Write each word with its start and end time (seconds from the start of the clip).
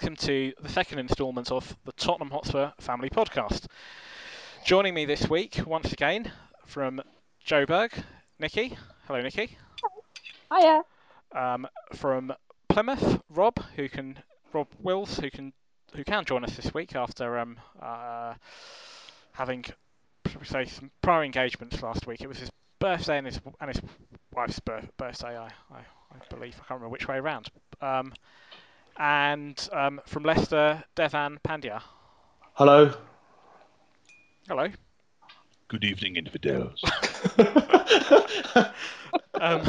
welcome 0.00 0.14
to 0.14 0.52
the 0.62 0.68
second 0.68 1.00
instalment 1.00 1.50
of 1.50 1.76
the 1.84 1.90
Tottenham 1.90 2.30
Hotspur 2.30 2.70
Family 2.78 3.10
Podcast. 3.10 3.66
Joining 4.64 4.94
me 4.94 5.04
this 5.04 5.28
week, 5.28 5.60
once 5.66 5.92
again, 5.92 6.30
from 6.66 7.02
Joburg, 7.44 7.90
Nikki. 8.38 8.78
Hello, 9.08 9.20
Nikki. 9.20 9.58
Hiya. 10.54 10.82
Um, 11.32 11.66
from 11.96 12.32
Plymouth, 12.68 13.20
Rob, 13.28 13.58
who 13.74 13.88
can 13.88 14.20
Rob 14.52 14.68
Wills, 14.78 15.18
who 15.18 15.30
can 15.30 15.52
who 15.96 16.04
can 16.04 16.24
join 16.24 16.44
us 16.44 16.54
this 16.54 16.72
week 16.72 16.94
after 16.94 17.36
um, 17.36 17.58
uh, 17.82 18.34
having 19.32 19.64
say 20.44 20.64
some 20.66 20.92
prior 21.02 21.24
engagements 21.24 21.82
last 21.82 22.06
week. 22.06 22.20
It 22.20 22.28
was 22.28 22.38
his 22.38 22.50
birthday 22.78 23.18
and 23.18 23.26
his 23.26 23.40
and 23.60 23.68
his 23.68 23.82
wife's 24.32 24.60
birth, 24.60 24.96
birthday. 24.96 25.36
I, 25.36 25.46
I, 25.72 25.80
I 26.12 26.18
believe 26.30 26.54
I 26.54 26.68
can't 26.68 26.80
remember 26.80 26.90
which 26.90 27.08
way 27.08 27.16
around. 27.16 27.50
Um, 27.80 28.12
and 28.98 29.68
um, 29.72 30.00
from 30.06 30.24
Leicester, 30.24 30.84
Devan 30.96 31.38
Pandya. 31.46 31.80
Hello. 32.54 32.92
Hello. 34.48 34.68
Good 35.68 35.84
evening, 35.84 36.16
infidels. 36.16 36.82
Um, 39.40 39.62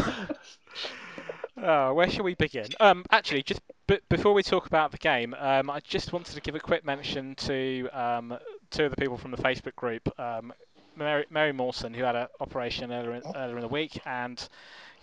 uh, 1.62 1.92
where 1.92 2.10
shall 2.10 2.23
we 2.23 2.36
begin? 2.36 2.68
Um, 2.80 3.06
actually, 3.12 3.44
just 3.44 3.62
b- 3.88 4.00
before 4.10 4.34
we 4.34 4.44
talk 4.44 4.68
about 4.68 4.92
the 4.92 4.98
game, 4.98 5.36
um, 5.38 5.70
I 5.70 5.80
just 5.81 6.14
wanted 6.14 6.36
to 6.36 6.42
give 6.42 6.56
a 6.56 6.59
quick 6.59 6.86
mention 6.86 7.36
to 7.36 7.88
um, 7.94 8.38
two 8.72 8.86
of 8.86 8.92
the 8.92 8.98
people 8.98 9.18
from 9.18 9.31
the 9.31 9.38
Facebook 9.38 9.75
group, 9.75 10.09
um, 10.20 10.53
Mary, 10.96 11.25
Mary 11.30 11.52
Mawson, 11.52 11.94
who 11.94 12.03
had 12.03 12.16
an 12.16 12.28
operation 12.40 12.92
earlier 12.92 13.14
in, 13.14 13.23
earlier 13.36 13.58
in 13.58 13.62
the 13.62 13.68
week, 13.68 14.00
and 14.06 14.48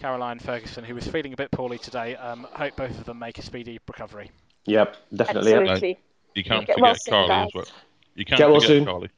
Caroline 0.01 0.39
Ferguson, 0.39 0.85
who 0.85 0.95
was 0.95 1.07
feeling 1.07 1.33
a 1.33 1.37
bit 1.37 1.51
poorly 1.51 1.79
today. 1.79 2.17
Um, 2.17 2.47
hope 2.53 2.77
both 2.77 2.99
of 2.99 3.05
them 3.05 3.19
make 3.19 3.39
a 3.39 3.43
speedy 3.43 3.79
recovery. 3.89 4.31
Yep, 4.67 4.97
definitely. 5.15 5.51
yep. 5.53 5.61
Absolutely. 5.63 5.99
You 6.35 6.45
can't 6.45 6.67
Get 6.67 6.79
forget 6.79 7.03
soon, 7.03 7.13
Carly 7.13 7.47
as 7.47 7.55
well. 7.55 7.65
You 8.15 8.25
can't 8.25 8.39
Get 8.39 8.51
well 8.51 8.61
forget 8.61 8.69
soon. 8.69 8.85
Carly. 8.85 9.11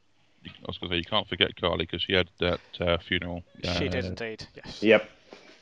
I 0.45 0.49
was 0.67 0.77
going 0.77 0.89
to 0.89 0.95
say 0.95 0.97
you 0.99 1.03
can't 1.05 1.27
forget 1.27 1.55
Carly 1.59 1.85
because 1.85 2.01
she 2.01 2.13
had 2.13 2.29
that 2.39 2.59
uh, 2.79 2.97
funeral. 2.99 3.43
she 3.63 3.87
uh, 3.87 3.91
did 3.91 4.05
indeed. 4.05 4.47
Yes. 4.55 4.81
Yep. 4.81 5.09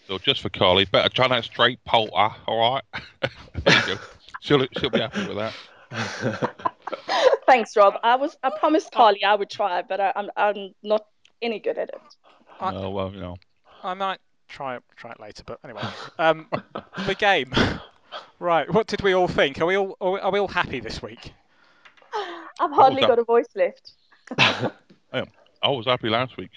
So 0.08 0.18
just 0.20 0.42
for 0.42 0.50
Carly, 0.50 0.86
better 0.86 1.10
try 1.10 1.28
that 1.28 1.44
Street 1.44 1.80
Porter, 1.86 2.36
all 2.46 2.74
right? 2.76 2.84
there 3.66 3.80
you 3.88 3.96
go. 3.96 4.02
She'll 4.40 4.66
she'll 4.78 4.90
be 4.90 5.00
happy 5.00 5.28
with 5.28 5.38
that. 5.38 5.54
Thanks, 7.46 7.76
Rob. 7.76 7.96
I 8.04 8.16
was 8.16 8.38
I 8.44 8.52
promised 8.58 8.92
Carly 8.92 9.24
I 9.24 9.36
would 9.36 9.50
try, 9.50 9.82
but 9.82 10.00
I, 10.00 10.14
I'm 10.16 10.30
I'm 10.38 10.74
not 10.84 11.06
any 11.42 11.60
good 11.60 11.78
at 11.78 11.90
it. 11.90 12.02
I- 12.60 12.74
Oh 12.74 12.90
well, 12.92 13.12
you 13.12 13.20
know. 13.20 13.38
I 13.84 13.94
might 13.96 14.20
try 14.48 14.76
it 14.76 14.84
try 14.96 15.12
it 15.12 15.20
later, 15.20 15.44
but 15.46 15.60
anyway, 15.64 15.82
um, 16.20 16.48
the 17.06 17.16
game. 17.16 17.54
Right, 18.40 18.72
what 18.72 18.88
did 18.88 19.02
we 19.02 19.14
all 19.14 19.28
think? 19.28 19.60
Are 19.62 19.66
we 19.66 19.78
all 19.78 19.98
are 20.00 20.32
we, 20.32 20.40
all 20.40 20.48
happy 20.48 20.80
this 20.80 21.02
week? 21.02 21.34
I've 22.60 22.72
hardly 22.72 23.02
got 23.02 23.20
a 23.20 23.24
voice 23.24 23.48
left. 23.56 23.92
I 24.40 25.70
was 25.70 25.86
happy 25.86 26.10
last 26.10 26.38
week, 26.38 26.52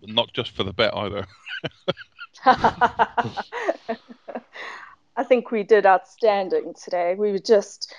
but 0.00 0.10
not 0.10 0.32
just 0.32 0.50
for 0.52 0.64
the 0.64 0.72
bet 0.72 0.94
either. 0.94 1.26
I 5.16 5.24
think 5.24 5.50
we 5.50 5.62
did 5.62 5.86
outstanding 5.86 6.74
today. 6.74 7.14
We 7.16 7.32
were 7.32 7.38
just, 7.38 7.94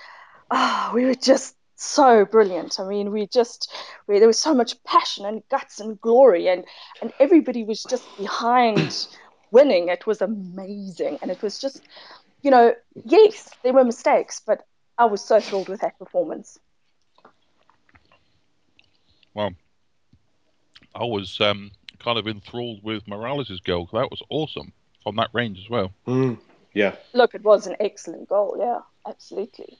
ah, 0.51 0.91
we 0.93 1.05
were 1.05 1.15
just 1.15 1.55
so 1.77 2.25
brilliant. 2.25 2.79
I 2.79 2.87
mean, 2.87 3.11
we 3.11 3.27
just, 3.27 3.71
we, 4.07 4.19
there 4.19 4.27
was 4.27 4.39
so 4.39 4.53
much 4.53 4.83
passion 4.83 5.25
and 5.25 5.43
guts 5.49 5.79
and 5.79 5.99
glory, 6.01 6.47
and 6.49 6.65
and 7.01 7.13
everybody 7.19 7.63
was 7.63 7.83
just 7.83 8.05
behind 8.17 9.07
winning. 9.51 9.89
It 9.89 10.05
was 10.07 10.21
amazing, 10.21 11.19
and 11.21 11.31
it 11.31 11.41
was 11.41 11.59
just, 11.59 11.81
you 12.41 12.51
know, 12.51 12.73
yes, 13.05 13.49
there 13.63 13.73
were 13.73 13.83
mistakes, 13.83 14.41
but 14.45 14.65
I 14.97 15.05
was 15.05 15.23
so 15.23 15.39
thrilled 15.39 15.69
with 15.69 15.81
that 15.81 15.97
performance. 15.99 16.59
Well, 19.33 19.51
I 20.95 21.03
was 21.03 21.39
um, 21.39 21.71
kind 21.99 22.17
of 22.17 22.27
enthralled 22.27 22.83
with 22.83 23.07
Morales' 23.07 23.59
goal. 23.59 23.87
That 23.93 24.09
was 24.09 24.21
awesome 24.29 24.73
from 25.03 25.15
that 25.17 25.29
range 25.31 25.59
as 25.59 25.69
well. 25.69 25.91
Mm, 26.07 26.39
yeah. 26.73 26.95
Look, 27.13 27.35
it 27.35 27.43
was 27.43 27.67
an 27.67 27.75
excellent 27.79 28.27
goal. 28.27 28.57
Yeah, 28.59 28.79
absolutely. 29.07 29.77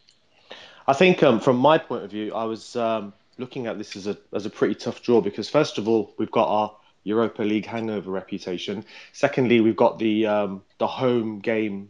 I 0.87 0.93
think 0.93 1.21
um, 1.21 1.39
from 1.39 1.57
my 1.57 1.77
point 1.77 2.03
of 2.05 2.11
view, 2.11 2.33
I 2.33 2.45
was 2.45 2.75
um, 2.75 3.13
looking 3.37 3.67
at 3.67 3.77
this 3.77 3.95
as 3.95 4.07
a 4.07 4.17
as 4.33 4.45
a 4.45 4.49
pretty 4.49 4.75
tough 4.75 5.01
draw 5.03 5.21
because 5.21 5.49
first 5.49 5.77
of 5.77 5.87
all, 5.87 6.13
we've 6.17 6.31
got 6.31 6.47
our 6.47 6.75
Europa 7.03 7.41
League 7.43 7.65
hangover 7.65 8.09
reputation. 8.11 8.85
Secondly, 9.11 9.59
we've 9.59 9.75
got 9.75 9.99
the 9.99 10.25
um, 10.25 10.63
the 10.77 10.87
home 10.87 11.39
game 11.39 11.89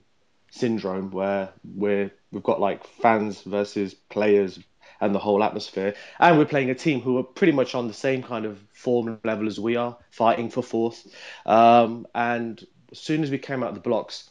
syndrome 0.50 1.12
where 1.12 1.50
we're 1.76 2.12
we've 2.32 2.44
got 2.44 2.60
like 2.60 2.86
fans 2.86 3.42
versus 3.42 3.94
players 3.94 4.60
and 5.00 5.14
the 5.14 5.20
whole 5.20 5.44
atmosphere, 5.44 5.94
and 6.20 6.40
we're 6.40 6.46
playing 6.46 6.72
a 6.72 6.76
team 6.76 7.02
who 7.02 7.20
are 7.20 7.24
pretty 7.24 7.54
much 7.54 7.76
on 7.76 7.88
the 7.88 7.94
same 7.94 8.24
kind 8.24 8.46
of 8.46 8.60
form 8.74 9.20
level 9.24 9.46
as 9.46 9.60
we 9.60 9.76
are, 9.76 9.96
fighting 10.10 10.50
for 10.50 10.64
fourth. 10.64 11.08
Um, 11.46 12.08
and 12.16 12.66
as 12.92 13.00
soon 13.00 13.22
as 13.22 13.30
we 13.30 13.38
came 13.38 13.62
out 13.62 13.70
of 13.70 13.76
the 13.76 13.82
blocks, 13.82 14.28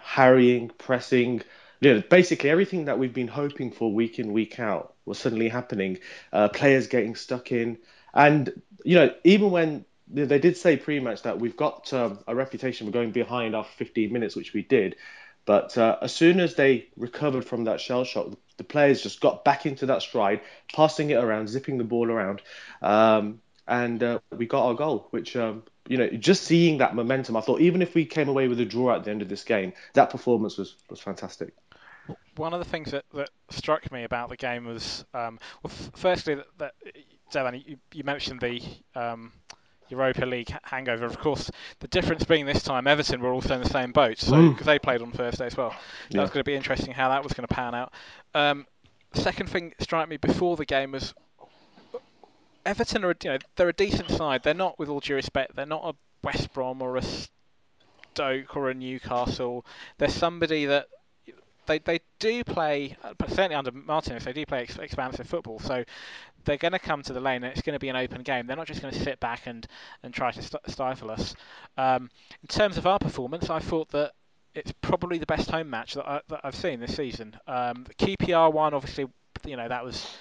harrying, 0.00 0.70
pressing, 0.78 1.42
know, 1.80 2.02
basically 2.08 2.50
everything 2.50 2.86
that 2.86 2.98
we've 2.98 3.14
been 3.14 3.28
hoping 3.28 3.70
for 3.70 3.92
week 3.92 4.18
in 4.18 4.32
week 4.32 4.58
out 4.58 4.94
was 5.04 5.18
suddenly 5.18 5.48
happening. 5.48 5.98
Uh, 6.32 6.48
players 6.48 6.86
getting 6.86 7.14
stuck 7.14 7.52
in, 7.52 7.78
and 8.14 8.62
you 8.84 8.96
know 8.96 9.12
even 9.24 9.50
when 9.50 9.84
they 10.08 10.38
did 10.38 10.56
say 10.56 10.76
pre-match 10.76 11.22
that 11.22 11.40
we've 11.40 11.56
got 11.56 11.92
um, 11.92 12.20
a 12.28 12.34
reputation 12.34 12.86
for 12.86 12.92
going 12.92 13.10
behind 13.10 13.56
after 13.56 13.72
15 13.76 14.12
minutes, 14.12 14.36
which 14.36 14.52
we 14.52 14.62
did. 14.62 14.96
But 15.44 15.76
uh, 15.78 15.98
as 16.02 16.12
soon 16.12 16.40
as 16.40 16.54
they 16.54 16.88
recovered 16.96 17.44
from 17.44 17.64
that 17.64 17.80
shell 17.80 18.04
shock, 18.04 18.32
the 18.56 18.64
players 18.64 19.02
just 19.02 19.20
got 19.20 19.44
back 19.44 19.66
into 19.66 19.86
that 19.86 20.02
stride, 20.02 20.40
passing 20.72 21.10
it 21.10 21.22
around, 21.22 21.48
zipping 21.48 21.78
the 21.78 21.84
ball 21.84 22.10
around, 22.10 22.42
um, 22.82 23.40
and 23.68 24.02
uh, 24.02 24.18
we 24.36 24.46
got 24.46 24.66
our 24.66 24.74
goal. 24.74 25.08
Which 25.10 25.36
um, 25.36 25.62
you 25.88 25.98
know, 25.98 26.08
just 26.08 26.44
seeing 26.44 26.78
that 26.78 26.94
momentum, 26.94 27.36
I 27.36 27.40
thought 27.40 27.60
even 27.60 27.82
if 27.82 27.94
we 27.94 28.06
came 28.06 28.28
away 28.28 28.48
with 28.48 28.58
a 28.60 28.64
draw 28.64 28.96
at 28.96 29.04
the 29.04 29.10
end 29.10 29.22
of 29.22 29.28
this 29.28 29.44
game, 29.44 29.72
that 29.94 30.10
performance 30.10 30.56
was 30.56 30.76
was 30.88 31.00
fantastic. 31.00 31.54
One 32.36 32.52
of 32.52 32.58
the 32.58 32.64
things 32.70 32.90
that, 32.92 33.04
that 33.14 33.30
struck 33.50 33.90
me 33.90 34.04
about 34.04 34.28
the 34.28 34.36
game 34.36 34.66
was, 34.66 35.04
um, 35.14 35.38
well, 35.62 35.72
f- 35.72 35.90
firstly, 35.94 36.34
that, 36.36 36.46
that 36.58 36.74
Devan, 37.32 37.66
you, 37.66 37.76
you 37.92 38.04
mentioned 38.04 38.40
the 38.40 38.60
um, 38.94 39.32
Europa 39.88 40.24
League 40.26 40.54
hangover. 40.62 41.04
Of 41.06 41.18
course, 41.18 41.50
the 41.80 41.88
difference 41.88 42.24
being 42.24 42.46
this 42.46 42.62
time, 42.62 42.86
Everton 42.86 43.20
were 43.20 43.32
also 43.32 43.54
in 43.54 43.62
the 43.62 43.68
same 43.68 43.92
boat, 43.92 44.18
so 44.18 44.32
Mm. 44.34 44.50
because 44.52 44.66
they 44.66 44.78
played 44.78 45.02
on 45.02 45.12
Thursday 45.12 45.46
as 45.46 45.56
well. 45.56 45.70
That 45.70 46.14
Yeah. 46.14 46.20
was 46.22 46.30
going 46.30 46.40
to 46.40 46.44
be 46.50 46.54
interesting 46.54 46.92
how 46.92 47.08
that 47.08 47.22
was 47.22 47.32
going 47.32 47.46
to 47.48 47.54
pan 47.54 47.74
out. 47.74 47.92
Um, 48.34 48.66
second 49.14 49.48
thing 49.48 49.70
that 49.70 49.82
struck 49.82 50.08
me 50.08 50.16
before 50.18 50.56
the 50.56 50.66
game 50.66 50.92
was 50.92 51.14
Everton 52.64 53.04
are, 53.04 53.14
you 53.22 53.30
know, 53.30 53.38
they're 53.54 53.68
a 53.68 53.72
decent 53.72 54.10
side. 54.10 54.42
They're 54.42 54.54
not, 54.54 54.78
with 54.78 54.88
all 54.88 55.00
due 55.00 55.14
respect, 55.14 55.54
they're 55.54 55.66
not 55.66 55.82
a 55.84 55.94
West 56.26 56.52
Brom 56.52 56.82
or 56.82 56.96
a 56.96 57.02
Stoke 58.12 58.56
or 58.56 58.70
a 58.70 58.74
Newcastle. 58.74 59.64
They're 59.98 60.08
somebody 60.08 60.66
that 60.66 60.86
they 61.66 61.78
they 61.78 62.00
do 62.18 62.44
play, 62.44 62.96
uh, 63.02 63.12
certainly 63.28 63.54
under 63.54 63.72
Martinez, 63.72 64.24
they 64.24 64.32
do 64.32 64.46
play 64.46 64.62
ex- 64.62 64.78
expansive 64.78 65.28
football. 65.28 65.58
So 65.58 65.84
they're 66.44 66.56
going 66.56 66.72
to 66.72 66.78
come 66.78 67.02
to 67.02 67.12
the 67.12 67.20
lane, 67.20 67.42
and 67.44 67.52
it's 67.52 67.62
going 67.62 67.74
to 67.74 67.80
be 67.80 67.88
an 67.88 67.96
open 67.96 68.22
game. 68.22 68.46
They're 68.46 68.56
not 68.56 68.66
just 68.66 68.82
going 68.82 68.94
to 68.94 69.00
sit 69.00 69.20
back 69.20 69.42
and 69.46 69.66
and 70.02 70.14
try 70.14 70.30
to 70.30 70.42
st- 70.42 70.62
stifle 70.68 71.10
us. 71.10 71.34
Um, 71.76 72.10
in 72.42 72.48
terms 72.48 72.78
of 72.78 72.86
our 72.86 72.98
performance, 72.98 73.50
I 73.50 73.58
thought 73.58 73.88
that 73.90 74.12
it's 74.54 74.72
probably 74.80 75.18
the 75.18 75.26
best 75.26 75.50
home 75.50 75.68
match 75.68 75.94
that, 75.94 76.08
I, 76.08 76.20
that 76.28 76.40
I've 76.42 76.54
seen 76.54 76.80
this 76.80 76.96
season. 76.96 77.36
Um, 77.46 77.84
the 77.84 77.94
QPR 77.94 78.52
one, 78.52 78.72
obviously, 78.74 79.06
you 79.44 79.56
know 79.56 79.68
that 79.68 79.84
was 79.84 80.16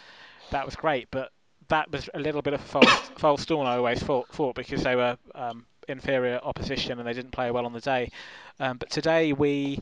that 0.52 0.66
was 0.66 0.76
great, 0.76 1.08
but 1.12 1.32
that 1.70 1.92
was 1.92 2.10
a 2.14 2.20
little 2.20 2.42
bit 2.42 2.54
of 2.54 2.62
a 2.62 2.64
false, 2.64 3.00
false 3.18 3.46
dawn. 3.46 3.66
I 3.66 3.78
always 3.78 4.02
thought, 4.02 4.28
thought 4.30 4.56
because 4.56 4.84
they 4.84 4.96
were 4.96 5.18
um, 5.34 5.66
inferior 5.88 6.40
opposition 6.44 7.00
and 7.00 7.08
they 7.08 7.14
didn't 7.14 7.32
play 7.32 7.52
well 7.52 7.66
on 7.66 7.74
the 7.74 7.80
day. 7.80 8.12
Um, 8.60 8.78
but 8.78 8.90
today 8.90 9.34
we 9.34 9.80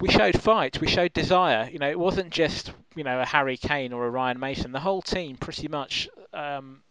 we 0.00 0.08
showed 0.08 0.40
fight, 0.40 0.80
we 0.80 0.86
showed 0.86 1.12
desire. 1.12 1.68
You 1.70 1.78
know, 1.78 1.90
it 1.90 1.98
wasn't 1.98 2.30
just 2.30 2.72
you 2.94 3.04
know 3.04 3.20
a 3.20 3.26
Harry 3.26 3.56
Kane 3.56 3.92
or 3.92 4.06
a 4.06 4.10
Ryan 4.10 4.38
Mason. 4.38 4.72
The 4.72 4.80
whole 4.80 5.02
team 5.02 5.36
pretty 5.36 5.68
much 5.68 6.08
um, 6.32 6.82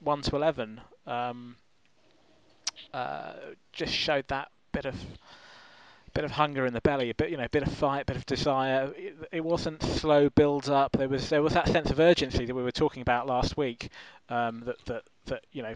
one 0.00 0.22
to 0.22 0.36
eleven 0.36 0.80
um, 1.06 1.56
uh, 2.92 3.32
just 3.72 3.92
showed 3.92 4.26
that 4.28 4.50
bit 4.72 4.84
of 4.84 4.94
bit 6.14 6.24
of 6.24 6.30
hunger 6.30 6.64
in 6.64 6.72
the 6.72 6.80
belly, 6.80 7.10
a 7.10 7.14
bit 7.14 7.30
you 7.30 7.36
know, 7.36 7.44
a 7.44 7.48
bit 7.48 7.64
of 7.64 7.72
fight, 7.72 8.02
a 8.02 8.04
bit 8.04 8.16
of 8.16 8.24
desire. 8.26 8.92
It, 8.96 9.16
it 9.32 9.44
wasn't 9.44 9.82
slow 9.82 10.28
build 10.30 10.68
up. 10.68 10.92
There 10.92 11.08
was 11.08 11.28
there 11.28 11.42
was 11.42 11.54
that 11.54 11.68
sense 11.68 11.90
of 11.90 11.98
urgency 11.98 12.46
that 12.46 12.54
we 12.54 12.62
were 12.62 12.72
talking 12.72 13.02
about 13.02 13.26
last 13.26 13.56
week. 13.56 13.90
Um, 14.28 14.62
that 14.66 14.84
that 14.86 15.02
that 15.26 15.44
you 15.52 15.62
know. 15.62 15.74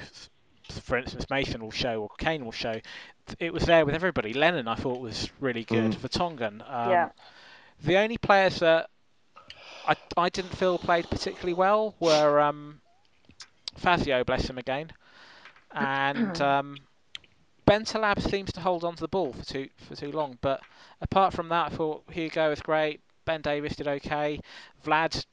F- 0.71 0.83
For 0.83 0.97
instance, 0.97 1.27
Mason 1.31 1.63
will 1.63 1.71
show 1.71 2.03
or 2.03 2.11
Kane 2.19 2.45
will 2.45 2.53
show. 2.53 2.81
It 3.39 3.53
was 3.53 3.65
there 3.65 3.85
with 3.85 3.95
everybody. 3.95 4.33
Lennon, 4.33 4.69
I 4.69 4.75
thought, 4.75 5.01
was 5.01 5.31
really 5.41 5.65
good. 5.65 5.93
Mm. 5.93 5.97
Vertonghen. 5.97 6.71
Um, 6.71 6.91
Yeah. 6.91 7.09
The 7.83 7.97
only 7.97 8.19
players 8.19 8.59
that 8.61 8.91
I, 9.87 9.97
I 10.17 10.29
didn't 10.29 10.57
feel 10.57 10.79
played 10.79 11.09
particularly 11.11 11.55
well 11.55 11.95
were 12.01 12.41
um, 12.41 12.81
Fazio, 13.77 14.25
bless 14.25 14.49
him 14.49 14.59
again, 14.59 14.91
and 15.73 16.41
um, 16.43 16.77
Bentaleb 17.67 18.21
seems 18.21 18.53
to 18.53 18.61
hold 18.61 18.85
on 18.85 18.95
to 18.97 19.01
the 19.01 19.09
ball 19.09 19.33
for 19.33 19.45
too 19.45 19.69
for 19.77 19.95
too 19.95 20.11
long. 20.13 20.39
But 20.41 20.61
apart 21.01 21.33
from 21.35 21.49
that, 21.51 21.73
I 21.73 21.77
thought 21.77 22.03
Hugo 22.11 22.51
was 22.51 22.61
great. 22.61 23.01
Ben 23.25 23.41
Davies 23.43 23.77
did 23.77 23.87
okay. 23.89 24.41
Vlad 24.85 25.25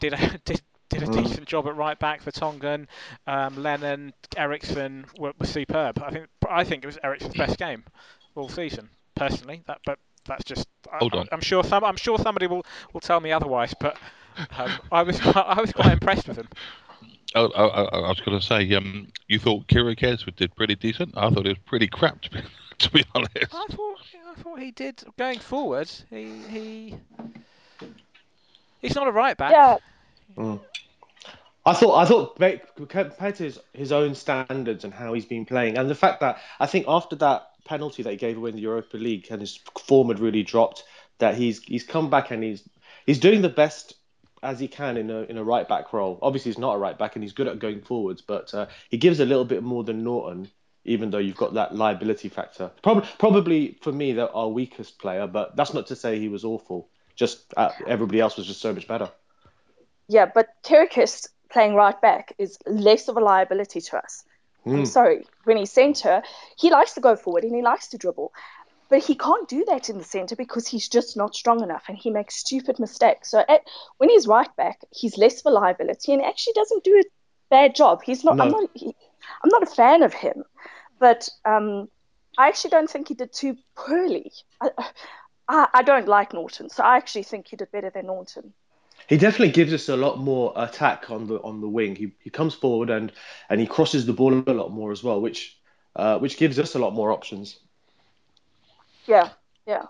did 0.00 0.14
a, 0.14 0.38
did 0.44 0.62
did 0.92 1.02
a 1.02 1.06
Mm. 1.06 1.24
decent 1.24 1.46
job 1.46 1.66
at 1.66 1.76
right 1.76 1.98
back 1.98 2.20
for 2.22 2.30
Tongan. 2.30 2.86
Um, 3.26 3.62
Lennon, 3.62 4.12
Eriksen 4.36 5.06
were, 5.18 5.32
were 5.38 5.46
superb. 5.46 6.02
I 6.02 6.10
think 6.10 6.26
I 6.48 6.64
think 6.64 6.84
it 6.84 6.86
was 6.86 6.98
Eriksen's 7.02 7.34
best 7.34 7.58
game 7.58 7.84
all 8.34 8.48
season, 8.48 8.88
personally. 9.14 9.62
That, 9.66 9.78
but 9.86 9.98
that's 10.26 10.44
just. 10.44 10.68
I, 10.92 10.98
Hold 10.98 11.14
on. 11.14 11.28
I'm 11.32 11.40
sure 11.40 11.64
some. 11.64 11.84
I'm 11.84 11.96
sure 11.96 12.18
somebody 12.18 12.46
will, 12.46 12.64
will 12.92 13.00
tell 13.00 13.20
me 13.20 13.32
otherwise. 13.32 13.74
But 13.78 13.96
um, 14.56 14.70
I 14.90 15.02
was 15.02 15.18
quite, 15.20 15.36
I 15.46 15.60
was 15.60 15.72
quite 15.72 15.92
impressed 15.92 16.28
with 16.28 16.36
him. 16.38 16.48
Oh, 17.34 17.48
I, 17.56 17.64
I, 17.64 17.82
I 18.00 18.08
was 18.08 18.20
going 18.20 18.38
to 18.38 18.44
say, 18.44 18.74
um, 18.74 19.08
you 19.26 19.38
thought 19.38 19.66
Chiriches 19.66 20.24
did 20.36 20.54
pretty 20.54 20.74
decent. 20.74 21.16
I 21.16 21.30
thought 21.30 21.46
it 21.46 21.56
was 21.56 21.58
pretty 21.64 21.86
crap, 21.88 22.20
to 22.22 22.30
be, 22.30 22.40
to 22.78 22.90
be 22.90 23.04
honest. 23.14 23.54
I 23.54 23.66
thought 23.70 23.96
I 24.30 24.34
thought 24.42 24.58
he 24.58 24.70
did 24.70 25.02
going 25.18 25.38
forward. 25.38 25.90
He 26.10 26.42
he. 26.50 26.94
He's 28.80 28.94
not 28.96 29.06
a 29.06 29.12
right 29.12 29.36
back. 29.36 29.52
Yeah, 29.52 29.76
I 31.64 31.74
thought 31.74 31.96
I 31.96 32.04
thought 32.04 32.38
compared 32.88 33.36
to 33.36 33.44
his, 33.44 33.58
his 33.72 33.92
own 33.92 34.14
standards 34.14 34.84
and 34.84 34.92
how 34.92 35.12
he's 35.12 35.26
been 35.26 35.44
playing, 35.44 35.78
and 35.78 35.88
the 35.88 35.94
fact 35.94 36.20
that 36.20 36.38
I 36.58 36.66
think 36.66 36.86
after 36.88 37.16
that 37.16 37.50
penalty 37.64 38.02
that 38.02 38.10
he 38.10 38.16
gave 38.16 38.36
away 38.36 38.50
in 38.50 38.56
the 38.56 38.62
Europa 38.62 38.96
League 38.96 39.28
and 39.30 39.40
his 39.40 39.60
form 39.78 40.08
had 40.08 40.18
really 40.18 40.42
dropped, 40.42 40.84
that 41.18 41.36
he's 41.36 41.62
he's 41.62 41.84
come 41.84 42.10
back 42.10 42.30
and 42.30 42.42
he's 42.42 42.68
he's 43.06 43.20
doing 43.20 43.42
the 43.42 43.48
best 43.48 43.94
as 44.42 44.58
he 44.58 44.66
can 44.66 44.96
in 44.96 45.08
a 45.10 45.22
in 45.22 45.38
a 45.38 45.44
right 45.44 45.68
back 45.68 45.92
role. 45.92 46.18
Obviously, 46.20 46.50
he's 46.50 46.58
not 46.58 46.74
a 46.74 46.78
right 46.78 46.98
back 46.98 47.14
and 47.14 47.22
he's 47.22 47.32
good 47.32 47.46
at 47.46 47.60
going 47.60 47.80
forwards, 47.80 48.22
but 48.22 48.52
uh, 48.54 48.66
he 48.90 48.96
gives 48.96 49.20
a 49.20 49.24
little 49.24 49.44
bit 49.44 49.62
more 49.62 49.84
than 49.84 50.02
Naughton, 50.02 50.48
even 50.84 51.10
though 51.10 51.18
you've 51.18 51.36
got 51.36 51.54
that 51.54 51.76
liability 51.76 52.28
factor. 52.28 52.72
Probably 52.82 53.08
probably 53.18 53.78
for 53.82 53.92
me, 53.92 54.12
they're 54.12 54.34
our 54.34 54.48
weakest 54.48 54.98
player, 54.98 55.28
but 55.28 55.54
that's 55.54 55.74
not 55.74 55.86
to 55.88 55.96
say 55.96 56.18
he 56.18 56.28
was 56.28 56.44
awful. 56.44 56.88
Just 57.14 57.54
uh, 57.56 57.70
everybody 57.86 58.18
else 58.18 58.36
was 58.36 58.48
just 58.48 58.60
so 58.60 58.72
much 58.72 58.88
better. 58.88 59.08
yeah, 60.08 60.26
but 60.26 60.48
Chiriches 60.64 61.28
playing 61.52 61.74
right 61.74 62.00
back 62.00 62.32
is 62.38 62.58
less 62.66 63.08
of 63.08 63.16
a 63.16 63.20
liability 63.20 63.80
to 63.80 63.98
us. 63.98 64.24
I'm 64.66 64.84
Mm. 64.84 64.86
sorry, 64.86 65.26
when 65.44 65.56
he's 65.56 65.72
centre, 65.72 66.22
he 66.56 66.70
likes 66.70 66.94
to 66.94 67.00
go 67.00 67.16
forward 67.16 67.44
and 67.44 67.54
he 67.54 67.62
likes 67.62 67.88
to 67.88 67.98
dribble. 67.98 68.32
But 68.88 69.02
he 69.02 69.14
can't 69.14 69.48
do 69.48 69.64
that 69.64 69.88
in 69.88 69.98
the 69.98 70.04
centre 70.04 70.36
because 70.36 70.68
he's 70.68 70.88
just 70.88 71.16
not 71.16 71.34
strong 71.34 71.62
enough 71.62 71.84
and 71.88 71.96
he 71.96 72.10
makes 72.10 72.36
stupid 72.36 72.78
mistakes. 72.78 73.30
So 73.30 73.44
at, 73.48 73.62
when 73.98 74.10
he's 74.10 74.26
right 74.26 74.54
back, 74.56 74.80
he's 74.90 75.16
less 75.16 75.40
of 75.40 75.46
a 75.46 75.50
liability 75.50 76.12
and 76.12 76.22
actually 76.22 76.52
doesn't 76.52 76.84
do 76.84 76.98
a 76.98 77.02
bad 77.50 77.74
job. 77.74 78.02
He's 78.02 78.22
not. 78.22 78.38
I'm 78.40 78.50
not. 78.50 78.70
He, 78.74 78.94
I'm 79.42 79.50
not 79.50 79.62
a 79.62 79.74
fan 79.74 80.02
of 80.02 80.12
him, 80.12 80.44
but 80.98 81.28
um, 81.44 81.88
I 82.36 82.48
actually 82.48 82.70
don't 82.70 82.90
think 82.90 83.08
he 83.08 83.14
did 83.14 83.32
too 83.32 83.56
poorly. 83.74 84.30
I, 84.60 84.70
I, 85.48 85.68
I 85.74 85.82
don't 85.82 86.08
like 86.08 86.32
Naughton, 86.32 86.68
so 86.68 86.82
I 86.84 86.96
actually 86.96 87.24
think 87.24 87.48
he 87.48 87.56
did 87.56 87.72
better 87.72 87.90
than 87.90 88.06
Naughton. 88.06 88.52
He 89.12 89.18
definitely 89.18 89.50
gives 89.50 89.74
us 89.74 89.90
a 89.90 89.96
lot 89.96 90.18
more 90.18 90.54
attack 90.56 91.10
on 91.10 91.26
the 91.26 91.34
on 91.42 91.60
the 91.60 91.68
wing. 91.68 91.96
He 91.96 92.12
he 92.18 92.30
comes 92.30 92.54
forward 92.54 92.88
and 92.88 93.12
and 93.50 93.60
he 93.60 93.66
crosses 93.66 94.06
the 94.06 94.14
ball 94.14 94.32
a 94.32 94.54
lot 94.54 94.70
more 94.72 94.90
as 94.90 95.04
well, 95.04 95.20
which 95.20 95.58
uh, 95.94 96.18
which 96.18 96.38
gives 96.38 96.58
us 96.58 96.76
a 96.76 96.78
lot 96.78 96.94
more 96.94 97.12
options. 97.12 97.58
Yeah, 99.06 99.28
yeah. 99.66 99.82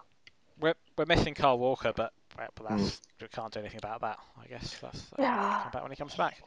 We're 0.58 0.74
we're 0.98 1.04
missing 1.04 1.34
Kyle 1.34 1.56
Walker, 1.56 1.92
but 1.94 2.12
well, 2.36 2.48
but 2.56 2.70
that's 2.70 3.00
we 3.20 3.28
can't 3.28 3.52
do 3.52 3.60
anything 3.60 3.78
about 3.78 4.00
that. 4.00 4.18
I 4.42 4.48
guess 4.48 4.76
that's 4.82 5.12
uh, 5.12 5.22
Yeah. 5.22 5.60
come 5.62 5.70
back 5.70 5.82
when 5.82 5.92
he 5.92 5.96
comes 5.96 6.16
back. 6.16 6.42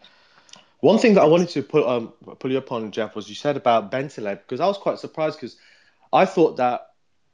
One 0.82 1.00
thing 1.00 1.14
that 1.14 1.22
I 1.22 1.28
wanted 1.28 1.48
to 1.52 1.64
put 1.64 1.88
um 1.88 2.10
pull 2.40 2.52
you 2.52 2.58
up 2.58 2.74
on, 2.74 2.92
Jeff, 2.92 3.16
was 3.16 3.30
you 3.30 3.36
said 3.36 3.56
about 3.56 3.90
Bentaleb 3.90 4.40
because 4.40 4.60
I 4.60 4.66
was 4.68 4.78
quite 4.78 5.00
surprised 5.00 5.40
because 5.40 5.56
I 6.12 6.26
thought 6.26 6.58
that 6.58 6.88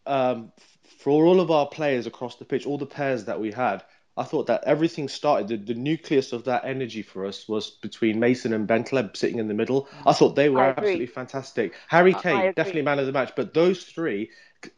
um, 0.05 0.51
for 0.99 1.25
all 1.25 1.41
of 1.41 1.49
our 1.49 1.65
players 1.65 2.05
across 2.05 2.35
the 2.35 2.45
pitch, 2.45 2.67
all 2.67 2.77
the 2.77 2.85
pairs 2.85 3.25
that 3.25 3.39
we 3.39 3.51
had, 3.51 3.83
I 4.17 4.23
thought 4.23 4.47
that 4.47 4.63
everything 4.65 5.07
started. 5.07 5.47
The, 5.47 5.73
the 5.73 5.79
nucleus 5.79 6.33
of 6.33 6.43
that 6.45 6.65
energy 6.65 7.01
for 7.01 7.25
us 7.25 7.47
was 7.47 7.69
between 7.69 8.19
Mason 8.19 8.53
and 8.53 8.67
Bentaleb 8.67 9.15
sitting 9.15 9.39
in 9.39 9.47
the 9.47 9.53
middle. 9.53 9.87
I 10.05 10.13
thought 10.13 10.35
they 10.35 10.49
were 10.49 10.61
absolutely 10.61 11.07
fantastic. 11.07 11.73
Harry 11.87 12.13
Kane 12.13 12.53
definitely 12.53 12.81
man 12.81 12.99
of 12.99 13.05
the 13.05 13.13
match, 13.13 13.31
but 13.35 13.53
those 13.53 13.83
three, 13.83 14.29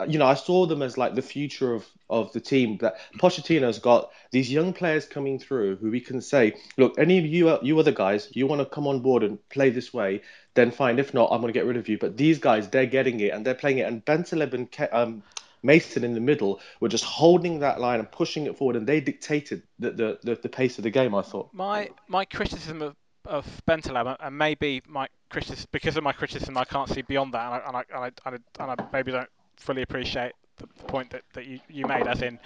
you 0.07 0.19
know, 0.19 0.25
I 0.25 0.35
saw 0.35 0.65
them 0.65 0.81
as 0.81 0.97
like 0.97 1.15
the 1.15 1.21
future 1.21 1.73
of 1.73 1.85
of 2.09 2.31
the 2.33 2.39
team. 2.39 2.77
That 2.77 2.95
Pochettino's 3.17 3.79
got 3.79 4.11
these 4.31 4.51
young 4.51 4.71
players 4.71 5.05
coming 5.05 5.39
through 5.39 5.77
who 5.77 5.89
we 5.89 5.99
can 5.99 6.21
say, 6.21 6.53
look, 6.77 6.97
any 6.99 7.17
of 7.17 7.25
you 7.25 7.57
you 7.63 7.79
other 7.79 7.91
guys, 7.91 8.29
you 8.33 8.47
want 8.47 8.61
to 8.61 8.65
come 8.65 8.87
on 8.87 8.99
board 9.01 9.23
and 9.23 9.37
play 9.49 9.71
this 9.71 9.93
way, 9.93 10.21
then 10.53 10.71
fine. 10.71 10.99
If 10.99 11.13
not, 11.13 11.31
I'm 11.31 11.41
going 11.41 11.51
to 11.51 11.57
get 11.57 11.65
rid 11.65 11.77
of 11.77 11.89
you. 11.89 11.97
But 11.97 12.17
these 12.17 12.39
guys, 12.39 12.69
they're 12.69 12.85
getting 12.85 13.19
it 13.19 13.33
and 13.33 13.45
they're 13.45 13.55
playing 13.55 13.79
it. 13.79 13.87
And 13.87 14.05
Bentaleb 14.05 14.53
and 14.53 14.71
Ke- 14.71 14.93
um, 14.93 15.23
Mason 15.63 16.03
in 16.03 16.13
the 16.13 16.19
middle 16.19 16.59
were 16.79 16.89
just 16.89 17.03
holding 17.03 17.59
that 17.59 17.79
line 17.79 17.99
and 17.99 18.11
pushing 18.11 18.45
it 18.45 18.57
forward, 18.57 18.75
and 18.75 18.85
they 18.85 18.99
dictated 18.99 19.63
the 19.79 19.91
the, 19.91 20.19
the, 20.23 20.35
the 20.35 20.49
pace 20.49 20.77
of 20.77 20.83
the 20.83 20.89
game. 20.89 21.15
I 21.15 21.21
thought. 21.21 21.49
My 21.53 21.89
my 22.07 22.25
criticism 22.25 22.81
of 22.81 22.95
of 23.25 23.45
Bentaleb, 23.65 24.17
and 24.19 24.37
maybe 24.37 24.81
my 24.87 25.07
criticism 25.29 25.67
because 25.71 25.97
of 25.97 26.03
my 26.03 26.11
criticism, 26.11 26.57
I 26.57 26.65
can't 26.65 26.89
see 26.89 27.01
beyond 27.01 27.33
that, 27.33 27.63
and 27.65 27.75
I 27.77 27.83
and 27.93 27.97
I, 27.97 28.11
and 28.25 28.39
I, 28.59 28.63
and 28.63 28.81
I, 28.81 28.85
maybe 28.91 29.11
don't 29.11 29.29
fully 29.55 29.81
appreciate 29.81 30.33
the, 30.57 30.67
the 30.77 30.83
point 30.83 31.11
that, 31.11 31.23
that 31.33 31.45
you, 31.45 31.59
you 31.69 31.87
made. 31.87 32.07
As 32.07 32.21
in, 32.21 32.39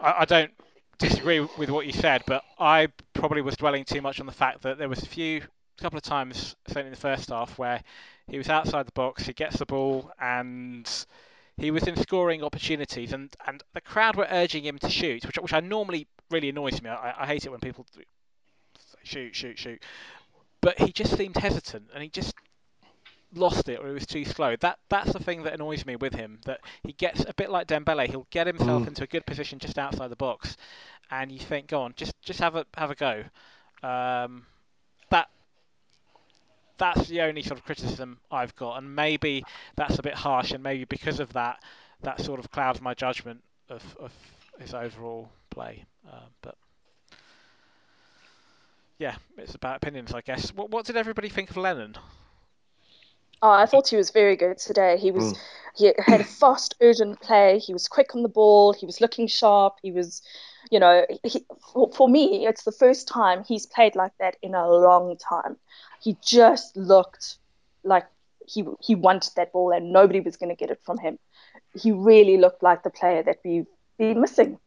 I, 0.00 0.16
I 0.20 0.24
don't 0.24 0.52
disagree 0.98 1.40
with 1.40 1.70
what 1.70 1.86
you 1.86 1.92
said, 1.92 2.22
but 2.26 2.44
I 2.58 2.88
probably 3.14 3.40
was 3.40 3.56
dwelling 3.56 3.84
too 3.84 4.02
much 4.02 4.20
on 4.20 4.26
the 4.26 4.32
fact 4.32 4.62
that 4.62 4.78
there 4.78 4.88
was 4.88 5.02
a 5.02 5.06
few 5.06 5.38
a 5.78 5.82
couple 5.82 5.96
of 5.96 6.02
times, 6.02 6.56
certainly 6.66 6.88
in 6.88 6.94
the 6.94 7.00
first 7.00 7.30
half, 7.30 7.58
where 7.58 7.82
he 8.28 8.36
was 8.36 8.48
outside 8.48 8.86
the 8.86 8.92
box, 8.92 9.26
he 9.26 9.32
gets 9.32 9.58
the 9.58 9.66
ball, 9.66 10.10
and 10.20 11.06
he 11.58 11.70
was 11.70 11.84
in 11.84 11.96
scoring 11.96 12.42
opportunities, 12.42 13.12
and, 13.12 13.34
and 13.46 13.62
the 13.74 13.80
crowd 13.80 14.16
were 14.16 14.26
urging 14.30 14.64
him 14.64 14.78
to 14.78 14.88
shoot, 14.90 15.24
which 15.26 15.36
which 15.38 15.52
I 15.52 15.60
normally 15.60 16.06
really 16.30 16.48
annoys 16.50 16.80
me. 16.82 16.90
I, 16.90 17.22
I 17.22 17.26
hate 17.26 17.44
it 17.44 17.50
when 17.50 17.60
people 17.60 17.86
shoot, 19.02 19.34
shoot, 19.34 19.58
shoot. 19.58 19.82
But 20.60 20.78
he 20.78 20.92
just 20.92 21.16
seemed 21.16 21.36
hesitant, 21.36 21.90
and 21.94 22.02
he 22.02 22.08
just 22.08 22.34
lost 23.34 23.68
it, 23.68 23.78
or 23.80 23.88
he 23.88 23.94
was 23.94 24.06
too 24.06 24.24
slow. 24.24 24.56
That 24.56 24.78
that's 24.88 25.12
the 25.12 25.18
thing 25.18 25.42
that 25.44 25.52
annoys 25.54 25.84
me 25.86 25.96
with 25.96 26.14
him. 26.14 26.40
That 26.44 26.60
he 26.82 26.92
gets 26.92 27.24
a 27.24 27.34
bit 27.34 27.50
like 27.50 27.66
Dembele. 27.66 28.08
He'll 28.08 28.26
get 28.30 28.46
himself 28.46 28.84
Mm. 28.84 28.88
into 28.88 29.04
a 29.04 29.06
good 29.06 29.26
position 29.26 29.58
just 29.58 29.78
outside 29.78 30.08
the 30.08 30.16
box, 30.16 30.56
and 31.10 31.30
you 31.30 31.38
think, 31.38 31.68
go 31.68 31.82
on, 31.82 31.94
just 31.96 32.14
just 32.22 32.40
have 32.40 32.56
a 32.56 32.66
have 32.76 32.90
a 32.90 32.94
go. 32.94 33.24
Um, 33.82 34.46
that's 36.78 37.08
the 37.08 37.20
only 37.22 37.42
sort 37.42 37.58
of 37.58 37.64
criticism 37.64 38.18
I've 38.30 38.54
got, 38.56 38.78
and 38.78 38.94
maybe 38.94 39.44
that's 39.76 39.98
a 39.98 40.02
bit 40.02 40.14
harsh, 40.14 40.52
and 40.52 40.62
maybe 40.62 40.84
because 40.84 41.20
of 41.20 41.32
that, 41.34 41.62
that 42.02 42.20
sort 42.20 42.40
of 42.40 42.50
clouds 42.50 42.80
my 42.80 42.94
judgment 42.94 43.42
of, 43.68 43.82
of 44.00 44.12
his 44.60 44.74
overall 44.74 45.28
play. 45.50 45.84
Um, 46.10 46.20
but 46.42 46.54
yeah, 48.98 49.16
it's 49.36 49.54
about 49.54 49.76
opinions, 49.76 50.12
I 50.12 50.20
guess. 50.20 50.52
What 50.54 50.70
what 50.70 50.86
did 50.86 50.96
everybody 50.96 51.28
think 51.28 51.50
of 51.50 51.56
Lennon? 51.56 51.96
Oh, 53.40 53.50
I 53.50 53.66
thought 53.66 53.88
he 53.88 53.96
was 53.96 54.10
very 54.10 54.36
good 54.36 54.58
today. 54.58 54.96
He 54.96 55.10
was 55.12 55.34
Mm. 55.34 55.38
he 55.76 55.92
had 55.98 56.20
a 56.20 56.24
fast, 56.40 56.74
urgent 56.80 57.20
play. 57.20 57.58
He 57.58 57.72
was 57.72 57.86
quick 57.86 58.14
on 58.16 58.22
the 58.22 58.28
ball. 58.28 58.72
He 58.72 58.86
was 58.86 59.00
looking 59.00 59.28
sharp. 59.28 59.76
He 59.82 59.92
was, 59.92 60.22
you 60.70 60.80
know, 60.80 61.06
he, 61.22 61.44
for, 61.72 61.92
for 61.92 62.08
me, 62.08 62.46
it's 62.46 62.64
the 62.64 62.72
first 62.72 63.06
time 63.06 63.44
he's 63.44 63.66
played 63.66 63.94
like 63.94 64.12
that 64.18 64.36
in 64.42 64.54
a 64.54 64.68
long 64.68 65.16
time. 65.16 65.56
He 66.00 66.16
just 66.24 66.76
looked 66.76 67.36
like 67.84 68.06
he 68.46 68.64
he 68.80 68.94
wanted 68.94 69.32
that 69.36 69.52
ball 69.52 69.72
and 69.72 69.92
nobody 69.92 70.20
was 70.20 70.36
going 70.36 70.50
to 70.50 70.56
get 70.56 70.70
it 70.70 70.80
from 70.84 70.98
him. 70.98 71.18
He 71.74 71.92
really 71.92 72.36
looked 72.38 72.62
like 72.62 72.82
the 72.82 72.90
player 72.90 73.22
that 73.22 73.38
we've 73.44 73.66
been 73.98 74.20
missing. 74.20 74.58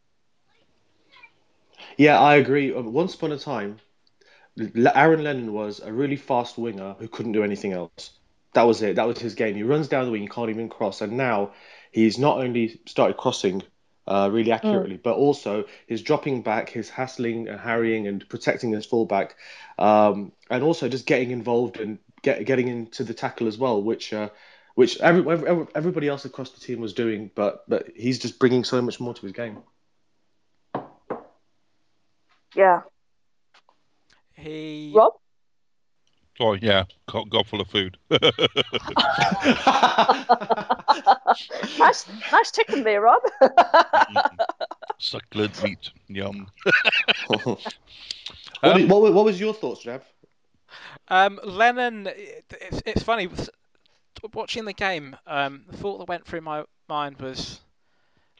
Yeah, 1.97 2.19
I 2.19 2.35
agree. 2.35 2.73
Uh, 2.73 2.81
Once 2.81 3.15
upon 3.15 3.31
a 3.31 3.37
time, 3.37 3.79
Aaron 4.95 5.23
Lennon 5.23 5.53
was 5.53 5.79
a 5.79 5.91
really 5.91 6.15
fast 6.17 6.57
winger 6.57 6.95
who 6.99 7.07
couldn't 7.07 7.33
do 7.33 7.43
anything 7.43 7.73
else. 7.73 8.11
That 8.53 8.63
was 8.63 8.81
it. 8.81 8.95
That 8.95 9.07
was 9.07 9.19
his 9.19 9.35
game. 9.35 9.55
He 9.55 9.63
runs 9.63 9.87
down 9.87 10.05
the 10.05 10.11
wing, 10.11 10.21
he 10.23 10.27
can't 10.27 10.49
even 10.49 10.69
cross. 10.69 11.01
And 11.01 11.17
now 11.17 11.51
he's 11.91 12.17
not 12.17 12.37
only 12.37 12.79
started 12.85 13.17
crossing 13.17 13.63
uh, 14.07 14.29
really 14.31 14.51
accurately, 14.51 14.97
but 14.97 15.15
also 15.15 15.65
his 15.87 16.01
dropping 16.01 16.41
back, 16.41 16.69
his 16.69 16.89
hassling 16.89 17.47
and 17.47 17.59
harrying 17.59 18.07
and 18.07 18.27
protecting 18.29 18.71
his 18.71 18.85
fullback, 18.85 19.35
um, 19.77 20.31
and 20.49 20.63
also 20.63 20.89
just 20.89 21.05
getting 21.05 21.31
involved 21.31 21.79
and 21.79 21.99
get, 22.21 22.45
getting 22.45 22.67
into 22.67 23.03
the 23.03 23.13
tackle 23.13 23.47
as 23.47 23.57
well, 23.57 23.81
which 23.81 24.13
uh, 24.13 24.29
which 24.75 24.99
every, 24.99 25.29
every, 25.29 25.67
everybody 25.75 26.07
else 26.07 26.25
across 26.25 26.51
the 26.51 26.59
team 26.59 26.79
was 26.81 26.93
doing. 26.93 27.29
But 27.35 27.63
but 27.67 27.89
he's 27.95 28.19
just 28.19 28.39
bringing 28.39 28.63
so 28.63 28.81
much 28.81 28.99
more 28.99 29.13
to 29.13 29.21
his 29.21 29.33
game. 29.33 29.59
Yeah, 32.55 32.81
He 34.33 34.91
Rob. 34.95 35.13
Oh 36.39 36.53
yeah, 36.53 36.85
got, 37.07 37.29
got 37.29 37.45
full 37.47 37.61
of 37.61 37.67
food. 37.67 37.97
nice, 41.79 42.05
nice 42.31 42.51
chicken 42.51 42.83
there, 42.83 43.01
Rob. 43.01 43.21
Succulent 44.97 45.63
meat, 45.63 45.91
yum. 46.07 46.47
what, 47.27 47.73
Um, 48.63 48.77
did- 48.77 48.89
what, 48.89 49.13
what 49.13 49.25
was 49.25 49.39
your 49.39 49.53
thoughts, 49.53 49.83
Jeff? 49.83 50.01
Um, 51.09 51.39
Lennon, 51.43 52.07
it- 52.07 52.45
it's, 52.61 52.81
it's 52.85 53.03
funny. 53.03 53.29
Watching 54.33 54.65
the 54.65 54.73
game, 54.73 55.15
um, 55.25 55.63
the 55.67 55.77
thought 55.77 55.97
that 55.97 56.07
went 56.07 56.25
through 56.27 56.41
my 56.41 56.63
mind 56.87 57.19
was 57.19 57.59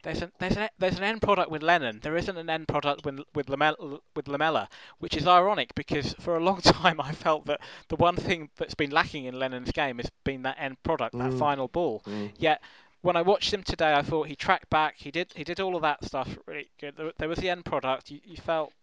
there's 0.03 0.21
an 0.21 0.31
there's 0.39 0.57
an 0.57 0.69
there's 0.79 0.97
an 0.97 1.03
end 1.03 1.21
product 1.21 1.51
with 1.51 1.61
Lennon. 1.63 1.99
There 2.01 2.17
isn't 2.17 2.37
an 2.37 2.49
end 2.49 2.67
product 2.67 3.05
with 3.05 3.19
with 3.35 3.49
Lamela, 3.49 3.99
with 4.15 4.27
Lamela, 4.27 4.67
which 4.99 5.15
is 5.15 5.27
ironic 5.27 5.73
because 5.75 6.13
for 6.19 6.35
a 6.35 6.39
long 6.39 6.61
time 6.61 6.99
I 6.99 7.11
felt 7.11 7.45
that 7.45 7.61
the 7.89 7.95
one 7.95 8.15
thing 8.15 8.49
that's 8.57 8.75
been 8.75 8.91
lacking 8.91 9.25
in 9.25 9.37
Lennon's 9.37 9.71
game 9.71 9.97
has 9.97 10.09
been 10.23 10.41
that 10.43 10.57
end 10.59 10.81
product, 10.83 11.17
that 11.17 11.31
Mm. 11.31 11.39
final 11.39 11.67
ball. 11.67 12.01
Mm. 12.05 12.31
Yet 12.37 12.61
when 13.01 13.15
I 13.15 13.21
watched 13.23 13.51
him 13.53 13.63
today, 13.63 13.93
I 13.93 14.01
thought 14.03 14.27
he 14.27 14.35
tracked 14.35 14.69
back. 14.69 14.95
He 14.97 15.11
did 15.11 15.31
he 15.35 15.43
did 15.43 15.59
all 15.59 15.75
of 15.75 15.81
that 15.81 16.03
stuff 16.05 16.37
really 16.45 16.69
good. 16.79 16.95
There, 16.97 17.11
there 17.17 17.29
was 17.29 17.39
the 17.39 17.49
end 17.49 17.65
product. 17.65 18.11
You, 18.11 18.19
you 18.23 18.37
felt 18.37 18.73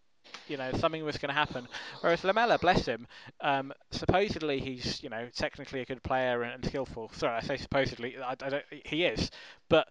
you 0.46 0.56
know 0.58 0.70
something 0.72 1.02
was 1.04 1.16
going 1.18 1.30
to 1.30 1.34
happen. 1.34 1.66
Whereas 2.00 2.22
Lamela, 2.22 2.58
bless 2.58 2.84
him, 2.84 3.06
um, 3.40 3.72
supposedly 3.92 4.60
he's 4.60 5.02
you 5.02 5.08
know 5.08 5.28
technically 5.34 5.80
a 5.80 5.84
good 5.86 6.02
player 6.02 6.42
and, 6.42 6.52
and 6.52 6.64
skillful. 6.64 7.10
Sorry, 7.14 7.36
I 7.36 7.40
say 7.40 7.56
supposedly. 7.56 8.18
I, 8.18 8.32
I 8.32 8.34
don't, 8.34 8.64
he 8.84 9.04
is, 9.04 9.30
but 9.68 9.88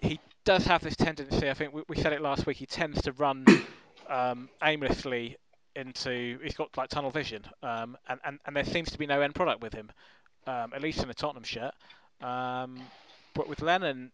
he 0.00 0.20
does 0.44 0.66
have 0.66 0.82
this 0.82 0.96
tendency. 0.96 1.48
I 1.50 1.54
think 1.54 1.74
we, 1.74 1.82
we 1.88 1.96
said 1.96 2.12
it 2.12 2.20
last 2.20 2.46
week. 2.46 2.56
He 2.56 2.66
tends 2.66 3.02
to 3.02 3.12
run 3.12 3.46
um, 4.08 4.48
aimlessly 4.62 5.36
into. 5.74 6.38
He's 6.42 6.54
got 6.54 6.76
like 6.76 6.88
tunnel 6.88 7.10
vision, 7.10 7.44
um, 7.62 7.96
and, 8.08 8.20
and 8.24 8.38
and 8.46 8.56
there 8.56 8.64
seems 8.64 8.90
to 8.90 8.98
be 8.98 9.06
no 9.06 9.20
end 9.20 9.34
product 9.34 9.62
with 9.62 9.74
him, 9.74 9.90
um, 10.46 10.72
at 10.74 10.82
least 10.82 11.02
in 11.02 11.10
a 11.10 11.14
Tottenham 11.14 11.44
shirt. 11.44 11.74
Um, 12.20 12.80
but 13.34 13.48
with 13.48 13.60
Lennon, 13.60 14.12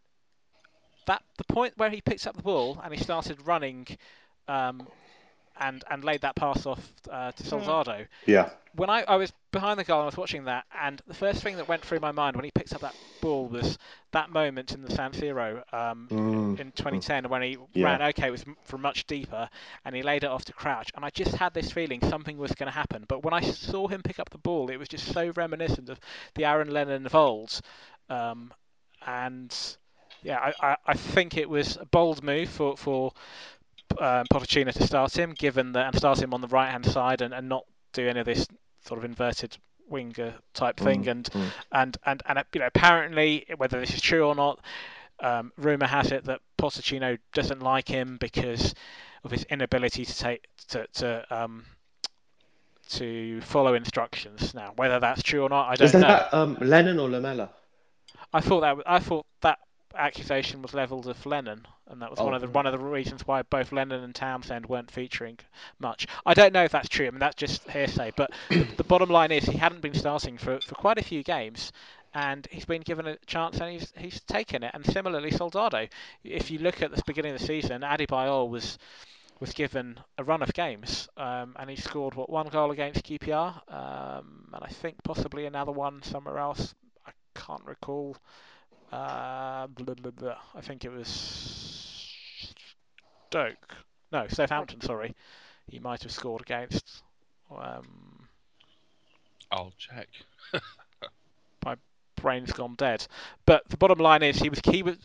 that 1.06 1.22
the 1.38 1.44
point 1.44 1.74
where 1.76 1.90
he 1.90 2.00
picked 2.00 2.26
up 2.26 2.36
the 2.36 2.42
ball 2.42 2.80
and 2.82 2.92
he 2.94 3.02
started 3.02 3.46
running. 3.46 3.86
And, 5.58 5.84
and 5.90 6.04
laid 6.04 6.22
that 6.22 6.34
pass 6.36 6.66
off 6.66 6.92
uh, 7.10 7.32
to 7.32 7.44
Soldado 7.44 8.06
Yeah. 8.26 8.50
when 8.74 8.90
I, 8.90 9.02
I 9.02 9.16
was 9.16 9.32
behind 9.52 9.78
the 9.78 9.84
goal 9.84 9.98
and 9.98 10.04
I 10.04 10.06
was 10.06 10.16
watching 10.16 10.44
that, 10.44 10.64
and 10.80 11.00
the 11.06 11.14
first 11.14 11.42
thing 11.42 11.56
that 11.56 11.68
went 11.68 11.84
through 11.84 12.00
my 12.00 12.12
mind 12.12 12.36
when 12.36 12.44
he 12.44 12.50
picked 12.50 12.74
up 12.74 12.80
that 12.82 12.96
ball 13.20 13.48
was 13.48 13.78
that 14.12 14.30
moment 14.30 14.72
in 14.72 14.82
the 14.82 14.90
San 14.90 15.12
Siro 15.12 15.62
um, 15.74 16.10
Mm. 16.10 16.58
in 16.58 16.72
2010 16.72 17.28
when 17.28 17.42
he 17.42 17.56
Yeah. 17.72 17.84
ran. 17.84 18.02
Okay, 18.02 18.28
it 18.28 18.30
was 18.30 18.44
from 18.64 18.80
much 18.82 19.06
deeper, 19.06 19.48
and 19.84 19.94
he 19.94 20.02
laid 20.02 20.24
it 20.24 20.30
off 20.30 20.44
to 20.46 20.52
Crouch, 20.52 20.90
and 20.94 21.04
I 21.04 21.10
just 21.10 21.34
had 21.34 21.52
this 21.54 21.70
feeling 21.70 22.00
something 22.02 22.36
was 22.38 22.52
going 22.52 22.68
to 22.70 22.74
happen. 22.78 23.04
But 23.08 23.22
when 23.22 23.34
I 23.34 23.40
saw 23.40 23.88
him 23.88 24.02
pick 24.02 24.18
up 24.18 24.30
the 24.30 24.38
ball, 24.38 24.70
it 24.70 24.76
was 24.78 24.88
just 24.88 25.12
so 25.12 25.32
reminiscent 25.36 25.88
of 25.88 26.00
the 26.34 26.44
Aaron 26.44 26.70
Lennon 26.70 27.06
of 27.06 27.14
old, 27.14 27.60
um, 28.08 28.52
and 29.06 29.54
yeah, 30.22 30.38
I, 30.38 30.72
I, 30.72 30.76
I 30.86 30.94
think 30.94 31.36
it 31.36 31.48
was 31.48 31.76
a 31.76 31.84
bold 31.86 32.22
move 32.22 32.48
for 32.48 32.76
for 32.76 33.12
um, 34.00 34.26
Pochettino 34.32 34.72
to 34.72 34.86
start 34.86 35.16
him, 35.16 35.32
given 35.32 35.72
that 35.72 35.86
and 35.86 35.96
start 35.96 36.20
him 36.20 36.34
on 36.34 36.40
the 36.40 36.48
right 36.48 36.70
hand 36.70 36.86
side 36.86 37.20
and, 37.22 37.32
and 37.34 37.48
not 37.48 37.64
do 37.92 38.08
any 38.08 38.20
of 38.20 38.26
this 38.26 38.46
sort 38.86 38.98
of 38.98 39.04
inverted 39.04 39.56
winger 39.88 40.34
type 40.54 40.78
thing. 40.78 41.04
Mm, 41.04 41.10
And, 41.10 41.24
mm. 41.30 41.50
and 41.72 41.98
and 42.06 42.22
and 42.26 42.38
uh, 42.38 42.44
you 42.52 42.60
know, 42.60 42.66
apparently, 42.66 43.46
whether 43.56 43.80
this 43.80 43.94
is 43.94 44.00
true 44.00 44.26
or 44.26 44.34
not, 44.34 44.60
um, 45.20 45.52
rumor 45.56 45.86
has 45.86 46.12
it 46.12 46.24
that 46.24 46.40
Pochettino 46.58 47.18
doesn't 47.32 47.60
like 47.60 47.88
him 47.88 48.16
because 48.18 48.74
of 49.24 49.30
his 49.30 49.44
inability 49.44 50.04
to 50.04 50.18
take 50.18 50.48
to 50.68 50.86
to 50.94 51.26
um, 51.30 51.64
to 52.90 53.40
follow 53.42 53.74
instructions. 53.74 54.54
Now, 54.54 54.72
whether 54.76 55.00
that's 55.00 55.22
true 55.22 55.42
or 55.42 55.48
not, 55.48 55.68
I 55.68 55.76
don't 55.76 55.86
Is 55.86 55.94
know. 55.94 56.00
that 56.00 56.34
um, 56.34 56.56
Lennon 56.60 56.98
or 56.98 57.08
Lamela? 57.08 57.50
I 58.32 58.40
thought 58.40 58.60
that 58.60 58.76
I 58.86 58.98
thought 58.98 59.26
that 59.42 59.58
accusation 59.96 60.62
was 60.62 60.74
levelled 60.74 61.06
of 61.06 61.24
Lennon, 61.26 61.66
and 61.88 62.00
that 62.02 62.10
was 62.10 62.18
one 62.18 62.32
Oh. 62.32 62.36
of 62.36 62.42
the 62.42 62.48
one 62.48 62.66
of 62.66 62.72
the 62.72 62.78
reasons 62.78 63.26
why 63.26 63.42
both 63.42 63.72
Lennon 63.72 64.02
and 64.02 64.14
Townsend 64.14 64.66
weren't 64.66 64.90
featuring 64.90 65.38
much. 65.78 66.06
I 66.26 66.34
don't 66.34 66.52
know 66.52 66.64
if 66.64 66.72
that's 66.72 66.88
true. 66.88 67.06
I 67.06 67.10
mean, 67.10 67.20
that's 67.20 67.36
just 67.36 67.68
hearsay. 67.70 68.12
But 68.16 68.30
the, 68.48 68.64
the 68.76 68.84
bottom 68.84 69.10
line 69.10 69.32
is 69.32 69.44
he 69.44 69.58
hadn't 69.58 69.80
been 69.82 69.94
starting 69.94 70.38
for, 70.38 70.60
for 70.60 70.74
quite 70.74 70.98
a 70.98 71.04
few 71.04 71.22
games, 71.22 71.72
and 72.14 72.46
he's 72.50 72.64
been 72.64 72.82
given 72.82 73.06
a 73.06 73.16
chance 73.26 73.58
and 73.60 73.70
he's 73.72 73.92
he's 73.96 74.20
taken 74.20 74.62
it. 74.62 74.70
And 74.74 74.84
similarly, 74.86 75.30
Soldado. 75.30 75.88
If 76.24 76.50
you 76.50 76.58
look 76.58 76.82
at 76.82 76.94
the 76.94 77.02
beginning 77.06 77.32
of 77.34 77.40
the 77.40 77.46
season, 77.46 77.82
Adebayor 77.82 78.48
was 78.48 78.78
was 79.40 79.52
given 79.52 79.98
a 80.18 80.22
run 80.24 80.40
of 80.40 80.52
games, 80.54 81.08
um, 81.16 81.56
and 81.58 81.68
he 81.68 81.74
scored 81.74 82.14
what 82.14 82.30
one 82.30 82.46
goal 82.48 82.70
against 82.70 83.04
QPR, 83.04 83.60
um, 83.72 84.48
and 84.52 84.62
I 84.62 84.68
think 84.68 85.02
possibly 85.02 85.46
another 85.46 85.72
one 85.72 86.00
somewhere 86.02 86.38
else. 86.38 86.74
I 87.04 87.10
can't 87.34 87.64
recall. 87.64 88.16
Uh, 88.92 89.66
blah, 89.68 89.94
blah, 89.94 90.10
blah. 90.10 90.36
I 90.54 90.60
think 90.60 90.84
it 90.84 90.90
was 90.92 91.08
Stoke. 93.28 93.76
No, 94.12 94.26
Southampton. 94.28 94.82
Sorry, 94.82 95.14
he 95.66 95.78
might 95.78 96.02
have 96.02 96.12
scored 96.12 96.42
against. 96.42 97.02
Um, 97.50 98.28
I'll 99.50 99.72
check. 99.78 100.08
My 101.64 101.76
brain's 102.16 102.52
gone 102.52 102.74
dead. 102.76 103.06
But 103.46 103.68
the 103.70 103.78
bottom 103.78 103.98
line 103.98 104.22
is 104.22 104.38
he 104.38 104.50
was 104.50 104.60
he 104.64 104.82
was 104.82 104.96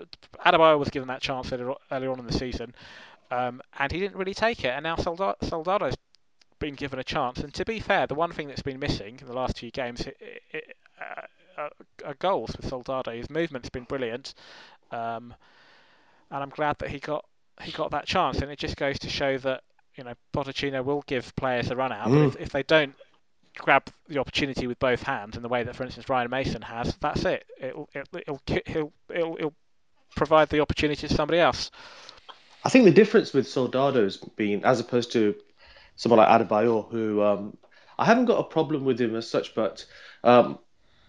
Adebayor 0.46 0.77
was 0.77 0.89
given 0.89 1.08
that 1.08 1.22
chance 1.22 1.51
earlier, 1.53 1.74
earlier 1.91 2.12
on 2.12 2.20
in 2.20 2.27
the 2.27 2.34
season, 2.34 2.75
um, 3.32 3.62
and 3.79 3.91
he 3.91 4.00
didn't 4.00 4.17
really 4.17 4.34
take 4.34 4.65
it. 4.65 4.70
And 4.70 4.84
now 4.84 4.98
Soldado, 4.98 5.36
Soldado's 5.41 5.96
been 6.60 6.75
given 6.75 7.00
a 7.00 7.03
chance. 7.03 7.39
And 7.39 7.53
to 7.53 7.63
be 7.65 7.79
fair, 7.79 8.08
the 8.08 8.15
one 8.15 8.32
thing 8.32 8.50
that's 8.50 8.62
been 8.62 8.79
missing 8.79 9.17
in 9.22 9.27
the 9.27 9.34
last 9.34 9.60
few 9.60 9.72
games 9.72 10.06
i 10.08 10.58
i 10.58 10.62
uh, 11.01 11.27
uh, 11.58 12.14
goals 12.20 12.56
with 12.56 12.68
Soldado. 12.70 13.12
His 13.12 13.30
movement's 13.30 13.70
been 13.70 13.84
brilliant, 13.86 14.34
um, 14.92 15.34
and 16.32 16.44
I'm 16.44 16.50
glad 16.50 16.78
that 16.80 16.90
he 16.90 17.00
got 17.00 17.26
he 17.62 17.72
got 17.72 17.92
that 17.92 18.06
chance. 18.06 18.40
And 18.40 18.52
it 18.52 18.60
just 18.60 18.78
goes 18.78 19.00
to 19.00 19.10
show 19.10 19.38
that 19.40 19.64
you 19.96 20.04
know 20.04 20.14
Pochettino 20.34 20.84
will 20.84 21.04
give 21.08 21.36
players 21.36 21.70
a 21.72 21.76
run 21.76 21.92
out, 21.92 22.08
Mm. 22.08 22.28
if, 22.28 22.36
if 22.38 22.50
they 22.52 22.64
don't 22.64 22.94
grab 23.58 23.84
the 24.08 24.20
opportunity 24.20 24.68
with 24.68 24.78
both 24.80 25.02
hands 25.02 25.36
in 25.36 25.42
the 25.42 25.50
way 25.50 25.64
that, 25.64 25.76
for 25.76 25.84
instance, 25.84 26.08
Ryan 26.10 26.30
Mason 26.30 26.62
has, 26.62 26.96
that's 27.02 27.26
it. 27.26 27.44
It'll, 27.60 27.90
it'll, 27.96 28.20
it'll, 28.20 28.42
he'll, 28.68 28.94
it'll, 29.10 29.36
it'll 29.38 29.54
provide 30.16 30.50
the 30.50 30.60
opportunity 30.60 31.08
to 31.08 31.14
somebody 31.14 31.40
else. 31.40 31.72
I 32.64 32.70
think 32.70 32.86
the 32.86 32.92
difference 32.92 33.34
with 33.34 33.48
Soldado's 33.48 34.18
been, 34.18 34.64
as 34.64 34.80
opposed 34.80 35.12
to 35.14 35.34
someone 35.96 36.20
like 36.20 36.28
Adebayor, 36.28 36.92
who 36.92 37.24
um, 37.24 37.58
I 37.98 38.06
haven't 38.06 38.26
got 38.26 38.40
a 38.40 38.44
problem 38.44 38.86
with 38.86 39.02
him 39.02 39.16
as 39.16 39.28
such, 39.28 39.56
but 39.56 39.86
um, 40.24 40.60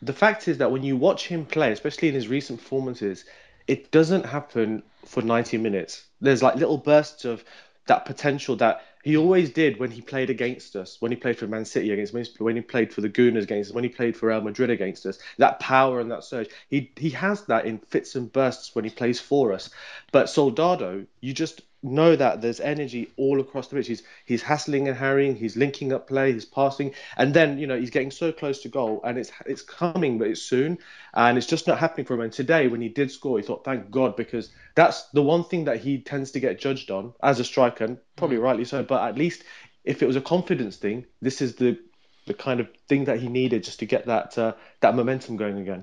the 0.02 0.12
fact 0.12 0.48
is 0.48 0.58
that 0.58 0.70
when 0.70 0.82
you 0.82 0.96
watch 0.96 1.26
him 1.26 1.44
play, 1.44 1.72
especially 1.72 2.08
in 2.08 2.14
his 2.14 2.28
recent 2.28 2.60
performances, 2.60 3.24
it 3.66 3.90
doesn't 3.90 4.24
happen 4.24 4.82
for 5.04 5.22
90 5.22 5.58
minutes. 5.58 6.04
There's 6.20 6.42
like 6.42 6.56
little 6.56 6.78
bursts 6.78 7.24
of 7.24 7.44
that 7.86 8.04
potential 8.04 8.56
that 8.56 8.82
he 9.02 9.16
always 9.16 9.50
did 9.50 9.78
when 9.78 9.90
he 9.90 10.00
played 10.00 10.28
against 10.28 10.76
us, 10.76 11.00
when 11.00 11.10
he 11.10 11.16
played 11.16 11.38
for 11.38 11.46
Man 11.46 11.64
City 11.64 11.92
against 11.92 12.14
us, 12.14 12.38
when 12.38 12.56
he 12.56 12.62
played 12.62 12.92
for 12.92 13.00
the 13.00 13.08
Gooners 13.08 13.44
against 13.44 13.70
us, 13.70 13.74
when 13.74 13.84
he 13.84 13.90
played 13.90 14.16
for 14.16 14.28
Real 14.28 14.40
Madrid 14.40 14.70
against 14.70 15.06
us. 15.06 15.18
That 15.38 15.60
power 15.60 16.00
and 16.00 16.10
that 16.10 16.24
surge, 16.24 16.48
he 16.68 16.90
he 16.96 17.10
has 17.10 17.44
that 17.46 17.64
in 17.64 17.78
fits 17.78 18.14
and 18.16 18.32
bursts 18.32 18.74
when 18.74 18.84
he 18.84 18.90
plays 18.90 19.20
for 19.20 19.52
us. 19.52 19.70
But 20.12 20.28
Soldado, 20.28 21.06
you 21.20 21.32
just 21.32 21.62
know 21.82 22.16
that 22.16 22.40
there's 22.40 22.60
energy 22.60 23.12
all 23.16 23.40
across 23.40 23.68
the 23.68 23.76
pitch. 23.76 23.86
He's 23.86 24.02
he's 24.24 24.42
hassling 24.42 24.88
and 24.88 24.96
harrying, 24.96 25.36
he's 25.36 25.56
linking 25.56 25.92
up 25.92 26.08
play, 26.08 26.32
he's 26.32 26.44
passing, 26.44 26.94
and 27.16 27.32
then 27.32 27.58
you 27.58 27.66
know 27.66 27.78
he's 27.78 27.90
getting 27.90 28.10
so 28.10 28.32
close 28.32 28.62
to 28.62 28.68
goal, 28.68 29.00
and 29.04 29.18
it's 29.18 29.30
it's 29.46 29.62
coming, 29.62 30.18
but 30.18 30.28
it's 30.28 30.42
soon, 30.42 30.78
and 31.14 31.38
it's 31.38 31.46
just 31.46 31.66
not 31.66 31.78
happening 31.78 32.06
for 32.06 32.14
him. 32.14 32.22
And 32.22 32.32
today, 32.32 32.68
when 32.68 32.80
he 32.80 32.88
did 32.88 33.10
score, 33.10 33.38
he 33.38 33.44
thought, 33.44 33.64
thank 33.64 33.90
God, 33.90 34.16
because 34.16 34.50
that's 34.74 35.04
the 35.10 35.22
one 35.22 35.44
thing 35.44 35.64
that 35.64 35.80
he 35.80 35.98
tends 35.98 36.32
to 36.32 36.40
get 36.40 36.58
judged 36.58 36.90
on 36.90 37.12
as 37.22 37.40
a 37.40 37.44
striker, 37.44 37.84
and 37.84 37.98
probably 38.16 38.38
rightly 38.38 38.64
so. 38.64 38.82
But 38.82 39.08
at 39.08 39.16
least 39.16 39.44
if 39.84 40.02
it 40.02 40.06
was 40.06 40.16
a 40.16 40.20
confidence 40.20 40.76
thing, 40.76 41.06
this 41.22 41.40
is 41.40 41.54
the 41.56 41.78
the 42.26 42.34
kind 42.34 42.60
of 42.60 42.68
thing 42.88 43.06
that 43.06 43.18
he 43.18 43.28
needed 43.28 43.64
just 43.64 43.78
to 43.80 43.86
get 43.86 44.06
that 44.06 44.36
uh, 44.36 44.52
that 44.80 44.94
momentum 44.94 45.36
going 45.36 45.58
again. 45.58 45.82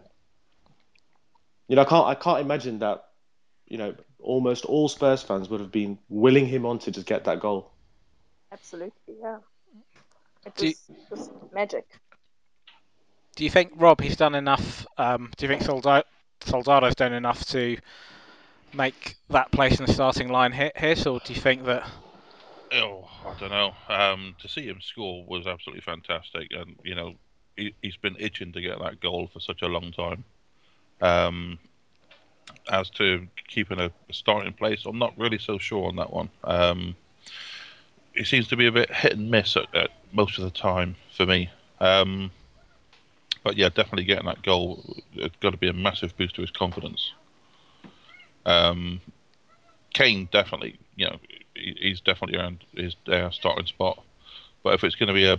You 1.68 1.76
know, 1.76 1.82
I 1.82 1.86
can't 1.86 2.08
I 2.08 2.16
can't 2.16 2.40
imagine 2.40 2.80
that. 2.80 3.05
You 3.68 3.78
know, 3.78 3.96
almost 4.20 4.66
all 4.66 4.88
Spurs 4.90 5.24
fans 5.24 5.50
would 5.50 5.60
have 5.60 5.72
been 5.72 5.98
willing 6.10 6.46
him 6.46 6.66
on 6.66 6.80
to 6.80 6.92
just 6.92 7.08
get 7.08 7.24
that 7.26 7.40
goal. 7.40 7.72
Absolutely, 8.52 9.16
yeah. 9.20 9.38
It 10.46 10.56
Do 10.56 10.68
you- 10.68 10.74
was 11.10 11.20
just 11.20 11.32
magic. 11.54 11.86
Do 13.36 13.44
you 13.44 13.50
think, 13.50 13.74
Rob, 13.76 14.00
he's 14.02 14.16
done 14.16 14.36
enough? 14.36 14.86
Um, 14.98 15.32
do 15.36 15.46
you 15.46 15.50
think 15.50 15.64
Solda- 15.64 16.06
Soldado's 16.42 16.96
done 16.96 17.12
enough 17.14 17.44
to 17.48 17.78
make 18.74 19.16
that 19.30 19.52
place 19.52 19.80
in 19.80 19.86
the 19.86 19.92
starting 19.94 20.30
line 20.30 20.52
hit 20.52 20.78
his, 20.78 21.06
or 21.06 21.20
do 21.20 21.34
you 21.34 21.42
think 21.42 21.66
that? 21.66 21.90
Oh, 22.72 23.10
I 23.26 23.34
don't 23.40 23.50
know. 23.50 23.74
Um, 23.90 24.36
to 24.40 24.48
see 24.48 24.68
him 24.68 24.80
score 24.82 25.26
was 25.26 25.48
absolutely 25.48 25.82
fantastic, 25.82 26.52
and 26.52 26.76
you 26.84 26.96
know, 26.96 27.16
he, 27.58 27.74
he's 27.82 27.98
been 27.98 28.16
itching 28.20 28.52
to 28.54 28.62
get 28.62 28.80
that 28.80 29.00
goal 29.02 29.28
for 29.34 29.40
such 29.40 29.62
a 29.62 29.68
long 29.68 29.92
time. 29.92 30.24
Um, 31.02 31.60
as 32.70 32.90
to 32.92 33.28
keeping 33.48 33.80
a 33.80 33.92
starting 34.12 34.54
place, 34.54 34.86
I'm 34.86 35.00
not 35.00 35.18
really 35.18 35.38
so 35.38 35.58
sure 35.58 35.88
on 35.88 35.96
that 35.98 36.12
one. 36.12 36.30
Um, 36.44 36.96
it 38.14 38.28
seems 38.28 38.48
to 38.50 38.56
be 38.56 38.68
a 38.68 38.72
bit 38.72 38.94
hit 38.94 39.14
and 39.14 39.30
miss 39.30 39.58
at, 39.58 39.74
at 39.76 39.90
most 40.14 40.38
of 40.38 40.46
the 40.46 40.52
time 40.52 40.96
for 41.16 41.26
me. 41.26 41.50
Um, 41.80 42.32
but 43.44 43.58
yeah, 43.58 43.70
definitely 43.70 44.06
getting 44.06 44.26
that 44.26 44.42
goal, 44.42 44.84
it's 45.14 45.36
got 45.42 45.52
to 45.52 45.58
be 45.58 45.68
a 45.68 45.74
massive 45.74 46.16
boost 46.18 46.36
to 46.36 46.42
his 46.42 46.52
confidence. 46.52 47.12
Um, 48.46 49.02
Kane 49.94 50.28
definitely, 50.32 50.78
you 50.96 51.08
know, 51.08 51.18
he- 51.56 51.78
he's 51.80 52.02
definitely 52.02 52.38
around 52.38 52.64
his 52.76 52.96
uh, 53.08 53.30
starting 53.32 53.66
spot. 53.66 54.02
But 54.64 54.74
if 54.74 54.84
it's 54.84 54.96
going 54.96 55.08
to 55.08 55.14
be 55.14 55.26
a 55.26 55.38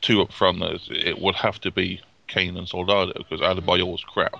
two 0.00 0.22
up 0.22 0.32
front, 0.32 0.62
it 0.90 1.20
would 1.20 1.34
have 1.36 1.60
to 1.62 1.70
be 1.70 2.00
Kane 2.28 2.56
and 2.56 2.68
Soldado 2.68 3.12
because 3.16 3.40
Adebayor 3.40 3.90
was 3.90 4.04
crap. 4.04 4.34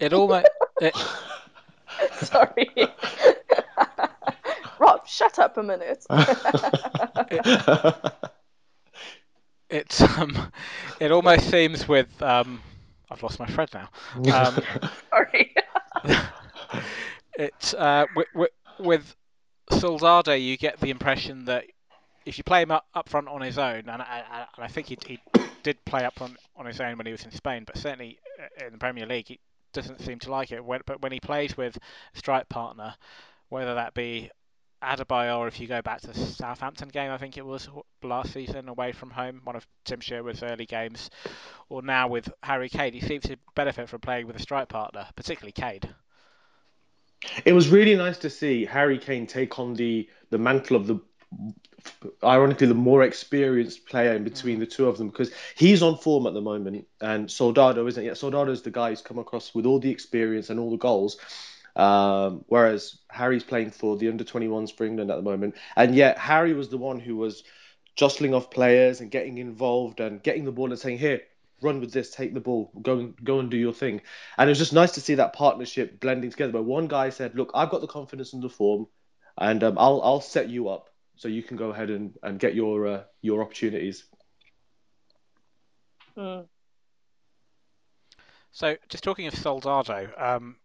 It 0.00 0.12
almost 0.12 0.46
it, 0.80 0.96
Sorry. 2.22 2.70
Rob, 4.78 5.06
shut 5.06 5.38
up 5.38 5.56
a 5.56 5.62
minute. 5.62 6.04
It's 9.70 10.00
um, 10.00 10.50
it 10.98 11.12
almost 11.12 11.50
seems 11.50 11.86
with 11.86 12.22
um, 12.22 12.62
I've 13.10 13.22
lost 13.22 13.38
my 13.38 13.44
thread 13.44 13.68
now. 13.74 13.90
Um, 14.16 14.62
Sorry. 15.10 15.54
it's 17.38 17.74
uh, 17.74 18.06
with, 18.16 18.28
with, 18.34 18.50
with 18.78 19.16
Soldado, 19.70 20.32
you 20.32 20.56
get 20.56 20.80
the 20.80 20.88
impression 20.88 21.44
that 21.44 21.66
if 22.24 22.38
you 22.38 22.44
play 22.44 22.62
him 22.62 22.70
up, 22.70 22.86
up 22.94 23.10
front 23.10 23.28
on 23.28 23.42
his 23.42 23.58
own, 23.58 23.88
and 23.88 24.02
I, 24.02 24.46
and 24.56 24.64
I 24.64 24.68
think 24.68 24.86
he, 24.86 24.96
he 25.06 25.20
did 25.62 25.84
play 25.84 26.04
up 26.04 26.22
on, 26.22 26.38
on 26.56 26.64
his 26.64 26.80
own 26.80 26.96
when 26.96 27.04
he 27.04 27.12
was 27.12 27.24
in 27.24 27.30
Spain, 27.30 27.64
but 27.66 27.76
certainly 27.76 28.18
uh, 28.40 28.66
in 28.66 28.72
the 28.72 28.78
Premier 28.78 29.04
League, 29.04 29.28
he 29.28 29.38
doesn't 29.78 30.00
seem 30.00 30.18
to 30.20 30.30
like 30.30 30.50
it. 30.52 30.64
When, 30.64 30.80
but 30.86 31.02
when 31.02 31.12
he 31.12 31.20
plays 31.20 31.56
with 31.56 31.78
strike 32.14 32.48
partner, 32.48 32.94
whether 33.48 33.74
that 33.74 33.94
be 33.94 34.30
Adebayor, 34.82 35.38
or 35.38 35.48
if 35.48 35.60
you 35.60 35.66
go 35.66 35.82
back 35.82 36.00
to 36.00 36.08
the 36.08 36.14
Southampton 36.14 36.88
game, 36.88 37.10
I 37.10 37.18
think 37.18 37.38
it 37.38 37.46
was 37.46 37.68
last 38.02 38.32
season 38.32 38.68
away 38.68 38.92
from 38.92 39.10
home, 39.10 39.40
one 39.44 39.56
of 39.56 39.66
Tim 39.84 40.00
Sherwood's 40.00 40.42
early 40.42 40.66
games, 40.66 41.10
or 41.68 41.82
now 41.82 42.08
with 42.08 42.28
Harry 42.42 42.68
Kane, 42.68 42.92
he 42.92 43.00
seems 43.00 43.24
to 43.24 43.36
benefit 43.54 43.88
from 43.88 44.00
playing 44.00 44.26
with 44.26 44.36
a 44.36 44.42
strike 44.42 44.68
partner, 44.68 45.06
particularly 45.14 45.52
Kane. 45.52 45.80
It 47.44 47.52
was 47.52 47.68
really 47.68 47.96
nice 47.96 48.18
to 48.18 48.30
see 48.30 48.64
Harry 48.64 48.98
Kane 48.98 49.26
take 49.26 49.58
on 49.58 49.74
the 49.74 50.08
the 50.30 50.38
mantle 50.38 50.76
of 50.76 50.86
the 50.86 51.00
ironically 52.22 52.66
the 52.66 52.74
more 52.74 53.02
experienced 53.02 53.86
player 53.86 54.14
in 54.14 54.24
between 54.24 54.58
the 54.58 54.66
two 54.66 54.88
of 54.88 54.98
them 54.98 55.08
because 55.08 55.30
he's 55.56 55.82
on 55.82 55.96
form 55.96 56.26
at 56.26 56.34
the 56.34 56.40
moment 56.40 56.86
and 57.00 57.30
Soldado 57.30 57.86
isn't 57.86 58.04
yet. 58.04 58.16
Soldado's 58.16 58.62
the 58.62 58.70
guy 58.70 58.90
who's 58.90 59.02
come 59.02 59.18
across 59.18 59.54
with 59.54 59.66
all 59.66 59.78
the 59.78 59.90
experience 59.90 60.50
and 60.50 60.58
all 60.58 60.70
the 60.70 60.76
goals. 60.76 61.18
Um, 61.76 62.44
whereas 62.48 62.98
Harry's 63.08 63.44
playing 63.44 63.70
for 63.70 63.96
the 63.96 64.08
under 64.08 64.24
21s 64.24 64.76
for 64.76 64.84
England 64.84 65.10
at 65.10 65.16
the 65.16 65.22
moment. 65.22 65.54
And 65.76 65.94
yet 65.94 66.18
Harry 66.18 66.52
was 66.52 66.68
the 66.68 66.78
one 66.78 66.98
who 66.98 67.16
was 67.16 67.44
jostling 67.94 68.34
off 68.34 68.50
players 68.50 69.00
and 69.00 69.10
getting 69.10 69.38
involved 69.38 70.00
and 70.00 70.22
getting 70.22 70.44
the 70.44 70.52
ball 70.52 70.70
and 70.70 70.78
saying, 70.78 70.98
Here, 70.98 71.20
run 71.62 71.78
with 71.80 71.92
this, 71.92 72.10
take 72.10 72.34
the 72.34 72.40
ball, 72.40 72.72
go 72.82 72.98
and 72.98 73.24
go 73.24 73.38
and 73.38 73.48
do 73.48 73.56
your 73.56 73.72
thing. 73.72 74.00
And 74.38 74.48
it 74.48 74.50
was 74.50 74.58
just 74.58 74.72
nice 74.72 74.90
to 74.92 75.00
see 75.00 75.14
that 75.14 75.34
partnership 75.34 76.00
blending 76.00 76.30
together. 76.30 76.52
But 76.52 76.64
one 76.64 76.88
guy 76.88 77.10
said, 77.10 77.36
Look, 77.36 77.52
I've 77.54 77.70
got 77.70 77.80
the 77.80 77.86
confidence 77.86 78.32
and 78.32 78.42
the 78.42 78.48
form 78.48 78.88
and 79.38 79.62
um, 79.62 79.78
I'll 79.78 80.00
I'll 80.02 80.20
set 80.20 80.48
you 80.48 80.68
up 80.68 80.90
so 81.18 81.28
you 81.28 81.42
can 81.42 81.56
go 81.56 81.70
ahead 81.70 81.90
and, 81.90 82.16
and 82.22 82.38
get 82.38 82.54
your 82.54 82.86
uh, 82.86 83.02
your 83.20 83.42
opportunities. 83.42 84.04
Mm. 86.16 86.46
So, 88.52 88.76
just 88.88 89.04
talking 89.04 89.26
of 89.26 89.34
Soldado, 89.34 90.10
um, 90.16 90.56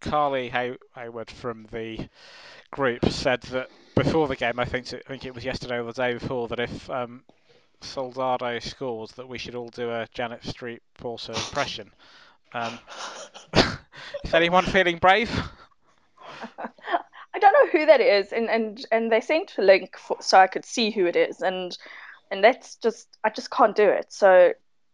Carly 0.00 0.48
Hay- 0.48 0.78
Hayward 0.94 1.30
from 1.30 1.66
the 1.70 2.08
group 2.70 3.04
said 3.10 3.42
that 3.42 3.68
before 3.94 4.28
the 4.28 4.36
game, 4.36 4.58
I 4.58 4.64
think 4.64 4.92
it, 4.92 5.02
I 5.06 5.10
think 5.10 5.24
it 5.24 5.34
was 5.34 5.44
yesterday 5.44 5.78
or 5.78 5.84
the 5.84 5.92
day 5.92 6.14
before, 6.14 6.48
that 6.48 6.60
if 6.60 6.88
um, 6.90 7.22
Soldado 7.80 8.58
scores, 8.60 9.12
that 9.12 9.28
we 9.28 9.38
should 9.38 9.54
all 9.54 9.68
do 9.68 9.90
a 9.90 10.08
Janet 10.14 10.44
Street 10.44 10.82
Porter 10.94 11.32
impression. 11.32 11.92
Um, 12.52 12.78
is 14.24 14.34
anyone 14.34 14.64
feeling 14.64 14.98
brave? 14.98 15.30
Don't 17.58 17.74
know 17.74 17.80
who 17.80 17.86
that 17.86 18.00
is, 18.00 18.32
and 18.32 18.48
and 18.50 18.84
and 18.92 19.12
they 19.12 19.20
sent 19.20 19.58
a 19.58 19.62
link 19.62 19.96
for, 19.98 20.16
so 20.20 20.38
I 20.38 20.46
could 20.46 20.64
see 20.64 20.90
who 20.90 21.06
it 21.06 21.16
is, 21.16 21.40
and 21.42 21.76
and 22.30 22.44
that's 22.44 22.76
just 22.76 23.08
I 23.24 23.30
just 23.30 23.50
can't 23.50 23.76
do 23.76 23.88
it. 23.88 24.12
So 24.12 24.52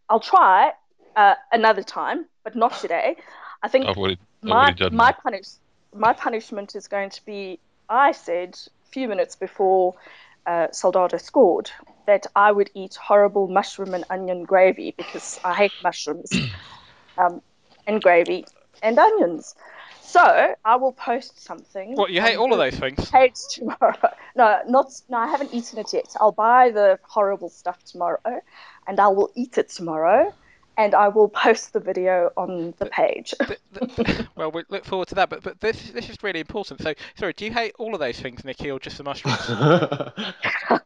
I'll 0.09 0.21
try 0.21 0.73
uh, 1.17 1.35
another 1.53 1.83
time, 1.83 2.27
but 2.45 2.57
not 2.57 2.73
today. 2.79 3.17
I 3.63 3.69
think 3.69 3.87
I've 3.87 3.99
already, 3.99 4.19
I've 4.47 4.49
my 4.49 4.75
my 4.91 5.13
punish 5.13 5.47
my 5.95 6.13
punishment 6.13 6.75
is 6.75 6.89
going 6.89 7.11
to 7.11 7.25
be 7.25 7.61
I 7.89 8.13
said 8.13 8.55
a 8.55 8.89
few 8.91 9.09
minutes 9.09 9.37
before 9.37 9.95
uh, 10.47 10.69
Soldado 10.73 11.19
scored 11.19 11.71
that 12.07 12.27
I 12.35 12.53
would 12.53 12.71
eat 12.75 12.97
horrible 12.97 13.49
mushroom 13.49 13.95
and 13.95 14.05
onion 14.11 14.45
gravy 14.45 14.95
because 14.97 15.39
I 15.45 15.55
hate 15.55 15.73
mushrooms 15.83 16.31
um, 17.19 17.41
and 17.87 18.03
gravy 18.03 18.47
and 18.83 18.99
onions. 18.99 19.55
So 20.15 20.55
I 20.65 20.77
will 20.77 20.93
post 20.93 21.43
something. 21.43 21.97
What 21.97 22.13
you 22.13 22.21
hate 22.21 22.37
um, 22.37 22.43
all 22.43 22.53
of 22.53 22.59
those 22.59 22.79
things? 22.79 23.11
Page 23.11 23.35
tomorrow. 23.51 23.97
No, 24.37 24.61
not 24.69 24.93
no. 25.09 25.19
I 25.19 25.29
haven't 25.29 25.53
eaten 25.53 25.79
it 25.81 25.93
yet. 25.93 26.15
I'll 26.21 26.33
buy 26.33 26.71
the 26.71 26.99
horrible 27.03 27.49
stuff 27.49 27.83
tomorrow, 27.85 28.41
and 28.87 29.01
I 29.01 29.09
will 29.09 29.31
eat 29.35 29.59
it 29.59 29.71
tomorrow, 29.71 30.33
and 30.77 30.95
I 30.95 31.09
will 31.09 31.29
post 31.29 31.73
the 31.73 31.81
video 31.81 32.31
on 32.37 32.75
the 32.79 32.87
page. 32.87 33.35
Th- 33.45 33.59
th- 33.97 34.27
well, 34.37 34.53
we 34.53 34.63
look 34.69 34.85
forward 34.85 35.09
to 35.09 35.17
that. 35.17 35.31
But 35.31 35.43
but 35.43 35.61
this 35.61 35.91
this 35.91 36.09
is 36.09 36.17
really 36.23 36.41
important. 36.41 36.81
So, 36.81 36.95
sorry, 37.17 37.33
do 37.33 37.45
you 37.45 37.53
hate 37.53 37.75
all 37.79 37.95
of 37.95 38.01
those 38.01 38.21
things, 38.21 38.45
Nikki, 38.45 38.71
or 38.71 38.79
just 38.79 38.99
the 38.99 39.05
mushrooms? 39.05 39.39
I'm, 39.49 40.79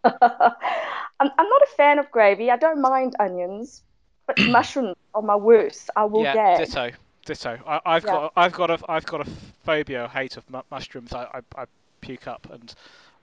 I'm 1.21 1.49
not 1.49 1.63
a 1.63 1.69
fan 1.77 1.99
of 1.99 2.11
gravy. 2.11 2.51
I 2.51 2.57
don't 2.57 2.81
mind 2.81 3.15
onions, 3.19 3.83
but 4.27 4.39
mushrooms 4.49 4.97
are 5.15 5.23
my 5.23 5.37
worst. 5.37 5.91
I 5.97 6.05
will 6.05 6.25
get. 6.25 6.35
yeah, 6.35 6.57
gag. 6.57 6.67
ditto, 6.67 6.91
ditto. 7.29 7.59
I, 7.67 7.81
I've 7.85 8.05
Yeah. 8.05 8.11
got 8.11 8.33
I've 8.37 8.53
got 8.53 8.71
a 8.71 8.79
I've 8.89 9.07
got 9.07 9.27
a 9.27 9.31
phobia, 9.65 10.05
a 10.07 10.09
hate 10.09 10.37
of 10.39 10.49
mu- 10.51 10.63
mushrooms. 10.71 11.13
I, 11.13 11.25
I, 11.25 11.63
I 11.63 11.65
puke 12.01 12.27
up, 12.27 12.49
and 12.51 12.75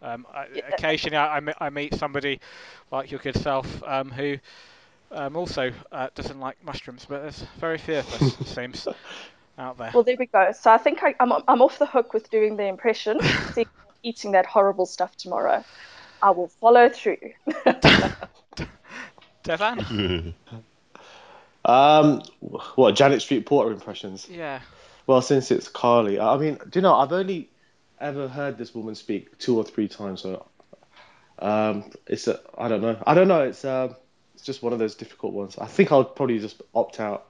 um, 0.02 0.26
I, 0.34 0.46
Yeah. 0.54 0.64
occasionally 0.70 1.18
I, 1.18 1.42
I 1.60 1.70
meet 1.70 1.96
somebody 1.96 2.40
like 2.92 3.12
your 3.12 3.20
good 3.20 3.36
self 3.36 3.82
um, 3.84 4.12
who 4.12 4.38
um, 5.12 5.36
also 5.36 5.72
uh, 5.92 6.10
doesn't 6.16 6.40
like 6.40 6.64
mushrooms. 6.64 7.06
But 7.10 7.24
there's 7.24 7.44
very 7.60 7.78
few 7.78 7.98
of 8.00 8.14
us, 8.14 8.40
it 8.40 8.48
seems, 8.48 8.88
out 9.58 9.78
there. 9.78 9.94
Well, 9.94 10.04
there 10.04 10.18
we 10.20 10.28
go. 10.28 10.52
So 10.52 10.72
I 10.72 10.78
think 10.78 11.04
I, 11.04 11.16
I'm 11.20 11.32
I'm 11.48 11.62
off 11.62 11.80
the 11.80 11.86
hook 11.86 12.14
with 12.14 12.30
doing 12.30 12.58
the 12.58 12.66
impression. 12.66 13.20
See, 13.54 13.68
eating 14.04 14.32
that 14.34 14.46
horrible 14.46 14.86
stuff 14.86 15.16
tomorrow. 15.18 15.64
I 16.22 16.32
will 16.32 16.50
follow 16.50 16.90
through. 16.90 17.18
Devan? 19.44 20.34
Um, 21.66 22.22
what 22.76 22.96
Janet 22.96 23.22
Street 23.22 23.46
Porter 23.46 23.72
impressions? 23.72 24.28
Yeah. 24.30 24.62
Well, 25.08 25.22
since 25.22 25.52
it's 25.52 25.68
Carly, 25.68 26.20
I 26.20 26.38
mean, 26.38 26.58
do 26.70 26.80
you 26.80 26.82
know? 26.82 26.96
I've 26.96 27.12
only 27.12 27.50
ever 28.00 28.28
heard 28.28 28.58
this 28.58 28.74
woman 28.74 28.96
speak 28.96 29.38
two 29.38 29.58
or 29.58 29.64
three 29.64 29.88
times, 29.88 30.22
so 30.22 30.46
um, 31.40 31.92
it's 32.08 32.28
a, 32.28 32.40
I 32.58 32.68
don't 32.68 32.82
know. 32.82 32.98
I 33.06 33.14
don't 33.14 33.28
know. 33.28 33.42
It's 33.42 33.64
um, 33.66 33.96
it's 34.34 34.44
just 34.44 34.64
one 34.64 34.74
of 34.74 34.80
those 34.80 34.96
difficult 34.96 35.34
ones. 35.34 35.58
I 35.58 35.66
think 35.66 35.92
I'll 35.92 36.04
probably 36.04 36.40
just 36.40 36.62
opt 36.74 37.00
out. 37.00 37.28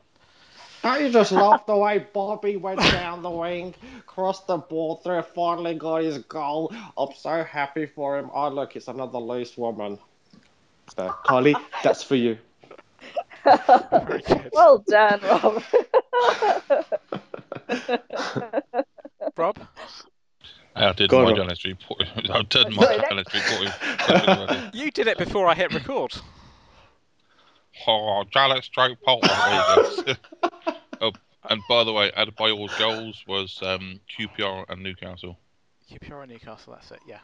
Don't 0.83 1.01
you 1.01 1.09
just 1.09 1.31
love 1.31 1.65
the 1.65 1.75
way 1.75 2.05
Bobby 2.13 2.57
went 2.57 2.79
down 2.79 3.23
the 3.23 3.29
wing, 3.31 3.73
crossed 4.05 4.45
the 4.45 4.57
ball 4.57 4.97
through, 4.97 5.23
finally 5.23 5.73
got 5.73 6.03
his 6.03 6.19
goal? 6.19 6.71
I'm 6.95 7.09
so 7.17 7.43
happy 7.43 7.87
for 7.87 8.19
him. 8.19 8.29
Oh, 8.31 8.49
look, 8.49 8.75
it's 8.75 8.87
another 8.87 9.17
loose 9.17 9.57
woman. 9.57 9.97
So, 10.95 11.09
Carly, 11.25 11.55
that's 11.83 12.03
for 12.03 12.13
you. 12.15 12.37
Very 13.45 14.21
good. 14.21 14.49
well 14.53 14.83
done, 14.87 15.19
Rob. 15.23 15.63
Rob? 19.37 19.59
I 20.75 20.91
did 20.93 21.09
Go 21.09 21.19
my 21.23 21.29
Rob. 21.29 21.37
Janet 21.37 21.57
Street 21.57 21.77
I've 22.29 22.49
done 22.49 22.75
my 22.75 22.83
Sorry, 22.83 22.97
that- 22.97 23.09
Janet 23.09 23.27
Street 23.29 23.43
Porter 23.47 23.73
impression 23.91 24.29
already. 24.39 24.77
You 24.77 24.91
did 24.91 25.07
it 25.07 25.17
before 25.17 25.47
I 25.47 25.55
hit 25.55 25.73
record. 25.73 26.13
Oh, 27.87 28.23
Janet 28.31 28.63
Street 28.63 28.97
Porter. 29.05 29.27
There 29.27 30.05
you 30.07 30.15
go. 30.41 30.49
oh, 31.01 31.11
and 31.49 31.61
by 31.69 31.83
the 31.83 31.93
way, 31.93 32.11
Adebayor's 32.15 32.73
goals 32.77 33.23
was 33.27 33.59
um, 33.61 33.99
QPR 34.17 34.65
and 34.69 34.81
Newcastle. 34.83 35.37
QPR 35.91 36.23
and 36.23 36.31
Newcastle, 36.31 36.73
that's 36.73 36.91
it, 36.91 36.99
yeah. 37.07 37.19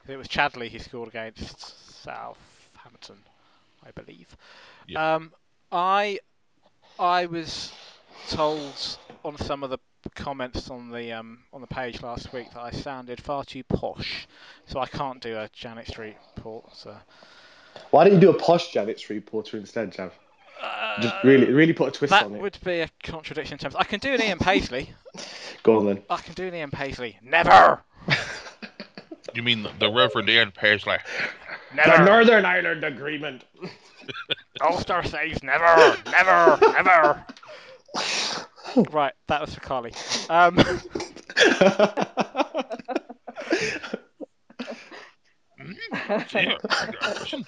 'Cause 0.00 0.10
it 0.10 0.16
was 0.16 0.28
Chadli 0.28 0.70
who 0.70 0.78
scored 0.78 1.08
against 1.08 2.02
Southampton, 2.02 3.18
I 3.86 3.90
believe. 3.90 4.34
Yeah. 4.86 5.16
Um, 5.16 5.32
I 5.72 6.18
I 6.98 7.26
was 7.26 7.72
told 8.28 8.98
on 9.24 9.36
some 9.38 9.62
of 9.62 9.70
the 9.70 9.78
comments 10.14 10.70
on 10.70 10.90
the 10.90 11.12
um, 11.12 11.40
on 11.52 11.60
the 11.60 11.66
page 11.66 12.02
last 12.02 12.32
week 12.32 12.52
that 12.54 12.60
I 12.60 12.70
sounded 12.70 13.20
far 13.20 13.44
too 13.44 13.62
posh, 13.64 14.26
so 14.66 14.80
I 14.80 14.86
can't 14.86 15.20
do 15.20 15.36
a 15.36 15.48
Janet 15.52 15.88
Street 15.88 16.16
Porter. 16.36 17.00
Why 17.90 18.04
don't 18.04 18.14
you 18.14 18.20
do 18.20 18.30
a 18.30 18.34
posh 18.38 18.72
Janet 18.72 18.98
Street 18.98 19.26
Porter 19.26 19.56
instead, 19.56 19.92
Jav? 19.92 20.12
Just 21.00 21.14
really, 21.24 21.50
really 21.50 21.72
put 21.72 21.88
a 21.88 21.90
twist 21.90 22.10
That 22.10 22.24
on 22.24 22.32
it. 22.32 22.34
That 22.34 22.42
would 22.42 22.58
be 22.64 22.80
a 22.80 22.90
contradiction 23.02 23.54
in 23.54 23.58
terms. 23.58 23.74
I 23.76 23.84
can 23.84 24.00
do 24.00 24.12
an 24.12 24.20
Ian 24.20 24.38
Paisley. 24.38 24.90
Go 25.62 25.78
on 25.78 25.86
then. 25.86 26.02
I 26.10 26.18
can 26.18 26.34
do 26.34 26.46
an 26.46 26.54
Ian 26.54 26.70
Paisley. 26.70 27.16
Never, 27.22 27.82
You 29.34 29.42
mean 29.42 29.62
the, 29.62 29.70
the 29.78 29.90
Reverend 29.90 30.28
Ian 30.28 30.50
Paisley? 30.50 30.98
never. 31.74 31.98
The 31.98 32.04
Northern 32.04 32.44
Ireland 32.44 32.84
Agreement. 32.84 33.44
Ulster 34.60 35.02
says 35.04 35.42
never, 35.42 35.96
never, 36.10 36.58
never. 36.72 37.26
Right, 38.90 39.12
that 39.28 39.40
was 39.40 39.54
for 39.54 39.60
Carly. 39.60 39.92
Um, 40.28 40.58
Yeah, 46.32 46.56
impression. 46.62 47.44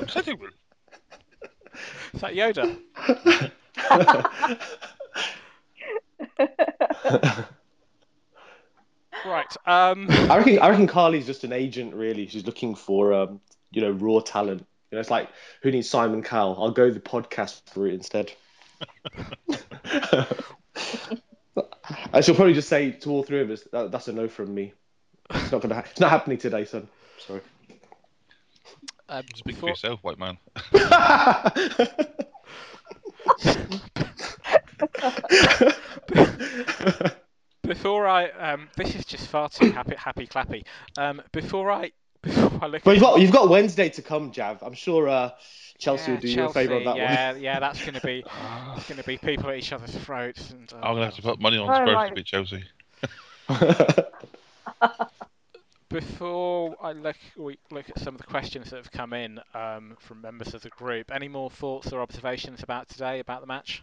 Acceptable. 0.00 0.46
is 2.14 2.20
that 2.20 2.34
Yoda? 2.34 2.78
Right. 9.26 9.54
Um, 9.66 10.06
I 10.08 10.38
reckon 10.38 10.58
I 10.60 10.70
reckon 10.70 10.86
Carly's 10.86 11.26
just 11.26 11.44
an 11.44 11.52
agent. 11.52 11.94
Really, 11.94 12.26
she's 12.26 12.46
looking 12.46 12.74
for 12.74 13.12
um, 13.12 13.40
you 13.70 13.82
know 13.82 13.90
raw 13.90 14.20
talent. 14.20 14.66
You 14.90 14.96
know, 14.96 15.00
it's 15.00 15.10
like 15.10 15.28
who 15.62 15.70
needs 15.70 15.88
Simon 15.88 16.22
Cowell? 16.22 16.56
I'll 16.60 16.70
go 16.72 16.90
the 16.90 17.00
podcast 17.00 17.62
route 17.76 17.94
instead. 17.94 18.32
I 22.12 22.20
shall 22.20 22.34
probably 22.34 22.54
just 22.54 22.68
say 22.68 22.90
to 22.92 23.10
all 23.10 23.22
three 23.22 23.40
of 23.40 23.50
us 23.50 23.62
that, 23.72 23.90
that's 23.92 24.08
a 24.08 24.12
no 24.12 24.28
from 24.28 24.54
me. 24.54 24.72
It's 25.30 25.52
not 25.52 25.62
gonna. 25.62 25.74
Ha- 25.76 25.84
it's 25.90 26.00
not 26.00 26.10
happening 26.10 26.38
today, 26.38 26.64
son. 26.64 26.88
Sorry. 27.18 27.40
uh, 29.08 29.22
Speak 29.36 29.44
for 29.44 29.48
before, 29.48 29.68
yourself, 29.70 30.00
white 30.02 30.18
man. 30.18 30.38
before 37.62 38.06
I, 38.08 38.30
um, 38.30 38.68
this 38.76 38.94
is 38.94 39.04
just 39.04 39.26
far 39.28 39.48
too 39.48 39.70
happy, 39.70 39.94
happy 39.96 40.26
clappy. 40.26 40.64
Um, 40.98 41.22
before 41.32 41.70
I, 41.70 41.92
before 42.22 42.58
I 42.62 42.66
look. 42.66 42.82
but 42.84 42.90
at 42.90 42.94
you've 42.94 43.02
got 43.02 43.20
you've 43.20 43.32
got 43.32 43.48
Wednesday 43.48 43.88
to 43.90 44.02
come, 44.02 44.30
Jav. 44.30 44.62
I'm 44.62 44.74
sure 44.74 45.08
uh, 45.08 45.30
Chelsea 45.78 46.10
yeah, 46.10 46.14
will 46.14 46.20
do 46.20 46.28
you 46.28 46.44
a 46.44 46.52
favour 46.52 46.74
on 46.74 46.84
that 46.84 46.90
one. 46.90 46.98
yeah, 46.98 47.34
yeah, 47.36 47.58
that's 47.60 47.80
going 47.80 47.94
to 47.94 48.00
be, 48.02 48.22
going 48.88 48.98
to 49.00 49.04
be 49.04 49.16
people 49.16 49.48
at 49.50 49.56
each 49.56 49.72
other's 49.72 49.96
throats 49.96 50.50
and. 50.50 50.70
Uh, 50.72 50.76
I'm 50.76 50.94
gonna 50.94 51.06
have 51.06 51.14
to 51.16 51.22
put 51.22 51.40
money 51.40 51.56
on 51.56 51.74
Spurs 51.74 51.94
my- 51.94 52.08
to 52.08 52.14
beat 52.14 52.26
Chelsea. 52.26 52.64
Before 55.88 56.76
I 56.80 56.92
look, 56.92 57.16
we 57.36 57.58
look 57.72 57.90
at 57.90 57.98
some 57.98 58.14
of 58.14 58.20
the 58.20 58.26
questions 58.26 58.70
that 58.70 58.76
have 58.76 58.92
come 58.92 59.12
in 59.12 59.40
um, 59.54 59.96
from 59.98 60.20
members 60.20 60.54
of 60.54 60.62
the 60.62 60.68
group. 60.68 61.10
Any 61.12 61.26
more 61.26 61.50
thoughts 61.50 61.92
or 61.92 62.00
observations 62.00 62.62
about 62.62 62.88
today 62.88 63.18
about 63.18 63.40
the 63.40 63.48
match? 63.48 63.82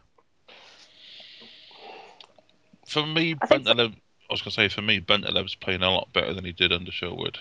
For 2.87 3.05
me, 3.05 3.35
I 3.41 3.47
think 3.47 3.65
Bentaleb. 3.65 3.93
I 3.93 4.33
was 4.33 4.41
gonna 4.41 4.51
say 4.51 4.69
for 4.69 4.81
me, 4.81 5.01
Bentaleb's 5.01 5.55
playing 5.55 5.83
a 5.83 5.91
lot 5.91 6.13
better 6.13 6.33
than 6.33 6.45
he 6.45 6.53
did 6.53 6.71
under 6.71 6.91
Sherwood. 6.91 7.37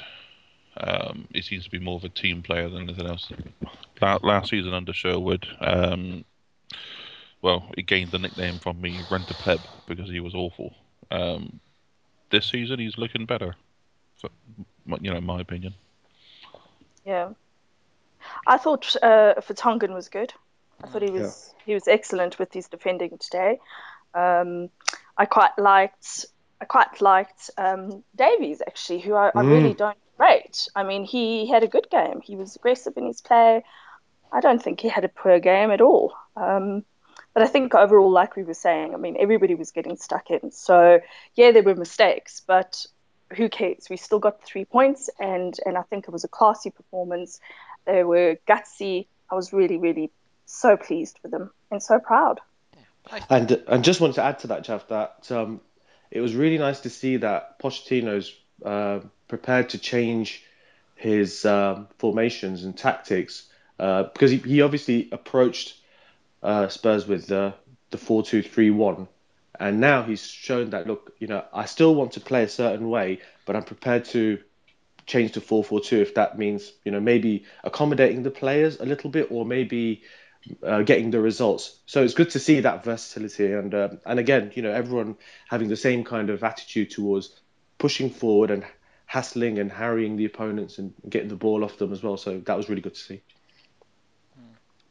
Um, 0.79 1.27
he 1.33 1.43
seems 1.43 1.65
to 1.65 1.71
be 1.71 1.79
more 1.79 1.97
of 1.97 2.05
a 2.05 2.09
team 2.09 2.43
player 2.43 2.69
than 2.69 2.83
anything 2.83 3.07
else. 3.07 3.31
La- 4.01 4.19
Last 4.23 4.51
season 4.51 4.75
under 4.75 4.93
Sherwood, 4.93 5.47
um, 5.61 6.25
well, 7.43 7.71
he 7.77 7.83
gained 7.83 8.11
the 8.11 8.19
nickname 8.19 8.59
from 8.59 8.81
me, 8.81 9.01
Rent 9.11 9.31
a 9.31 9.35
Pleb, 9.35 9.61
because 9.87 10.09
he 10.09 10.21
was 10.21 10.35
awful. 10.35 10.75
Um, 11.11 11.61
this 12.31 12.47
season, 12.47 12.79
he's 12.79 12.99
looking 12.99 13.27
better. 13.27 13.55
For, 14.17 14.31
you 15.01 15.13
know, 15.13 15.21
my 15.21 15.41
opinion. 15.41 15.75
Yeah. 17.05 17.31
I 18.47 18.59
thought 18.59 18.97
uh, 19.03 19.35
Vertonghen 19.39 19.95
was 19.95 20.09
good. 20.09 20.33
I 20.83 20.89
thought 20.89 21.03
he 21.03 21.11
was 21.11 21.55
he 21.65 21.75
was 21.75 21.89
excellent 21.89 22.39
with 22.39 22.53
his 22.53 22.69
defending 22.69 23.17
today. 23.19 23.59
Um, 24.15 24.71
I 25.17 25.25
quite 25.27 25.57
liked 25.59 26.27
I 26.61 26.65
quite 26.65 27.01
liked 27.01 27.51
um, 27.57 28.03
Davies 28.15 28.63
actually, 28.67 29.01
who 29.01 29.15
I, 29.15 29.31
I 29.35 29.43
really 29.43 29.75
don't 29.75 29.97
rate. 30.19 30.69
I 30.75 30.83
mean, 30.83 31.05
he 31.05 31.47
had 31.47 31.63
a 31.63 31.69
good 31.69 31.89
game. 31.91 32.21
He 32.23 32.37
was 32.37 32.57
aggressive 32.57 32.95
in 32.97 33.07
his 33.07 33.21
play. 33.21 33.63
I 34.33 34.41
don't 34.41 34.63
think 34.63 34.81
he 34.81 34.89
had 34.89 35.05
a 35.05 35.09
poor 35.09 35.39
game 35.39 35.71
at 35.71 35.81
all. 35.81 36.15
Um, 36.37 36.85
but 37.35 37.43
I 37.43 37.47
think 37.47 37.75
overall, 37.75 38.11
like 38.11 38.37
we 38.37 38.45
were 38.45 38.55
saying, 38.55 38.95
I 38.95 38.97
mean, 38.97 39.17
everybody 39.19 39.55
was 39.55 39.71
getting 39.71 39.97
stuck 39.97 40.31
in. 40.31 40.51
So 40.53 41.01
yeah, 41.35 41.51
there 41.53 41.63
were 41.63 41.75
mistakes, 41.75 42.43
but 42.47 42.87
who 43.37 43.49
cares? 43.49 43.89
We 43.91 43.97
still 43.97 44.19
got 44.19 44.43
three 44.43 44.65
points, 44.65 45.11
and 45.19 45.59
and 45.67 45.77
I 45.77 45.83
think 45.83 46.05
it 46.05 46.13
was 46.13 46.25
a 46.25 46.29
classy 46.29 46.71
performance. 46.71 47.41
They 47.85 48.05
were 48.05 48.39
gutsy. 48.49 49.07
I 49.31 49.35
was 49.35 49.53
really, 49.53 49.77
really 49.77 50.11
so 50.47 50.77
pleased 50.77 51.19
with 51.23 51.33
them 51.33 51.51
and 51.71 51.83
so 51.83 51.99
proud. 51.99 52.41
And 53.29 53.63
and 53.69 53.85
just 53.85 54.01
wanted 54.01 54.15
to 54.15 54.23
add 54.23 54.39
to 54.41 54.47
that, 54.49 54.65
Jeff, 54.65 54.89
that 54.89 55.31
um, 55.31 55.61
it 56.11 56.21
was 56.21 56.35
really 56.35 56.59
nice 56.59 56.81
to 56.81 56.91
see 56.91 57.19
that 57.19 57.59
Pochettino's 57.59 58.35
uh, 58.65 59.01
prepared 59.29 59.71
to 59.71 59.79
change 59.79 60.43
his 60.95 61.45
um, 61.45 61.89
formations 61.99 62.65
and 62.65 62.77
tactics 62.77 63.49
uh, 63.79 64.05
because 64.05 64.31
he, 64.31 64.39
he 64.39 64.63
obviously 64.63 65.09
approached 65.13 65.75
uh, 66.43 66.69
Spurs 66.69 67.07
with 67.07 67.27
the 67.27 67.55
the 67.91 67.99
four 67.99 68.23
two 68.23 68.43
three 68.43 68.71
one, 68.71 69.09
and 69.59 69.81
now 69.81 70.03
he's 70.03 70.27
shown 70.27 70.71
that 70.71 70.87
look, 70.87 71.15
you 71.19 71.27
know, 71.27 71.45
I 71.53 71.67
still 71.67 71.95
want 71.95 72.13
to 72.13 72.21
play 72.21 72.43
a 72.43 72.49
certain 72.49 72.89
way, 72.89 73.21
but 73.45 73.57
I'm 73.57 73.65
prepared 73.65 74.05
to 74.07 74.39
change 75.07 75.33
to 75.33 75.41
four 75.41 75.63
four 75.63 75.81
two 75.81 76.01
if 76.01 76.15
that 76.15 76.37
means 76.37 76.73
you 76.85 76.91
know 76.91 76.99
maybe 76.99 77.45
accommodating 77.63 78.23
the 78.23 78.31
players 78.31 78.81
a 78.81 78.85
little 78.85 79.09
bit 79.09 79.29
or 79.31 79.45
maybe 79.45 80.03
uh, 80.63 80.83
getting 80.83 81.11
the 81.11 81.21
results. 81.21 81.79
So 81.87 82.03
it's 82.03 82.15
good 82.15 82.31
to 82.31 82.39
see 82.39 82.61
that 82.61 82.85
versatility, 82.85 83.53
and 83.53 83.75
uh, 83.75 83.89
and 84.05 84.19
again, 84.19 84.53
you 84.55 84.63
know, 84.63 84.73
everyone 84.73 85.17
having 85.49 85.69
the 85.69 85.77
same 85.77 86.05
kind 86.05 86.31
of 86.31 86.43
attitude 86.43 86.91
towards 86.91 87.31
pushing 87.79 88.11
forward 88.11 88.51
and 88.51 88.65
hassling 89.07 89.59
and 89.59 89.71
harrying 89.73 90.17
the 90.17 90.25
opponents 90.25 90.79
and 90.79 90.93
getting 91.09 91.29
the 91.29 91.37
ball 91.37 91.65
off 91.65 91.79
them 91.79 91.93
as 91.93 92.03
well. 92.03 92.17
So 92.17 92.41
that 92.41 92.57
was 92.57 92.69
really 92.69 92.83
good 92.83 92.95
to 92.95 93.01
see. 93.01 93.23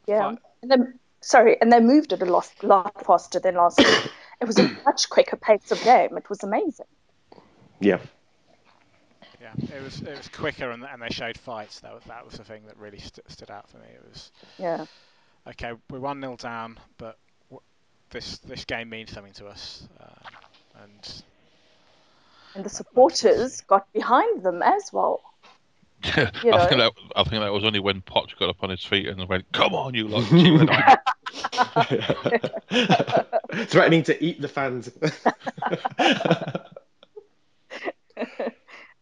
Yeah. 0.06 0.20
Fine. 0.20 0.38
And 0.62 0.70
then, 0.70 0.98
sorry, 1.20 1.60
and 1.60 1.70
they 1.72 1.80
moved 1.80 2.12
it 2.12 2.22
a 2.22 2.26
lot, 2.26 2.50
lot 2.62 3.04
faster 3.04 3.38
than 3.38 3.54
last 3.54 3.78
week. 3.78 3.88
It 4.38 4.44
was 4.44 4.58
a 4.58 4.68
much 4.84 5.08
quicker 5.08 5.36
pace 5.36 5.72
of 5.72 5.82
game. 5.82 6.14
It 6.18 6.28
was 6.28 6.42
amazing. 6.44 6.84
Yeah, 7.80 8.00
Yeah, 9.40 9.52
it 9.74 9.82
was 9.82 10.02
it 10.02 10.14
was 10.14 10.28
quicker 10.28 10.70
and, 10.72 10.84
and 10.84 11.00
they 11.00 11.08
showed 11.08 11.38
fights. 11.38 11.80
That 11.80 11.94
was 11.94 12.02
that 12.04 12.22
was 12.22 12.34
the 12.34 12.44
thing 12.44 12.66
that 12.66 12.76
really 12.76 12.98
st- 12.98 13.30
stood 13.30 13.50
out 13.50 13.66
for 13.70 13.78
me. 13.78 13.86
It 13.94 14.04
was 14.12 14.30
Yeah. 14.58 14.84
okay, 15.48 15.72
we're 15.88 16.00
one 16.00 16.20
0 16.20 16.36
down, 16.36 16.78
but 16.98 17.16
w- 17.48 17.62
this 18.10 18.36
this 18.40 18.66
game 18.66 18.90
means 18.90 19.10
something 19.10 19.32
to 19.34 19.46
us, 19.46 19.88
um, 20.00 20.82
and 20.82 21.22
And 22.56 22.64
the 22.64 22.70
supporters 22.70 23.60
got 23.60 23.92
behind 23.92 24.42
them 24.42 24.62
as 24.62 24.90
well. 24.90 25.22
I 26.04 26.30
You 26.42 26.50
know. 26.52 26.66
think 26.66 26.80
that 26.80 26.92
I 27.14 27.22
think 27.24 27.42
that 27.42 27.52
was 27.52 27.64
only 27.64 27.80
when 27.80 28.00
Poch 28.00 28.36
got 28.38 28.48
up 28.48 28.62
on 28.62 28.70
his 28.70 28.82
feet 28.84 29.06
and 29.08 29.28
went, 29.28 29.44
"Come 29.52 29.74
on, 29.74 29.94
you 29.94 30.08
lot!" 30.08 30.26
cheering 30.28 30.68
on." 30.70 30.96
threatening 33.66 34.02
to 34.04 34.24
eat 34.24 34.40
the 34.40 34.48
fans. 34.48 34.90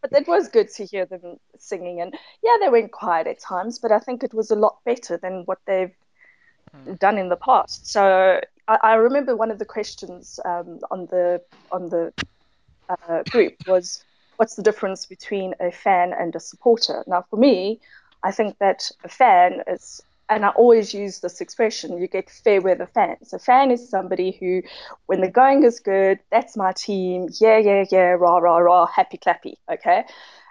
But 0.02 0.12
it 0.12 0.28
was 0.28 0.48
good 0.48 0.68
to 0.72 0.84
hear 0.84 1.06
them 1.06 1.38
singing. 1.58 2.00
And 2.00 2.14
yeah, 2.42 2.56
they 2.60 2.68
went 2.68 2.92
quiet 2.92 3.26
at 3.26 3.38
times, 3.40 3.78
but 3.78 3.90
I 3.90 3.98
think 4.00 4.22
it 4.22 4.34
was 4.34 4.50
a 4.50 4.56
lot 4.56 4.78
better 4.84 5.16
than 5.16 5.44
what 5.44 5.58
they've 5.66 5.94
done 6.98 7.18
in 7.18 7.28
the 7.28 7.36
past. 7.36 7.86
So 7.86 8.40
I, 8.68 8.78
I 8.82 8.94
remember 8.94 9.36
one 9.36 9.50
of 9.50 9.58
the 9.58 9.64
questions 9.64 10.38
um, 10.44 10.80
on 10.90 11.06
the 11.06 11.40
on 11.72 11.88
the 11.88 12.12
uh, 12.88 13.22
group 13.30 13.54
was, 13.66 14.04
"What's 14.36 14.56
the 14.56 14.62
difference 14.62 15.06
between 15.06 15.54
a 15.60 15.70
fan 15.70 16.12
and 16.12 16.34
a 16.34 16.40
supporter?" 16.40 17.04
Now, 17.06 17.24
for 17.30 17.36
me, 17.36 17.80
I 18.22 18.30
think 18.30 18.58
that 18.58 18.90
a 19.04 19.08
fan 19.08 19.62
is, 19.66 20.02
and 20.28 20.44
I 20.44 20.48
always 20.50 20.94
use 20.94 21.20
this 21.20 21.40
expression: 21.40 21.98
you 21.98 22.08
get 22.08 22.30
fair 22.30 22.60
weather 22.60 22.86
fans. 22.86 23.32
A 23.32 23.38
fan 23.38 23.70
is 23.70 23.88
somebody 23.88 24.32
who, 24.32 24.62
when 25.06 25.20
the 25.20 25.30
going 25.30 25.64
is 25.64 25.80
good, 25.80 26.18
that's 26.30 26.56
my 26.56 26.72
team. 26.72 27.28
Yeah, 27.40 27.58
yeah, 27.58 27.84
yeah, 27.90 28.10
rah, 28.18 28.38
rah, 28.38 28.58
rah, 28.58 28.86
happy 28.86 29.18
clappy. 29.18 29.54
Okay. 29.70 30.04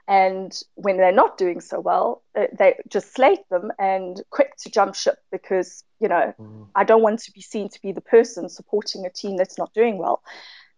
And 0.07 0.61
when 0.75 0.97
they're 0.97 1.13
not 1.13 1.37
doing 1.37 1.61
so 1.61 1.79
well, 1.79 2.23
uh, 2.35 2.47
they 2.59 2.75
just 2.89 3.13
slate 3.13 3.47
them 3.49 3.71
and 3.79 4.21
quick 4.31 4.57
to 4.57 4.69
jump 4.69 4.95
ship 4.95 5.17
because, 5.31 5.85
you 6.01 6.09
know, 6.09 6.33
I 6.75 6.83
don't 6.83 7.01
want 7.01 7.21
to 7.21 7.31
be 7.31 7.39
seen 7.41 7.69
to 7.69 7.81
be 7.81 7.93
the 7.93 8.01
person 8.01 8.49
supporting 8.49 9.05
a 9.05 9.09
team 9.09 9.37
that's 9.37 9.57
not 9.57 9.73
doing 9.73 9.97
well. 9.97 10.21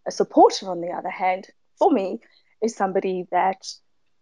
A 0.07 0.11
supporter, 0.11 0.69
on 0.69 0.81
the 0.81 0.91
other 0.91 1.09
hand, 1.09 1.47
for 1.77 1.91
me, 1.91 2.19
is 2.61 2.75
somebody 2.75 3.27
that 3.31 3.65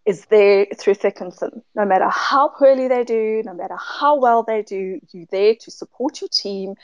is 0.06 0.26
there 0.26 0.66
through 0.76 0.96
thick 0.96 1.22
and 1.22 1.34
thin. 1.34 1.62
No 1.76 1.86
matter 1.86 2.10
how 2.10 2.50
poorly 2.50 2.88
they 2.88 3.04
do, 3.04 3.42
no 3.46 3.54
matter 3.54 3.78
how 3.78 4.20
well 4.20 4.44
they 4.44 4.62
do, 4.62 5.00
you're 5.12 5.26
there 5.32 5.56
to 5.56 5.72
support 5.72 6.20
your 6.22 6.30
team. 6.30 6.76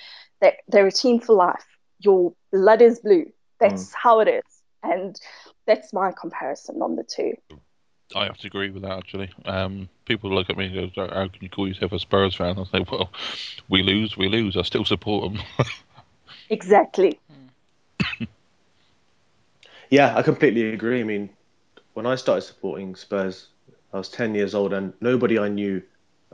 They're, 0.41 0.57
they're 0.67 0.88
a 0.88 0.91
team 0.91 1.19
for 1.19 1.35
life. 1.35 1.65
Your 1.99 2.33
blood 2.51 2.81
is 2.81 2.99
blue. 2.99 3.25
That's 3.59 3.93
how 3.93 4.21
it 4.21 4.29
is. 4.29 4.62
And 4.83 5.19
that's 5.65 5.91
my 5.91 6.13
comparison 6.13 6.81
on 6.81 6.95
the 6.95 7.03
two. 7.03 7.33
I 8.15 8.25
have 8.25 8.38
to 8.38 8.47
agree 8.47 8.71
with 8.71 8.83
that. 8.83 8.97
Actually, 8.97 9.29
um, 9.45 9.89
people 10.05 10.33
look 10.33 10.49
at 10.49 10.57
me 10.57 10.65
and 10.65 10.95
go, 10.95 11.07
"How 11.07 11.27
can 11.27 11.41
you 11.41 11.49
call 11.49 11.67
yourself 11.67 11.91
a 11.91 11.99
Spurs 11.99 12.35
fan?" 12.35 12.57
I 12.57 12.63
say, 12.63 12.85
"Well, 12.89 13.12
we 13.67 13.83
lose, 13.83 14.17
we 14.17 14.29
lose. 14.29 14.57
I 14.57 14.63
still 14.63 14.85
support 14.85 15.33
them." 15.33 15.43
Exactly. 16.51 17.19
Yeah, 19.89 20.15
I 20.15 20.21
completely 20.21 20.71
agree. 20.73 21.02
I 21.02 21.04
mean, 21.04 21.30
when 21.93 22.06
I 22.06 22.15
started 22.15 22.41
supporting 22.41 22.95
Spurs, 22.95 23.47
I 23.93 23.97
was 23.97 24.10
10 24.10 24.36
years 24.36 24.54
old 24.54 24.73
and 24.73 24.93
nobody 25.02 25.39
I 25.39 25.47
knew 25.47 25.82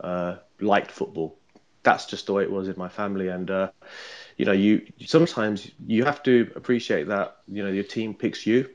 uh, 0.01 0.37
liked 0.59 0.91
football. 0.91 1.37
That's 1.83 2.05
just 2.05 2.25
the 2.25 2.33
way 2.33 2.43
it 2.43 2.51
was 2.51 2.67
in 2.67 2.75
my 2.77 2.89
family. 2.89 3.29
And, 3.29 3.49
uh, 3.49 3.71
you 4.37 4.45
know, 4.45 4.51
you 4.51 4.85
sometimes 5.05 5.69
you 5.85 6.03
have 6.03 6.23
to 6.23 6.51
appreciate 6.55 7.07
that, 7.07 7.37
you 7.47 7.63
know, 7.63 7.71
your 7.71 7.83
team 7.83 8.13
picks 8.13 8.45
you. 8.45 8.69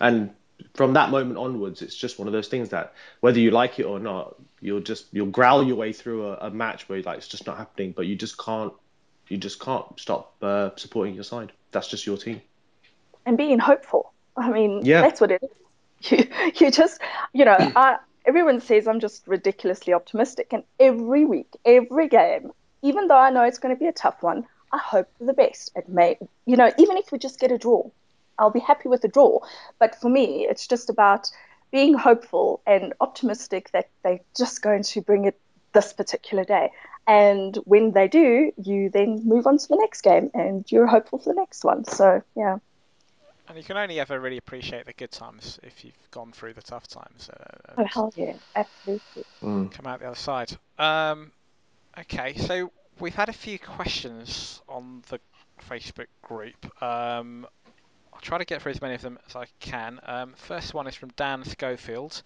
And 0.00 0.30
from 0.74 0.94
that 0.94 1.10
moment 1.10 1.38
onwards, 1.38 1.82
it's 1.82 1.94
just 1.96 2.18
one 2.18 2.26
of 2.26 2.32
those 2.32 2.48
things 2.48 2.70
that 2.70 2.94
whether 3.20 3.38
you 3.38 3.50
like 3.50 3.78
it 3.78 3.84
or 3.84 4.00
not, 4.00 4.36
you'll 4.60 4.80
just, 4.80 5.06
you'll 5.12 5.26
growl 5.26 5.62
your 5.64 5.76
way 5.76 5.92
through 5.92 6.26
a, 6.26 6.34
a 6.42 6.50
match 6.50 6.88
where 6.88 7.02
like, 7.02 7.18
it's 7.18 7.28
just 7.28 7.46
not 7.46 7.58
happening, 7.58 7.92
but 7.92 8.06
you 8.06 8.16
just 8.16 8.38
can't, 8.38 8.72
you 9.28 9.36
just 9.36 9.60
can't 9.60 9.86
stop 10.00 10.34
uh, 10.42 10.70
supporting 10.76 11.14
your 11.14 11.24
side. 11.24 11.52
That's 11.70 11.88
just 11.88 12.06
your 12.06 12.16
team. 12.16 12.40
And 13.26 13.36
being 13.38 13.58
hopeful. 13.58 14.12
I 14.36 14.50
mean, 14.50 14.84
Yeah. 14.84 15.02
that's 15.02 15.20
what 15.20 15.30
it 15.30 15.42
is. 15.42 15.50
you, 16.10 16.28
you 16.56 16.70
just, 16.70 17.00
you 17.32 17.44
know, 17.44 17.56
I, 17.76 17.96
everyone 18.26 18.60
says 18.60 18.86
I'm 18.86 19.00
just 19.00 19.26
ridiculously 19.26 19.92
optimistic, 19.92 20.52
and 20.52 20.64
every 20.78 21.24
week, 21.24 21.48
every 21.64 22.08
game, 22.08 22.52
even 22.82 23.08
though 23.08 23.18
I 23.18 23.30
know 23.30 23.42
it's 23.42 23.58
going 23.58 23.74
to 23.74 23.78
be 23.78 23.86
a 23.86 23.92
tough 23.92 24.22
one, 24.22 24.46
I 24.72 24.78
hope 24.78 25.08
for 25.18 25.24
the 25.24 25.32
best. 25.32 25.72
It 25.76 25.88
may, 25.88 26.18
you 26.46 26.56
know, 26.56 26.70
even 26.78 26.96
if 26.96 27.12
we 27.12 27.18
just 27.18 27.38
get 27.38 27.52
a 27.52 27.58
draw, 27.58 27.88
I'll 28.38 28.50
be 28.50 28.60
happy 28.60 28.88
with 28.88 29.02
the 29.02 29.08
draw. 29.08 29.40
But 29.78 29.94
for 30.00 30.08
me, 30.08 30.46
it's 30.48 30.66
just 30.66 30.90
about 30.90 31.30
being 31.70 31.94
hopeful 31.94 32.60
and 32.66 32.92
optimistic 33.00 33.70
that 33.72 33.88
they're 34.02 34.20
just 34.36 34.62
going 34.62 34.82
to 34.82 35.00
bring 35.00 35.24
it 35.24 35.38
this 35.72 35.92
particular 35.92 36.44
day. 36.44 36.70
And 37.06 37.56
when 37.64 37.92
they 37.92 38.08
do, 38.08 38.52
you 38.56 38.90
then 38.90 39.22
move 39.24 39.46
on 39.46 39.58
to 39.58 39.68
the 39.68 39.76
next 39.76 40.02
game 40.02 40.30
and 40.34 40.70
you're 40.70 40.86
hopeful 40.86 41.18
for 41.18 41.32
the 41.32 41.40
next 41.40 41.64
one. 41.64 41.84
So, 41.84 42.22
yeah. 42.36 42.58
And 43.54 43.62
you 43.62 43.64
can 43.64 43.76
only 43.76 44.00
ever 44.00 44.18
really 44.18 44.36
appreciate 44.36 44.84
the 44.84 44.92
good 44.92 45.12
times 45.12 45.60
if 45.62 45.84
you've 45.84 46.10
gone 46.10 46.32
through 46.32 46.54
the 46.54 46.60
tough 46.60 46.88
times. 46.88 47.30
Uh, 47.30 47.74
oh, 47.78 47.84
hell 47.84 48.12
yeah. 48.16 48.32
Absolutely. 48.56 49.24
Mm. 49.40 49.70
Come 49.70 49.86
out 49.86 50.00
the 50.00 50.06
other 50.06 50.16
side. 50.16 50.50
Um, 50.76 51.30
okay, 51.96 52.34
so 52.34 52.72
we've 52.98 53.14
had 53.14 53.28
a 53.28 53.32
few 53.32 53.60
questions 53.60 54.60
on 54.68 55.04
the 55.08 55.20
Facebook 55.70 56.08
group. 56.20 56.82
Um, 56.82 57.46
I'll 58.12 58.20
try 58.20 58.38
to 58.38 58.44
get 58.44 58.60
through 58.60 58.72
as 58.72 58.82
many 58.82 58.96
of 58.96 59.02
them 59.02 59.20
as 59.28 59.36
I 59.36 59.46
can. 59.60 60.00
Um, 60.04 60.34
first 60.36 60.74
one 60.74 60.88
is 60.88 60.96
from 60.96 61.10
Dan 61.10 61.44
Schofield. 61.44 62.24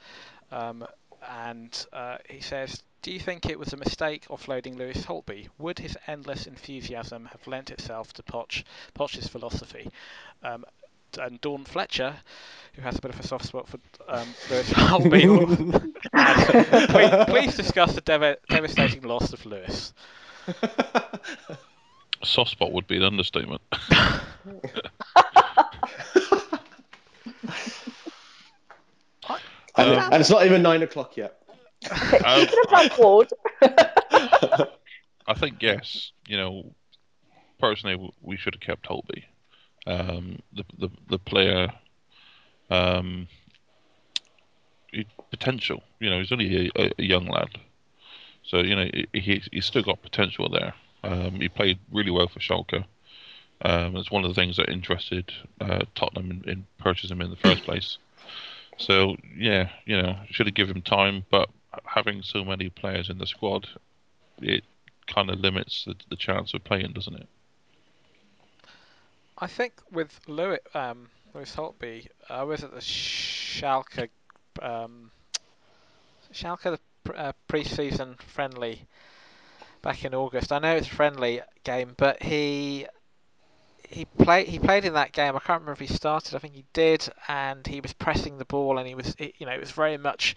Um, 0.51 0.87
and 1.29 1.87
uh, 1.93 2.17
he 2.27 2.41
says, 2.41 2.83
do 3.03 3.13
you 3.13 3.21
think 3.21 3.45
it 3.45 3.59
was 3.59 3.75
a 3.75 3.77
mistake 3.77 4.27
offloading 4.29 4.79
Lewis 4.79 5.05
Holtby? 5.05 5.49
Would 5.59 5.79
his 5.79 5.95
endless 6.07 6.47
enthusiasm 6.47 7.27
have 7.27 7.47
lent 7.47 7.71
itself 7.71 8.15
to 8.15 8.23
Poch, 8.23 8.65
Poch's 8.95 9.29
philosophy? 9.29 9.91
Um, 10.43 10.65
and 11.17 11.41
Dawn 11.41 11.65
Fletcher, 11.65 12.17
who 12.75 12.83
has 12.83 12.99
a 12.99 13.01
bit 13.01 13.13
of 13.13 13.21
a 13.21 13.27
soft 13.27 13.47
spot 13.47 13.69
for 13.69 13.79
um, 14.09 14.29
Lewis 14.51 14.71
Holtby, 14.73 15.93
please, 16.91 17.25
please, 17.27 17.57
discuss 17.57 17.95
the 17.95 18.01
dev- 18.01 18.37
devastating 18.49 19.03
loss 19.03 19.33
of 19.33 19.45
Lewis. 19.47 19.93
Soft 22.25 22.51
spot 22.51 22.73
would 22.73 22.87
be 22.87 22.97
an 22.97 23.05
understatement. 23.05 23.63
and, 29.77 29.91
and 29.91 30.15
it's 30.15 30.31
not 30.31 30.45
even 30.45 30.63
nine 30.63 30.83
o'clock 30.83 31.17
yet. 31.17 31.41
Um, 32.25 32.47
I 35.27 35.35
think 35.35 35.63
yes. 35.63 36.13
You 36.27 36.37
know, 36.37 36.75
personally, 37.59 38.13
we 38.21 38.37
should 38.37 38.55
have 38.55 38.61
kept 38.61 38.89
Holtby. 38.89 39.25
Um, 39.87 40.41
the, 40.53 40.65
the 40.79 40.91
the 41.09 41.19
player, 41.19 41.69
um, 42.71 43.29
potential. 45.31 45.83
You 46.01 46.11
know, 46.11 46.19
he's 46.19 46.33
only 46.33 46.71
a, 46.77 46.91
a, 46.99 47.03
young 47.03 47.27
lad, 47.27 47.49
so 48.43 48.59
you 48.59 48.77
know 48.77 48.91
he 49.13 49.43
he's 49.51 49.65
still 49.65 49.83
got 49.83 50.03
potential 50.03 50.49
there. 50.49 50.75
Um, 51.05 51.41
he 51.41 51.49
played 51.49 51.79
really 51.93 52.11
well 52.11 52.29
for 52.29 52.41
Schalke. 52.41 52.85
Um, 53.63 53.97
it's 53.97 54.11
one 54.11 54.25
of 54.25 54.31
the 54.31 54.41
things 54.41 54.57
that 54.57 54.69
interested 54.69 55.33
uh, 55.61 55.81
Tottenham 55.95 56.31
in, 56.31 56.51
in 56.51 56.67
purchasing 56.79 57.17
him 57.17 57.23
in 57.23 57.31
the 57.31 57.37
first 57.37 57.65
place. 57.65 57.99
So 58.77 59.17
yeah, 59.37 59.71
you 59.85 60.01
know, 60.01 60.17
should 60.31 60.47
have 60.47 60.55
given 60.55 60.77
him 60.77 60.83
time, 60.83 61.25
but 61.31 61.49
having 61.85 62.23
so 62.23 62.45
many 62.45 62.69
players 62.69 63.11
in 63.11 63.19
the 63.19 63.27
squad, 63.27 63.69
it 64.41 64.65
kind 65.07 65.31
of 65.31 65.41
limits 65.41 65.85
the, 65.85 65.97
the 66.11 66.17
chance 66.17 66.55
of 66.55 66.65
playing, 66.65 66.93
doesn't 66.93 67.17
it? 67.17 67.29
I 69.41 69.47
think 69.47 69.75
with 69.93 70.21
Lewis, 70.27 70.59
um, 70.75 71.09
Lewis 71.33 71.55
Holtby, 71.55 72.09
I 72.29 72.43
was 72.43 72.65
at 72.65 72.73
the 72.73 72.81
Schalke, 72.81 74.09
um, 74.61 75.13
Schalke 76.33 76.79
uh, 77.15 77.33
pre-season 77.47 78.17
friendly 78.19 78.87
back 79.81 80.05
in 80.05 80.13
August. 80.13 80.53
I 80.53 80.59
know 80.59 80.75
it's 80.75 80.89
a 80.89 80.95
friendly 80.95 81.41
game, 81.63 81.95
but 81.97 82.23
he 82.23 82.87
he 83.89 84.05
played 84.05 84.49
he 84.49 84.59
played 84.59 84.85
in 84.85 84.95
that 84.95 85.13
game. 85.13 85.37
I 85.37 85.39
can't 85.39 85.61
remember 85.61 85.73
if 85.73 85.79
he 85.79 85.87
started. 85.87 86.35
I 86.35 86.39
think 86.39 86.55
he 86.55 86.65
did, 86.73 87.09
and 87.29 87.65
he 87.65 87.81
was 87.81 87.93
pressing 87.93 88.39
the 88.39 88.45
ball, 88.45 88.79
and 88.79 88.89
he 88.89 88.97
was 88.97 89.15
you 89.19 89.47
know 89.47 89.53
it 89.53 89.61
was 89.61 89.71
very 89.71 89.97
much 89.97 90.35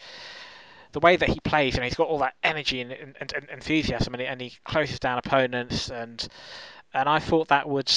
the 0.92 1.00
way 1.00 1.16
that 1.16 1.30
he 1.30 1.40
plays, 1.40 1.76
and 1.76 1.84
he's 1.84 1.96
got 1.96 2.08
all 2.08 2.20
that 2.20 2.36
energy 2.44 2.82
and, 2.82 2.92
and, 2.92 3.34
and 3.34 3.50
enthusiasm, 3.50 4.14
and 4.14 4.22
he, 4.22 4.28
and 4.28 4.42
he 4.42 4.54
closes 4.64 5.00
down 5.00 5.18
opponents, 5.18 5.90
and 5.90 6.28
and 6.94 7.10
I 7.10 7.18
thought 7.18 7.48
that 7.48 7.68
would 7.68 7.92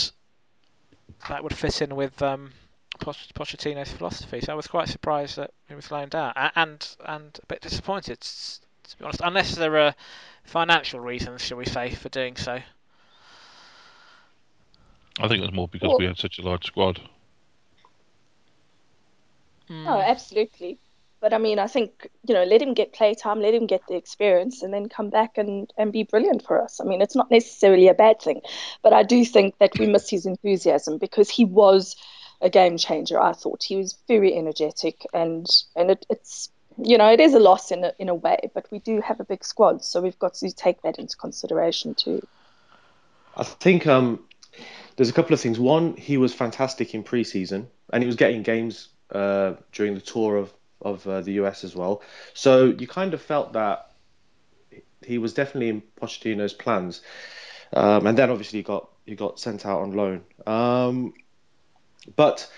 that 1.28 1.42
would 1.42 1.56
fit 1.56 1.82
in 1.82 1.96
with 1.96 2.20
um, 2.22 2.52
Pochettino's 3.00 3.92
philosophy. 3.92 4.40
So 4.40 4.52
I 4.52 4.56
was 4.56 4.66
quite 4.66 4.88
surprised 4.88 5.36
that 5.36 5.52
he 5.68 5.74
was 5.74 5.90
loaned 5.90 6.14
out, 6.14 6.36
and 6.54 6.96
and 7.06 7.38
a 7.42 7.46
bit 7.46 7.60
disappointed 7.60 8.20
to 8.20 8.98
be 8.98 9.04
honest. 9.04 9.20
Unless 9.24 9.54
there 9.56 9.76
are 9.78 9.94
financial 10.44 11.00
reasons, 11.00 11.42
shall 11.42 11.58
we 11.58 11.66
say, 11.66 11.94
for 11.94 12.08
doing 12.08 12.36
so. 12.36 12.60
I 15.20 15.28
think 15.28 15.38
it 15.38 15.46
was 15.46 15.52
more 15.52 15.68
because 15.68 15.88
well, 15.88 15.98
we 15.98 16.06
had 16.06 16.18
such 16.18 16.38
a 16.38 16.42
large 16.42 16.66
squad. 16.66 17.00
Mm. 19.70 19.86
Oh, 19.86 20.00
absolutely. 20.00 20.78
But 21.24 21.32
I 21.32 21.38
mean, 21.38 21.58
I 21.58 21.68
think 21.68 22.10
you 22.28 22.34
know, 22.34 22.44
let 22.44 22.60
him 22.60 22.74
get 22.74 22.92
playtime, 22.92 23.40
let 23.40 23.54
him 23.54 23.66
get 23.66 23.80
the 23.88 23.96
experience, 23.96 24.62
and 24.62 24.74
then 24.74 24.90
come 24.90 25.08
back 25.08 25.38
and 25.38 25.72
and 25.78 25.90
be 25.90 26.02
brilliant 26.02 26.44
for 26.44 26.60
us. 26.60 26.82
I 26.82 26.84
mean, 26.84 27.00
it's 27.00 27.16
not 27.16 27.30
necessarily 27.30 27.88
a 27.88 27.94
bad 27.94 28.20
thing, 28.20 28.42
but 28.82 28.92
I 28.92 29.04
do 29.04 29.24
think 29.24 29.56
that 29.56 29.78
we 29.78 29.86
miss 29.86 30.10
his 30.10 30.26
enthusiasm 30.26 30.98
because 30.98 31.30
he 31.30 31.46
was 31.46 31.96
a 32.42 32.50
game 32.50 32.76
changer. 32.76 33.18
I 33.18 33.32
thought 33.32 33.62
he 33.62 33.74
was 33.74 33.96
very 34.06 34.36
energetic, 34.36 35.06
and 35.14 35.46
and 35.74 35.92
it, 35.92 36.04
it's 36.10 36.50
you 36.76 36.98
know, 36.98 37.08
it 37.08 37.20
is 37.20 37.32
a 37.32 37.38
loss 37.38 37.70
in 37.70 37.84
a, 37.84 37.94
in 37.98 38.10
a 38.10 38.14
way, 38.14 38.50
but 38.52 38.66
we 38.70 38.80
do 38.80 39.00
have 39.00 39.18
a 39.18 39.24
big 39.24 39.46
squad, 39.46 39.82
so 39.82 40.02
we've 40.02 40.18
got 40.18 40.34
to 40.34 40.52
take 40.52 40.82
that 40.82 40.98
into 40.98 41.16
consideration 41.16 41.94
too. 41.94 42.20
I 43.34 43.44
think 43.44 43.86
um, 43.86 44.22
there's 44.96 45.08
a 45.08 45.14
couple 45.14 45.32
of 45.32 45.40
things. 45.40 45.58
One, 45.58 45.96
he 45.96 46.18
was 46.18 46.34
fantastic 46.34 46.92
in 46.92 47.02
preseason, 47.02 47.68
and 47.94 48.02
he 48.02 48.06
was 48.06 48.16
getting 48.16 48.42
games 48.42 48.88
uh, 49.10 49.54
during 49.72 49.94
the 49.94 50.02
tour 50.02 50.36
of 50.36 50.52
of 50.84 51.06
uh, 51.06 51.20
the 51.22 51.32
US 51.32 51.64
as 51.64 51.74
well. 51.74 52.02
So 52.34 52.66
you 52.66 52.86
kind 52.86 53.14
of 53.14 53.22
felt 53.22 53.54
that 53.54 53.90
he 55.02 55.18
was 55.18 55.34
definitely 55.34 55.68
in 55.68 55.82
Pochettino's 56.00 56.54
plans, 56.54 57.02
um, 57.72 58.06
and 58.06 58.16
then 58.16 58.30
obviously 58.30 58.60
he 58.60 58.62
got 58.62 58.88
he 59.06 59.14
got 59.14 59.40
sent 59.40 59.66
out 59.66 59.80
on 59.82 59.92
loan. 59.92 60.22
Um, 60.46 61.14
but 62.16 62.50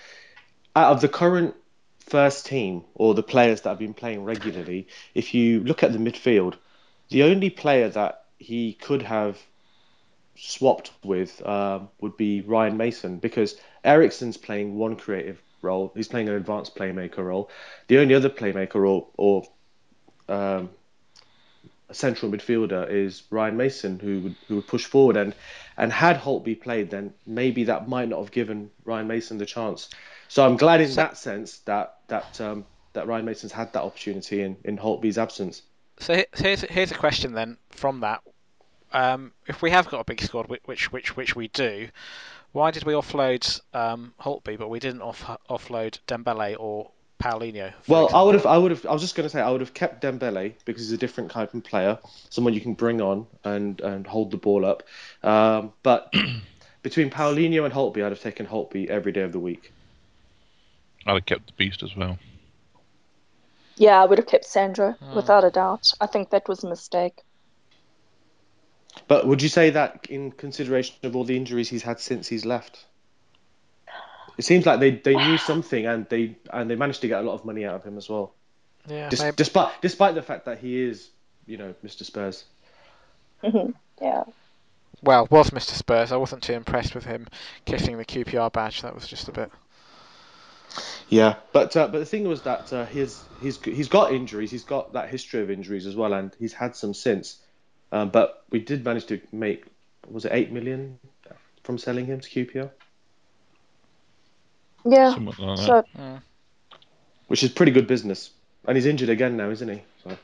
out 0.75 0.91
of 0.93 1.01
the 1.01 1.09
current 1.09 1.55
first 1.99 2.45
team 2.45 2.83
or 2.95 3.13
the 3.13 3.23
players 3.23 3.61
that 3.61 3.69
have 3.69 3.79
been 3.79 3.93
playing 3.93 4.23
regularly, 4.23 4.87
if 5.13 5.33
you 5.33 5.61
look 5.63 5.83
at 5.83 5.91
the 5.91 5.99
midfield, 5.99 6.55
the 7.09 7.23
only 7.23 7.49
player 7.49 7.89
that 7.89 8.25
he 8.37 8.73
could 8.73 9.01
have 9.01 9.37
swapped 10.35 10.91
with 11.03 11.45
um, 11.45 11.89
would 11.99 12.15
be 12.15 12.41
Ryan 12.41 12.77
Mason 12.77 13.17
because 13.17 13.59
Eriksen's 13.83 14.37
playing 14.37 14.75
one 14.75 14.95
creative 14.95 15.41
role. 15.61 15.91
He's 15.95 16.07
playing 16.07 16.29
an 16.29 16.35
advanced 16.35 16.75
playmaker 16.75 17.19
role. 17.19 17.49
The 17.87 17.99
only 17.99 18.15
other 18.15 18.29
playmaker 18.29 18.87
or, 18.87 19.07
or 19.17 19.43
um, 20.29 20.69
a 21.89 21.93
central 21.93 22.31
midfielder 22.31 22.89
is 22.89 23.23
Ryan 23.29 23.57
Mason, 23.57 23.99
who 23.99 24.21
would 24.21 24.35
who 24.47 24.55
would 24.55 24.67
push 24.67 24.85
forward 24.85 25.17
and 25.17 25.33
and 25.77 25.91
had 25.91 26.17
Holtby 26.17 26.61
played, 26.61 26.89
then 26.89 27.13
maybe 27.25 27.65
that 27.65 27.87
might 27.87 28.09
not 28.09 28.19
have 28.19 28.31
given 28.31 28.71
Ryan 28.83 29.07
Mason 29.07 29.37
the 29.37 29.45
chance. 29.45 29.89
So 30.27 30.45
I'm 30.45 30.57
glad 30.57 30.81
in 30.81 30.93
that 30.95 31.17
sense 31.17 31.59
that 31.59 31.97
that 32.07 32.39
um, 32.41 32.65
that 32.93 33.07
Ryan 33.07 33.25
Mason's 33.25 33.51
had 33.51 33.73
that 33.73 33.83
opportunity 33.83 34.41
in 34.41 34.57
in 34.63 34.77
Holtby's 34.77 35.17
absence. 35.17 35.61
So 35.99 36.23
here's 36.35 36.61
here's 36.61 36.91
a 36.91 36.95
question 36.95 37.33
then 37.33 37.57
from 37.69 38.01
that 38.01 38.21
um, 38.93 39.33
if 39.47 39.61
we 39.61 39.71
have 39.71 39.87
got 39.89 39.99
a 39.99 40.03
big 40.03 40.21
squad, 40.21 40.47
which 40.65 40.91
which 40.91 41.15
which 41.15 41.35
we 41.35 41.47
do, 41.49 41.89
why 42.57 42.71
did 42.71 42.83
we 42.85 42.93
offload 42.93 43.61
um, 43.75 44.13
Holtby, 44.19 44.57
but 44.57 44.67
we 44.67 44.79
didn't 44.79 45.03
off, 45.03 45.23
offload 45.47 45.99
Dembele 46.07 46.55
or 46.59 46.89
Paulinho? 47.21 47.71
Well, 47.87 48.05
example? 48.05 48.19
I 48.19 48.23
would 48.23 48.33
have, 48.33 48.45
I 48.47 48.57
would 48.57 48.71
have, 48.71 48.85
I 48.87 48.93
was 48.93 49.01
just 49.03 49.15
going 49.15 49.25
to 49.25 49.29
say, 49.29 49.39
I 49.39 49.51
would 49.51 49.61
have 49.61 49.75
kept 49.75 50.03
Dembele 50.03 50.53
because 50.65 50.81
he's 50.81 50.91
a 50.91 50.97
different 50.97 51.29
type 51.29 51.53
of 51.53 51.63
player, 51.63 51.99
someone 52.31 52.55
you 52.55 52.61
can 52.61 52.73
bring 52.73 52.99
on 52.99 53.27
and 53.43 53.79
and 53.81 54.07
hold 54.07 54.31
the 54.31 54.37
ball 54.37 54.65
up. 54.65 54.81
Um, 55.23 55.71
but 55.83 56.11
between 56.81 57.11
Paulinho 57.11 57.63
and 57.63 57.73
Holtby, 57.73 58.03
I'd 58.03 58.11
have 58.11 58.21
taken 58.21 58.47
Holtby 58.47 58.87
every 58.87 59.11
day 59.11 59.21
of 59.21 59.31
the 59.31 59.39
week. 59.39 59.71
I'd 61.05 61.13
have 61.13 61.25
kept 61.27 61.45
the 61.45 61.53
beast 61.53 61.83
as 61.83 61.95
well. 61.95 62.17
Yeah, 63.75 64.01
I 64.01 64.05
would 64.05 64.17
have 64.17 64.27
kept 64.27 64.45
Sandro 64.45 64.95
oh. 64.99 65.15
without 65.15 65.43
a 65.43 65.51
doubt. 65.51 65.91
I 66.01 66.07
think 66.07 66.31
that 66.31 66.49
was 66.49 66.63
a 66.63 66.69
mistake. 66.69 67.21
But 69.07 69.27
would 69.27 69.41
you 69.41 69.49
say 69.49 69.71
that 69.71 70.07
in 70.09 70.31
consideration 70.31 70.95
of 71.03 71.15
all 71.15 71.23
the 71.23 71.35
injuries 71.35 71.69
he's 71.69 71.83
had 71.83 71.99
since 71.99 72.27
he's 72.27 72.45
left? 72.45 72.85
It 74.37 74.45
seems 74.45 74.65
like 74.65 74.79
they, 74.79 74.91
they 74.91 75.15
knew 75.15 75.37
something 75.37 75.85
and 75.85 76.07
they 76.09 76.37
and 76.51 76.69
they 76.69 76.75
managed 76.75 77.01
to 77.01 77.07
get 77.07 77.21
a 77.21 77.23
lot 77.23 77.33
of 77.33 77.45
money 77.45 77.65
out 77.65 77.75
of 77.75 77.83
him 77.83 77.97
as 77.97 78.07
well. 78.07 78.33
Yeah. 78.87 79.09
Des- 79.09 79.31
despite 79.31 79.81
despite 79.81 80.15
the 80.15 80.21
fact 80.21 80.45
that 80.45 80.59
he 80.59 80.81
is, 80.81 81.09
you 81.45 81.57
know, 81.57 81.73
Mr. 81.83 82.03
Spurs. 82.03 82.45
Mm-hmm. 83.43 83.71
Yeah. 84.01 84.23
Well, 85.01 85.27
was 85.29 85.51
Mr. 85.51 85.71
Spurs. 85.71 86.11
I 86.11 86.17
wasn't 86.17 86.43
too 86.43 86.53
impressed 86.53 86.95
with 86.95 87.05
him 87.05 87.27
kissing 87.65 87.97
the 87.97 88.05
QPR 88.05 88.51
badge. 88.51 88.81
That 88.81 88.95
was 88.95 89.07
just 89.07 89.27
a 89.27 89.31
bit. 89.31 89.51
Yeah, 91.09 91.35
but 91.53 91.75
uh, 91.77 91.87
but 91.87 91.99
the 91.99 92.05
thing 92.05 92.27
was 92.27 92.41
that 92.43 92.71
uh, 92.73 92.85
he's 92.85 93.23
he's 93.41 93.61
he's 93.63 93.87
got 93.87 94.11
injuries. 94.11 94.51
He's 94.51 94.63
got 94.63 94.93
that 94.93 95.09
history 95.09 95.41
of 95.41 95.49
injuries 95.49 95.85
as 95.85 95.95
well, 95.95 96.13
and 96.13 96.35
he's 96.39 96.53
had 96.53 96.75
some 96.75 96.93
since. 96.93 97.37
Um, 97.91 98.09
but 98.09 98.43
we 98.49 98.59
did 98.59 98.83
manage 98.83 99.05
to 99.07 99.21
make 99.31 99.65
was 100.09 100.25
it 100.25 100.31
eight 100.33 100.51
million 100.51 100.99
from 101.63 101.77
selling 101.77 102.05
him 102.05 102.19
to 102.19 102.29
QPR, 102.29 102.69
Yeah. 104.85 105.13
Something 105.13 105.25
like 105.47 105.57
that. 105.57 105.57
So, 105.57 105.85
Mm. 105.97 106.21
which 107.27 107.43
is 107.43 107.49
pretty 107.51 107.71
good 107.71 107.87
business. 107.87 108.31
And 108.67 108.75
he's 108.77 108.85
injured 108.85 109.09
again 109.09 109.37
now, 109.37 109.49
isn't 109.49 109.67
he? 109.69 109.81
So, 110.03 110.17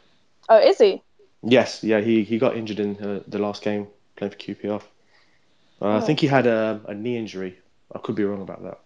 oh, 0.50 0.58
is 0.58 0.78
he? 0.78 1.02
yes, 1.44 1.84
yeah, 1.84 2.00
he, 2.02 2.24
he 2.24 2.38
got 2.38 2.56
injured 2.56 2.80
in 2.80 2.98
uh, 2.98 3.24
the 3.28 3.40
last 3.40 3.62
game 3.64 3.88
playing 4.16 4.32
for 4.32 4.38
QPR. 4.38 4.82
Uh, 5.82 5.86
I 5.86 5.98
Oh. 5.98 6.00
think 6.02 6.20
he 6.20 6.28
had 6.28 6.48
a, 6.48 6.82
a 6.88 6.94
knee 6.94 7.18
injury. 7.18 7.58
I 7.94 8.00
could 8.00 8.16
be 8.16 8.24
wrong 8.24 8.42
about 8.42 8.64
that. 8.64 8.80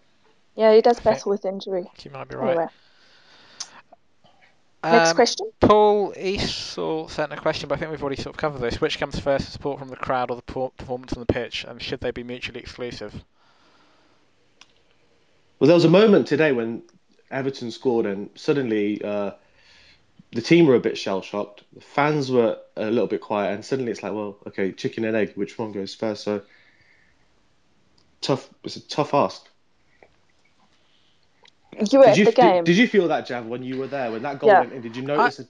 Yeah, 0.56 0.74
he 0.74 0.80
does 0.80 0.98
Okay. 0.98 1.10
battle 1.10 1.30
with 1.30 1.44
injury. 1.44 1.90
You 2.04 2.10
might 2.10 2.28
be 2.28 2.34
right. 2.34 2.50
Anyway, 2.50 2.66
next 4.82 5.10
Um, 5.10 5.16
question. 5.16 5.50
Paul 5.60 6.14
Easel 6.16 7.08
sent 7.08 7.32
a 7.32 7.36
question, 7.36 7.68
but 7.68 7.76
I 7.76 7.78
think 7.78 7.90
we've 7.90 8.02
already 8.02 8.20
sort 8.20 8.34
of 8.34 8.38
covered 8.38 8.60
this. 8.60 8.80
Which 8.80 8.98
comes 8.98 9.18
first, 9.18 9.52
support 9.52 9.78
from 9.78 9.88
the 9.88 9.96
crowd 9.96 10.30
or 10.30 10.36
the 10.36 10.70
performance 10.76 11.12
on 11.12 11.20
the 11.20 11.26
pitch, 11.26 11.64
and 11.64 11.82
should 11.82 12.00
they 12.00 12.10
be 12.10 12.22
mutually 12.22 12.60
exclusive? 12.60 13.12
Well, 15.58 15.66
there 15.66 15.74
was 15.74 15.84
a 15.84 15.90
moment 15.90 16.26
today 16.28 16.52
when 16.52 16.82
Everton 17.30 17.70
scored, 17.70 18.06
and 18.06 18.30
suddenly 18.36 19.02
uh, 19.02 19.32
the 20.32 20.40
team 20.40 20.66
were 20.66 20.76
a 20.76 20.80
bit 20.80 20.96
shell 20.96 21.22
shocked. 21.22 21.64
The 21.72 21.80
fans 21.80 22.30
were 22.30 22.58
a 22.76 22.90
little 22.90 23.08
bit 23.08 23.20
quiet, 23.20 23.54
and 23.54 23.64
suddenly 23.64 23.90
it's 23.90 24.02
like, 24.02 24.12
well, 24.12 24.36
okay, 24.46 24.72
chicken 24.72 25.04
and 25.04 25.16
egg, 25.16 25.32
which 25.34 25.58
one 25.58 25.72
goes 25.72 25.94
first? 25.94 26.22
So 26.22 26.42
tough. 28.20 28.48
It's 28.62 28.76
a 28.76 28.88
tough 28.88 29.14
ask. 29.14 29.48
You 31.72 31.98
were 31.98 32.04
Did 32.06 32.10
at 32.10 32.16
you 32.18 32.24
the 32.24 32.32
game. 32.32 32.64
Did, 32.64 32.72
did 32.72 32.76
you 32.78 32.88
feel 32.88 33.08
that, 33.08 33.26
Jav, 33.26 33.46
when 33.46 33.62
you 33.62 33.78
were 33.78 33.86
there 33.86 34.10
when 34.10 34.22
that 34.22 34.38
goal 34.38 34.48
Yeah. 34.50 34.60
went 34.60 34.72
in? 34.72 34.82
Did 34.82 34.96
you 34.96 35.02
notice? 35.02 35.40
it? 35.40 35.48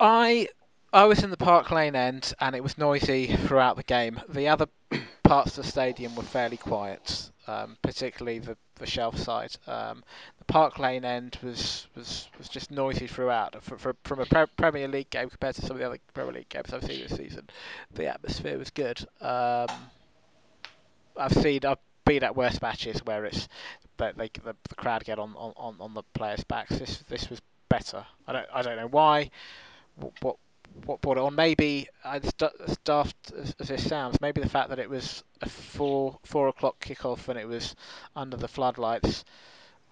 I 0.00 0.48
I 0.92 1.04
was 1.04 1.22
in 1.22 1.30
the 1.30 1.36
Park 1.36 1.70
Lane 1.70 1.96
end, 1.96 2.34
and 2.40 2.54
it 2.54 2.62
was 2.62 2.76
noisy 2.76 3.28
throughout 3.28 3.76
the 3.76 3.82
game. 3.82 4.20
The 4.28 4.48
other 4.48 4.66
parts 5.22 5.56
of 5.56 5.64
the 5.64 5.70
stadium 5.70 6.14
were 6.14 6.22
fairly 6.22 6.58
quiet, 6.58 7.30
um, 7.46 7.76
particularly 7.80 8.40
the, 8.40 8.56
the 8.76 8.86
shelf 8.86 9.16
side. 9.18 9.56
Um, 9.66 10.04
the 10.38 10.44
Park 10.44 10.78
Lane 10.78 11.04
end 11.06 11.38
was, 11.42 11.86
was, 11.94 12.28
was 12.36 12.48
just 12.48 12.70
noisy 12.70 13.06
throughout. 13.06 13.62
For, 13.62 13.78
for, 13.78 13.96
from 14.04 14.20
a 14.20 14.26
pre- 14.26 14.46
Premier 14.58 14.86
League 14.86 15.08
game 15.08 15.30
compared 15.30 15.54
to 15.54 15.62
some 15.62 15.72
of 15.72 15.78
the 15.78 15.86
other 15.86 15.98
Premier 16.12 16.34
League 16.34 16.48
games 16.50 16.74
I've 16.74 16.84
seen 16.84 17.00
this 17.08 17.16
season, 17.16 17.48
the 17.94 18.06
atmosphere 18.08 18.58
was 18.58 18.68
good. 18.70 19.00
Um, 19.22 19.68
I've 21.16 21.32
seen 21.32 21.60
I've 21.64 21.78
been 22.04 22.22
at 22.24 22.36
worse 22.36 22.60
matches 22.60 23.00
where 23.04 23.24
it's 23.24 23.48
that 23.98 24.16
they, 24.16 24.30
the, 24.44 24.54
the 24.68 24.74
crowd 24.74 25.04
get 25.04 25.18
on, 25.18 25.34
on, 25.36 25.76
on 25.78 25.94
the 25.94 26.02
players' 26.14 26.44
backs. 26.44 26.78
This 26.78 26.98
this 27.08 27.30
was 27.30 27.40
better. 27.68 28.04
I 28.26 28.32
don't 28.32 28.46
I 28.52 28.62
don't 28.62 28.76
know 28.76 28.88
why. 28.88 29.30
What 29.96 30.38
what, 30.86 31.00
brought 31.02 31.18
it 31.18 31.22
on? 31.22 31.34
Maybe 31.34 31.88
da- 32.38 32.48
as 32.66 32.78
daft 32.84 33.32
as, 33.36 33.54
as 33.60 33.68
this 33.68 33.86
sounds, 33.86 34.20
maybe 34.20 34.40
the 34.40 34.48
fact 34.48 34.70
that 34.70 34.78
it 34.78 34.88
was 34.88 35.22
a 35.42 35.48
four 35.48 36.18
four 36.24 36.48
o'clock 36.48 36.80
kickoff 36.80 37.28
and 37.28 37.38
it 37.38 37.46
was 37.46 37.74
under 38.16 38.36
the 38.36 38.48
floodlights. 38.48 39.24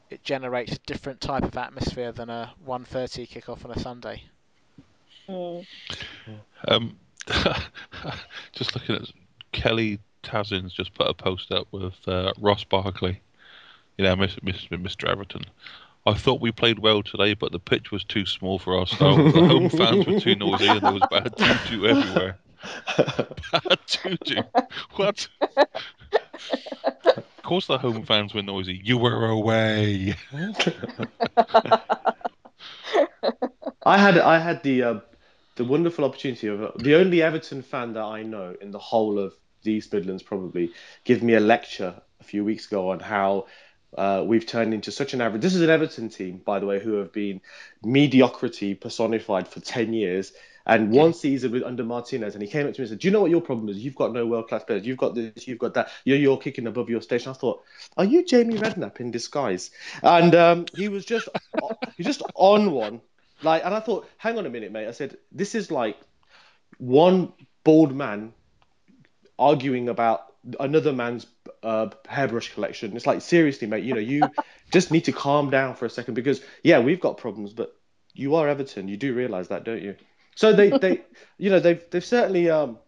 It 0.09 0.25
generates 0.25 0.73
a 0.73 0.79
different 0.87 1.21
type 1.21 1.45
of 1.45 1.57
atmosphere 1.57 2.11
than 2.11 2.31
a 2.31 2.53
1.30 2.67 3.29
kickoff 3.29 3.65
on 3.65 3.71
a 3.71 3.79
Sunday. 3.79 4.25
Mm. 5.29 5.65
Um, 6.67 6.97
just 8.53 8.75
looking 8.75 8.97
at 8.97 9.13
Kelly 9.53 10.01
Tazins 10.25 10.73
just 10.73 10.95
put 10.95 11.09
a 11.09 11.15
post 11.15 11.53
up 11.53 11.69
with 11.71 11.95
uh, 12.07 12.33
Ross 12.41 12.65
Barkley. 12.65 13.21
You 14.01 14.07
know, 14.07 14.17
Mr. 14.17 14.41
Mr. 14.41 14.83
Mr. 14.83 15.11
Everton. 15.11 15.45
I 16.07 16.15
thought 16.15 16.41
we 16.41 16.53
played 16.53 16.79
well 16.79 17.03
today, 17.03 17.35
but 17.35 17.53
the 17.53 17.59
pitch 17.59 17.91
was 17.91 18.03
too 18.03 18.25
small 18.25 18.59
for 18.59 18.79
our 18.79 18.87
style. 18.87 19.31
The 19.31 19.47
home 19.47 19.69
fans 19.69 20.07
were 20.07 20.19
too 20.19 20.37
noisy, 20.37 20.69
and 20.69 20.81
there 20.81 20.95
was 20.95 21.03
bad 21.11 21.37
juju 21.37 21.87
everywhere. 21.87 22.39
Bad 23.53 23.79
juju. 23.87 24.43
What? 24.97 25.29
Of 27.05 27.43
course, 27.43 27.67
the 27.67 27.77
home 27.77 28.07
fans 28.07 28.33
were 28.33 28.41
noisy. 28.41 28.81
You 28.83 28.97
were 28.97 29.27
away. 29.27 30.15
I 33.85 33.99
had 33.99 34.17
I 34.17 34.39
had 34.39 34.63
the 34.63 34.83
uh, 34.83 35.01
the 35.57 35.65
wonderful 35.65 36.07
opportunity 36.07 36.47
of 36.47 36.73
the 36.79 36.95
only 36.95 37.21
Everton 37.21 37.61
fan 37.61 37.93
that 37.93 38.05
I 38.05 38.23
know 38.23 38.57
in 38.63 38.71
the 38.71 38.79
whole 38.79 39.19
of 39.19 39.35
the 39.63 39.73
East 39.73 39.93
Midlands 39.93 40.23
probably 40.23 40.73
give 41.05 41.23
me 41.23 41.35
a 41.35 41.41
lecture 41.41 42.01
a 42.19 42.25
few 42.25 42.45
weeks 42.45 42.67
ago 42.67 42.93
on 42.93 43.01
how 43.01 43.47
uh, 43.97 44.23
we've 44.27 44.47
turned 44.47 44.75
into 44.75 44.91
such 44.91 45.15
an 45.15 45.21
average. 45.21 45.43
This 45.43 45.55
is 45.55 45.63
an 45.63 45.71
Everton 45.71 46.09
team, 46.09 46.41
by 46.45 46.59
the 46.59 46.67
way, 46.67 46.81
who 46.81 46.95
have 46.95 47.13
been 47.13 47.41
mediocrity 47.83 48.75
personified 48.75 49.49
for 49.49 49.61
ten 49.61 49.93
years. 49.93 50.33
And 50.67 50.93
one 50.93 51.15
season 51.15 51.53
with 51.53 51.63
under 51.63 51.83
Martinez, 51.83 52.35
and 52.35 52.43
he 52.43 52.49
came 52.49 52.67
up 52.67 52.75
to 52.75 52.81
me 52.81 52.85
and 52.85 52.91
said, 52.91 52.99
"Do 53.01 53.09
you 53.09 53.13
know 53.13 53.23
what 53.23 53.31
your 53.31 53.41
problem 53.41 53.69
is? 53.71 53.79
You've 53.79 53.97
got 53.97 54.13
no 54.13 54.27
world 54.27 54.49
class 54.49 54.63
players. 54.63 54.87
You've 54.87 54.99
got 54.99 55.15
this. 55.15 55.49
You've 55.49 55.59
got 55.59 55.75
that. 55.75 55.91
You're 56.05 56.19
you're 56.19 56.37
kicking 56.37 56.67
above 56.67 56.91
your 56.91 57.01
station." 57.01 57.31
I 57.31 57.35
thought, 57.35 57.65
"Are 57.97 58.05
you 58.05 58.25
Jamie 58.25 58.59
Redknapp 58.59 59.01
in 59.01 59.11
disguise?" 59.11 59.71
And 60.03 60.35
um, 60.35 60.67
he 60.75 60.89
was 60.89 61.05
just 61.05 61.29
he 61.97 62.05
just 62.05 62.23
on 62.35 62.73
one 62.73 63.01
like, 63.43 63.65
and 63.65 63.75
I 63.75 63.81
thought, 63.81 64.09
hang 64.19 64.39
on 64.39 64.47
a 64.47 64.51
minute, 64.51 64.73
mate. 64.73 64.87
I 64.87 64.93
said, 64.93 65.17
this 65.33 65.55
is 65.55 65.71
like 65.71 65.99
one 66.79 67.33
bald 67.65 67.95
man 67.95 68.33
arguing 69.39 69.89
about 69.89 70.30
another 70.59 70.93
man's 70.93 71.27
uh, 71.63 71.89
hairbrush 72.09 72.55
collection. 72.55 72.97
It's 72.97 73.07
like, 73.07 73.21
seriously, 73.21 73.67
mate, 73.67 73.85
you 73.85 73.95
know, 73.95 74.01
you 74.01 74.23
just 74.73 74.91
need 74.91 75.05
to 75.05 75.13
calm 75.13 75.51
down 75.51 75.75
for 75.75 75.87
a 75.87 75.91
second 75.91 76.15
because, 76.15 76.41
yeah, 76.63 76.79
we've 76.79 77.01
got 77.01 77.19
problems, 77.19 77.53
but 77.53 77.77
you 78.15 78.35
are 78.35 78.49
Everton. 78.49 78.89
You 78.89 78.97
do 78.97 79.15
realise 79.15 79.49
that, 79.49 79.65
don't 79.65 79.83
you? 79.83 79.97
So 80.35 80.53
they, 80.53 80.71
they, 80.79 81.03
you 81.39 81.51
know, 81.51 81.61
they've 81.61 81.83
they've 81.91 82.05
certainly 82.05 82.51
um, 82.51 82.79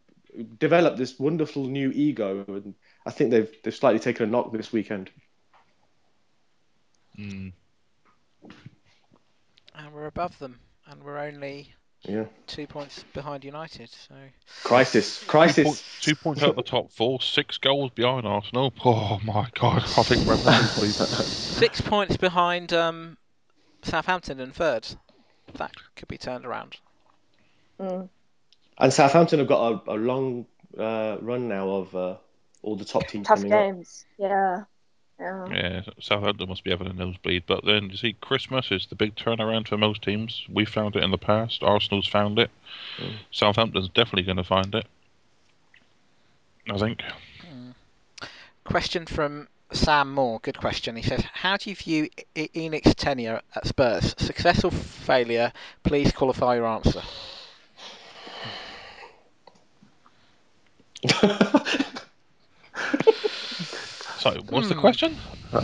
developed 0.59 0.97
this 0.99 1.19
wonderful 1.19 1.67
new 1.67 1.91
ego, 1.91 2.45
and 2.49 2.75
I 3.07 3.11
think 3.11 3.31
they've 3.31 3.51
they've 3.63 3.75
slightly 3.75 4.01
taken 4.01 4.27
a 4.27 4.31
knock 4.31 4.53
this 4.53 4.73
weekend. 4.73 5.11
Mm. 7.19 7.53
And 9.75 9.93
we're 9.93 10.07
above 10.07 10.39
them, 10.39 10.59
and 10.87 11.03
we're 11.03 11.19
only 11.19 11.75
Yeah, 12.05 12.25
two 12.49 12.67
points 12.67 13.05
behind 13.13 13.45
United. 13.45 13.89
So 13.91 14.15
crisis, 14.65 15.23
crisis. 15.25 15.65
point, 15.65 15.85
two 16.01 16.17
points 16.17 16.43
out 16.43 16.51
of 16.51 16.57
the 16.57 16.63
top 16.63 16.91
four, 16.91 17.21
six 17.21 17.59
goals 17.59 17.93
behind 17.95 18.27
Arsenal. 18.27 18.73
Oh 18.85 19.21
my 19.25 19.49
God! 19.55 19.85
I 19.97 20.03
think 20.03 20.27
we're 20.27 20.69
please. 20.75 20.97
six 21.59 21.81
points 21.81 22.17
behind 22.17 22.73
um, 22.73 23.17
Southampton 23.83 24.41
in 24.41 24.51
third. 24.51 24.89
That 25.55 25.73
could 25.95 26.09
be 26.09 26.19
turned 26.19 26.45
around. 26.45 26.79
Mm. 27.79 28.09
And 28.79 28.93
Southampton 28.93 29.39
have 29.39 29.49
got 29.49 29.87
a, 29.87 29.93
a 29.93 29.97
long 29.97 30.47
uh, 30.77 31.19
run 31.21 31.49
now 31.49 31.69
of 31.69 31.95
uh, 31.95 32.17
all 32.63 32.77
the 32.77 32.85
top 32.85 33.07
teams 33.07 33.29
Tough 33.29 33.39
coming 33.39 33.53
up. 33.53 33.61
games. 33.61 34.05
Yeah. 34.19 34.65
Yeah. 35.23 35.47
Yeah, 35.55 35.83
Southampton 36.01 36.49
must 36.49 36.65
be 36.65 36.71
having 36.71 36.89
a 36.89 36.93
nosebleed. 36.93 37.45
But 37.47 37.65
then, 37.65 37.91
you 37.91 37.97
see, 37.97 38.15
Christmas 38.15 38.73
is 38.73 38.87
the 38.87 38.97
big 38.97 39.15
turnaround 39.15 39.69
for 39.69 39.79
most 39.79 40.03
teams. 40.03 40.45
We 40.53 40.65
found 40.65 40.97
it 40.97 41.05
in 41.05 41.13
the 41.13 41.19
past. 41.19 41.63
Arsenal's 41.63 42.09
found 42.09 42.41
it. 42.41 42.51
Mm. 42.99 43.15
Southampton's 43.31 43.89
definitely 43.89 44.25
going 44.25 44.39
to 44.39 44.45
find 44.45 44.75
it. 44.75 44.87
I 46.69 46.77
think. 46.77 47.03
Question 48.65 49.07
from 49.07 49.47
Sam 49.73 50.13
Moore. 50.13 50.41
Good 50.43 50.59
question. 50.59 50.97
He 50.97 51.03
says, 51.03 51.23
"How 51.33 51.57
do 51.57 51.71
you 51.71 51.77
view 51.77 52.09
E- 52.35 52.49
ENIC's 52.55 52.95
tenure 52.97 53.43
at 53.55 53.67
Spurs? 53.67 54.15
Success 54.19 54.65
or 54.65 54.73
failure? 54.73 55.53
Please 55.85 56.11
qualify 56.13 56.57
your 56.57 56.67
answer." 56.67 57.03
So, 64.23 64.41
what's 64.49 64.69
the 64.69 64.75
Hmm. 64.75 64.77
question? 64.77 65.19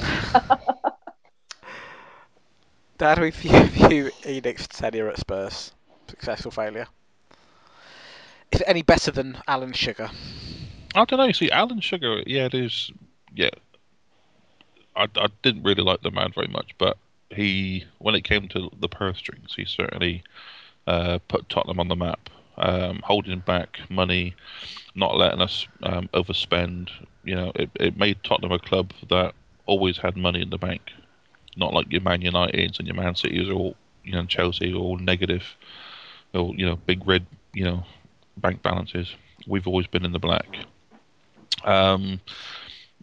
Dad, 2.99 3.15
do 3.17 3.23
we 3.23 3.31
view, 3.31 3.65
view 3.67 4.11
ENIC's 4.25 4.69
tenure 4.69 5.09
at 5.09 5.19
Spurs? 5.19 5.73
Success 6.09 6.45
or 6.47 6.53
failure? 6.53 6.87
Is 8.53 8.61
it 8.61 8.69
any 8.69 8.83
better 8.83 9.11
than 9.11 9.43
Alan 9.47 9.73
Sugar? 9.73 10.11
I 10.95 11.05
don't 11.05 11.19
know. 11.19 11.27
You 11.27 11.33
see, 11.33 11.51
Alan 11.51 11.81
Sugar, 11.81 12.23
yeah, 12.27 12.47
it 12.47 12.55
is. 12.55 12.91
Yeah, 13.35 13.51
I, 14.97 15.09
I 15.17 15.29
didn't 15.43 15.63
really 15.65 15.83
like 15.83 16.03
the 16.03 16.11
man 16.11 16.33
very 16.35 16.49
much, 16.49 16.77
but 16.79 16.99
he, 17.31 17.85
when 17.99 18.15
it 18.15 18.25
came 18.25 18.49
to 18.49 18.71
the 18.79 18.89
purse 18.89 19.19
strings, 19.19 19.55
he 19.57 19.65
certainly 19.65 20.23
uh, 20.87 21.19
put 21.29 21.49
Tottenham 21.49 21.81
on 21.81 21.89
the 21.89 21.97
map, 21.97 22.31
um, 22.59 23.01
holding 23.05 23.41
back 23.41 23.79
money, 23.89 24.35
not 24.95 25.17
letting 25.17 25.41
us 25.41 25.67
um, 25.83 26.09
overspend. 26.15 26.91
You 27.25 27.35
know, 27.35 27.53
it, 27.55 27.71
it 27.75 27.97
made 27.97 28.23
Tottenham 28.25 28.53
a 28.53 28.59
club 28.59 28.93
that 29.09 29.35
always 29.67 29.99
had 29.99 30.17
money 30.17 30.41
in 30.43 30.51
the 30.51 30.59
bank, 30.59 30.83
not 31.57 31.75
like 31.75 31.91
your 31.91 32.01
Man 32.01 32.23
Uniteds 32.23 32.79
and 32.79 32.89
your 32.89 32.97
Man 32.97 33.15
Cities 33.15 33.49
or 33.49 33.75
you 34.09 34.15
know, 34.15 34.25
Chelsea, 34.25 34.73
all 34.73 34.97
negative, 34.97 35.45
or 36.33 36.55
you 36.57 36.65
know, 36.65 36.77
big 36.77 37.07
red, 37.07 37.27
you 37.53 37.65
know, 37.65 37.85
bank 38.39 38.63
balances. 38.63 39.15
We've 39.47 39.67
always 39.67 39.87
been 39.87 40.05
in 40.05 40.13
the 40.13 40.19
black. 40.19 40.49
Um, 41.65 42.21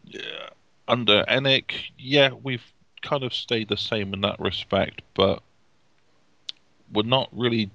yeah, 0.05 0.49
under 0.87 1.23
ENIC, 1.27 1.71
yeah, 1.97 2.31
we've 2.31 2.65
kind 3.03 3.23
of 3.23 3.33
stayed 3.33 3.69
the 3.69 3.77
same 3.77 4.13
in 4.13 4.21
that 4.21 4.39
respect, 4.39 5.03
but 5.13 5.43
we're 6.91 7.03
not 7.03 7.29
really 7.31 7.69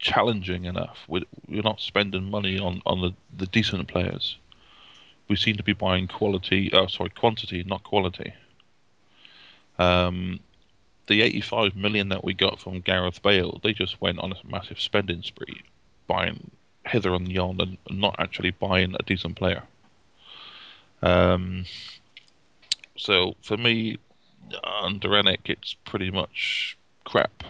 challenging 0.00 0.64
enough. 0.64 0.98
We're, 1.06 1.22
we're 1.46 1.62
not 1.62 1.80
spending 1.80 2.24
money 2.24 2.58
on, 2.58 2.82
on 2.86 3.00
the, 3.00 3.12
the 3.36 3.46
decent 3.46 3.86
players. 3.86 4.36
We 5.28 5.36
seem 5.36 5.56
to 5.56 5.62
be 5.62 5.74
buying 5.74 6.08
quality, 6.08 6.70
oh, 6.72 6.88
sorry, 6.88 7.10
quantity, 7.10 7.62
not 7.62 7.84
quality. 7.84 8.32
Um, 9.78 10.40
the 11.06 11.22
85 11.22 11.76
million 11.76 12.08
that 12.08 12.24
we 12.24 12.34
got 12.34 12.58
from 12.58 12.80
Gareth 12.80 13.22
Bale, 13.22 13.60
they 13.62 13.72
just 13.72 14.00
went 14.00 14.18
on 14.18 14.32
a 14.32 14.46
massive 14.46 14.80
spending 14.80 15.22
spree, 15.22 15.62
buying 16.06 16.50
hither 16.86 17.14
and 17.14 17.30
yon 17.30 17.60
and 17.60 17.78
not 17.90 18.16
actually 18.18 18.50
buying 18.50 18.96
a 18.98 19.02
decent 19.02 19.36
player. 19.36 19.62
Um, 21.02 21.66
so 22.96 23.34
for 23.42 23.56
me, 23.56 23.98
under 24.82 25.08
ENIC, 25.08 25.48
it's 25.48 25.74
pretty 25.84 26.10
much 26.10 26.76
crap. 27.04 27.44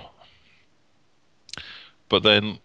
But 2.11 2.25
then, 2.25 2.59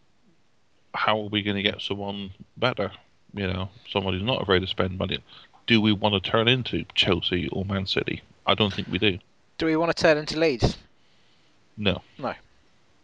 how 0.94 1.22
are 1.22 1.30
we 1.30 1.42
going 1.42 1.56
to 1.56 1.64
get 1.64 1.80
someone 1.80 2.32
better? 2.58 2.92
You 3.34 3.48
know, 3.48 3.70
someone 3.90 4.14
who's 4.14 4.24
not 4.24 4.42
afraid 4.42 4.60
to 4.60 4.68
spend 4.68 4.98
money. 4.98 5.20
Do 5.68 5.80
we 5.80 5.94
want 5.94 6.22
to 6.22 6.30
turn 6.30 6.50
into 6.50 6.84
Chelsea 6.96 7.48
or 7.50 7.64
Man 7.64 7.86
City? 7.86 8.22
I 8.46 8.56
don't 8.56 8.74
think 8.74 8.90
we 8.90 8.98
do. 8.98 9.20
Do 9.58 9.68
we 9.68 9.78
want 9.78 9.96
to 9.96 10.02
turn 10.02 10.18
into 10.18 10.38
Leeds? 10.38 10.78
No. 11.78 12.02
No. 12.18 12.34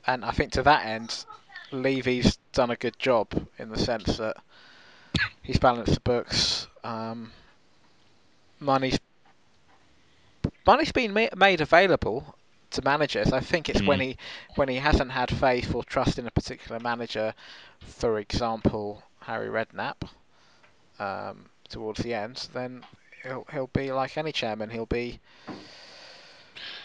And 0.05 0.25
I 0.25 0.31
think 0.31 0.51
to 0.53 0.63
that 0.63 0.85
end, 0.85 1.25
Levy's 1.71 2.37
done 2.53 2.71
a 2.71 2.75
good 2.75 2.97
job 2.99 3.27
in 3.57 3.69
the 3.69 3.77
sense 3.77 4.17
that 4.17 4.37
he's 5.43 5.59
balanced 5.59 5.93
the 5.93 5.99
books. 6.01 6.67
Um, 6.83 7.31
money's 8.59 8.99
money's 10.65 10.91
been 10.91 11.13
ma- 11.13 11.35
made 11.35 11.61
available 11.61 12.35
to 12.71 12.81
managers. 12.83 13.31
I 13.33 13.39
think 13.39 13.69
it's 13.69 13.81
when 13.81 13.99
Mm. 13.99 14.03
he 14.03 14.17
when 14.55 14.67
he 14.69 14.77
hasn't 14.77 15.11
had 15.11 15.29
faith 15.29 15.73
or 15.75 15.83
trust 15.83 16.17
in 16.19 16.27
a 16.27 16.31
particular 16.31 16.79
manager. 16.79 17.33
For 17.81 18.19
example, 18.19 19.03
Harry 19.21 19.47
Redknapp. 19.49 20.07
Um, 20.99 21.45
towards 21.69 22.03
the 22.03 22.13
end, 22.13 22.47
then 22.53 22.83
he'll 23.23 23.45
he'll 23.51 23.67
be 23.67 23.91
like 23.91 24.17
any 24.17 24.31
chairman. 24.31 24.69
He'll 24.69 24.85
be 24.85 25.19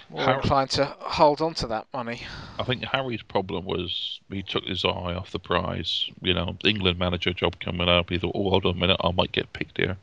more 0.09 0.23
Har- 0.23 0.37
inclined 0.41 0.71
to 0.71 0.85
hold 1.01 1.41
on 1.43 1.55
to 1.55 1.67
that 1.67 1.87
money. 1.93 2.23
I 2.59 2.63
think 2.65 2.85
Harry's 2.85 3.23
problem 3.23 3.65
was 3.65 4.21
he 4.31 4.43
took 4.43 4.65
his 4.65 4.85
eye 4.85 4.89
off 5.15 5.33
the 5.33 5.39
prize. 5.39 6.09
You 6.23 6.35
know, 6.35 6.57
England 6.65 6.99
manager 6.99 7.33
job 7.33 7.59
coming 7.61 7.89
up. 7.89 8.11
He 8.11 8.19
thought, 8.19 8.33
oh, 8.35 8.49
hold 8.51 8.65
on 8.67 8.77
a 8.77 8.79
minute, 8.79 8.97
I 9.03 9.11
might 9.11 9.33
get 9.33 9.53
picked 9.53 9.79
here. 9.79 9.97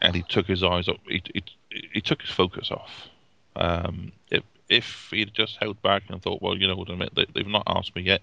And 0.00 0.14
he 0.16 0.22
took 0.22 0.46
his 0.46 0.62
eyes 0.62 0.88
up. 0.88 0.96
He, 1.06 1.22
he, 1.32 1.42
he 1.92 2.00
took 2.00 2.22
his 2.22 2.30
focus 2.30 2.70
off. 2.70 3.08
Um, 3.54 4.12
if, 4.30 4.42
if 4.68 5.08
he'd 5.10 5.34
just 5.34 5.56
held 5.60 5.80
back 5.82 6.04
and 6.08 6.22
thought, 6.22 6.42
well, 6.42 6.56
you 6.56 6.66
know 6.66 6.76
what 6.76 6.90
I 6.90 6.94
mean, 6.94 7.08
they, 7.14 7.26
they've 7.34 7.46
not 7.46 7.64
asked 7.66 7.94
me 7.94 8.02
yet. 8.02 8.22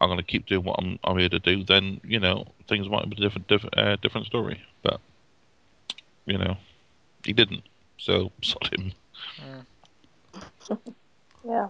I'm 0.00 0.08
going 0.08 0.18
to 0.18 0.24
keep 0.24 0.46
doing 0.46 0.64
what 0.64 0.80
I'm, 0.80 0.98
I'm 1.04 1.18
here 1.18 1.28
to 1.28 1.38
do. 1.38 1.62
Then 1.62 2.00
you 2.02 2.18
know 2.18 2.46
things 2.68 2.88
might 2.88 3.08
be 3.08 3.16
a 3.16 3.20
different 3.20 3.46
different 3.46 3.78
uh, 3.78 3.96
different 3.96 4.26
story. 4.26 4.60
But 4.82 5.00
you 6.26 6.38
know, 6.38 6.56
he 7.24 7.32
didn't. 7.32 7.62
So 7.98 8.32
sod 8.42 8.68
him. 8.72 8.92
Yeah. 11.44 11.68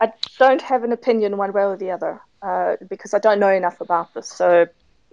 I 0.00 0.12
don't 0.38 0.60
have 0.62 0.84
an 0.84 0.92
opinion 0.92 1.36
one 1.36 1.52
way 1.52 1.62
or 1.62 1.76
the 1.76 1.90
other 1.90 2.20
uh, 2.42 2.76
because 2.88 3.14
I 3.14 3.18
don't 3.18 3.40
know 3.40 3.48
enough 3.48 3.80
about 3.80 4.12
this. 4.14 4.28
So, 4.28 4.66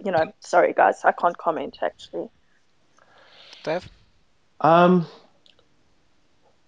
you 0.04 0.10
know, 0.10 0.32
sorry 0.40 0.72
guys, 0.72 1.00
I 1.04 1.12
can't 1.12 1.38
comment 1.38 1.78
actually. 1.82 2.28
Dev. 3.62 3.88
Um, 4.60 5.06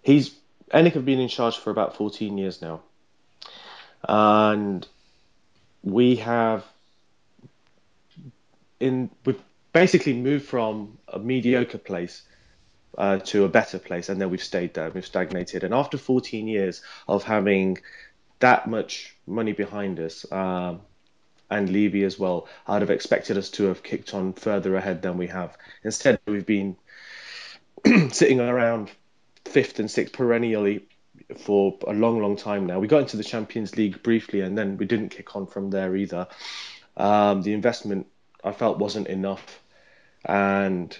he's 0.05 0.34
ENIC 0.72 0.94
have 0.94 1.05
been 1.05 1.20
in 1.20 1.28
charge 1.28 1.59
for 1.59 1.70
about 1.70 1.96
14 1.96 2.38
years 2.38 2.62
now, 2.62 2.80
and 4.07 4.86
we 5.82 6.16
have 6.16 6.64
in 8.78 9.11
we've 9.24 9.42
basically 9.72 10.12
moved 10.12 10.46
from 10.46 10.98
a 11.09 11.18
mediocre 11.18 11.78
place 11.78 12.22
uh, 12.96 13.18
to 13.18 13.44
a 13.44 13.48
better 13.48 13.78
place, 13.78 14.09
and 14.09 14.20
then 14.20 14.30
we've 14.30 14.42
stayed 14.42 14.74
there. 14.74 14.90
We've 14.90 15.07
stagnated, 15.07 15.64
and 15.64 15.74
after 15.74 15.98
14 15.98 16.46
years 16.46 16.82
of 17.09 17.24
having 17.24 17.78
that 18.38 18.68
much 18.68 19.16
money 19.26 19.52
behind 19.52 19.98
us. 19.98 20.30
Um, 20.30 20.80
and 21.50 21.68
Levy 21.68 22.05
as 22.05 22.18
well. 22.18 22.48
I'd 22.66 22.80
have 22.80 22.90
expected 22.90 23.36
us 23.36 23.50
to 23.50 23.64
have 23.64 23.82
kicked 23.82 24.14
on 24.14 24.32
further 24.32 24.74
ahead 24.76 25.02
than 25.02 25.18
we 25.18 25.26
have. 25.28 25.57
Instead, 25.84 26.18
we've 26.26 26.46
been 26.46 26.76
sitting 28.11 28.40
around 28.40 28.90
fifth 29.45 29.78
and 29.78 29.90
sixth 29.90 30.14
perennially 30.14 30.86
for 31.38 31.78
a 31.86 31.92
long, 31.92 32.20
long 32.20 32.36
time 32.36 32.66
now. 32.66 32.78
We 32.78 32.88
got 32.88 33.03
into 33.03 33.16
the 33.16 33.24
Champions 33.24 33.76
League 33.76 34.03
briefly, 34.03 34.40
and 34.40 34.57
then 34.57 34.76
we 34.76 34.86
didn't 34.86 35.11
kick 35.11 35.36
on 35.36 35.47
from 35.47 35.70
there 35.70 35.95
either. 35.97 36.26
Um, 36.97 37.42
the 37.42 37.53
investment 37.53 38.07
I 38.42 38.53
felt 38.53 38.78
wasn't 38.78 39.09
enough, 39.09 39.61
and 40.24 40.97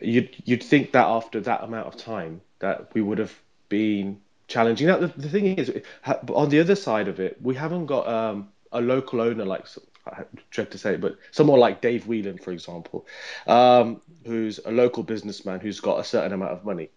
you'd 0.00 0.34
you'd 0.44 0.62
think 0.62 0.92
that 0.92 1.06
after 1.06 1.40
that 1.40 1.62
amount 1.62 1.86
of 1.88 1.96
time 1.96 2.40
that 2.60 2.94
we 2.94 3.00
would 3.02 3.18
have 3.18 3.34
been 3.68 4.20
challenging. 4.48 4.86
Now 4.86 4.98
the, 4.98 5.08
the 5.08 5.28
thing 5.28 5.58
is, 5.58 5.72
on 6.06 6.48
the 6.48 6.60
other 6.60 6.76
side 6.76 7.08
of 7.08 7.20
it, 7.20 7.40
we 7.42 7.54
haven't 7.54 7.86
got 7.86 8.06
um, 8.08 8.48
a 8.72 8.80
local 8.80 9.20
owner 9.20 9.44
like 9.44 9.66
I 10.06 10.24
dread 10.50 10.70
to 10.72 10.78
say 10.78 10.94
it, 10.94 11.00
but 11.00 11.16
someone 11.30 11.60
like 11.60 11.80
Dave 11.80 12.06
Whelan, 12.06 12.38
for 12.38 12.52
example, 12.52 13.06
um, 13.46 14.00
who's 14.26 14.60
a 14.64 14.70
local 14.70 15.02
businessman 15.02 15.60
who's 15.60 15.80
got 15.80 15.98
a 15.98 16.04
certain 16.04 16.32
amount 16.32 16.52
of 16.52 16.64
money. 16.64 16.90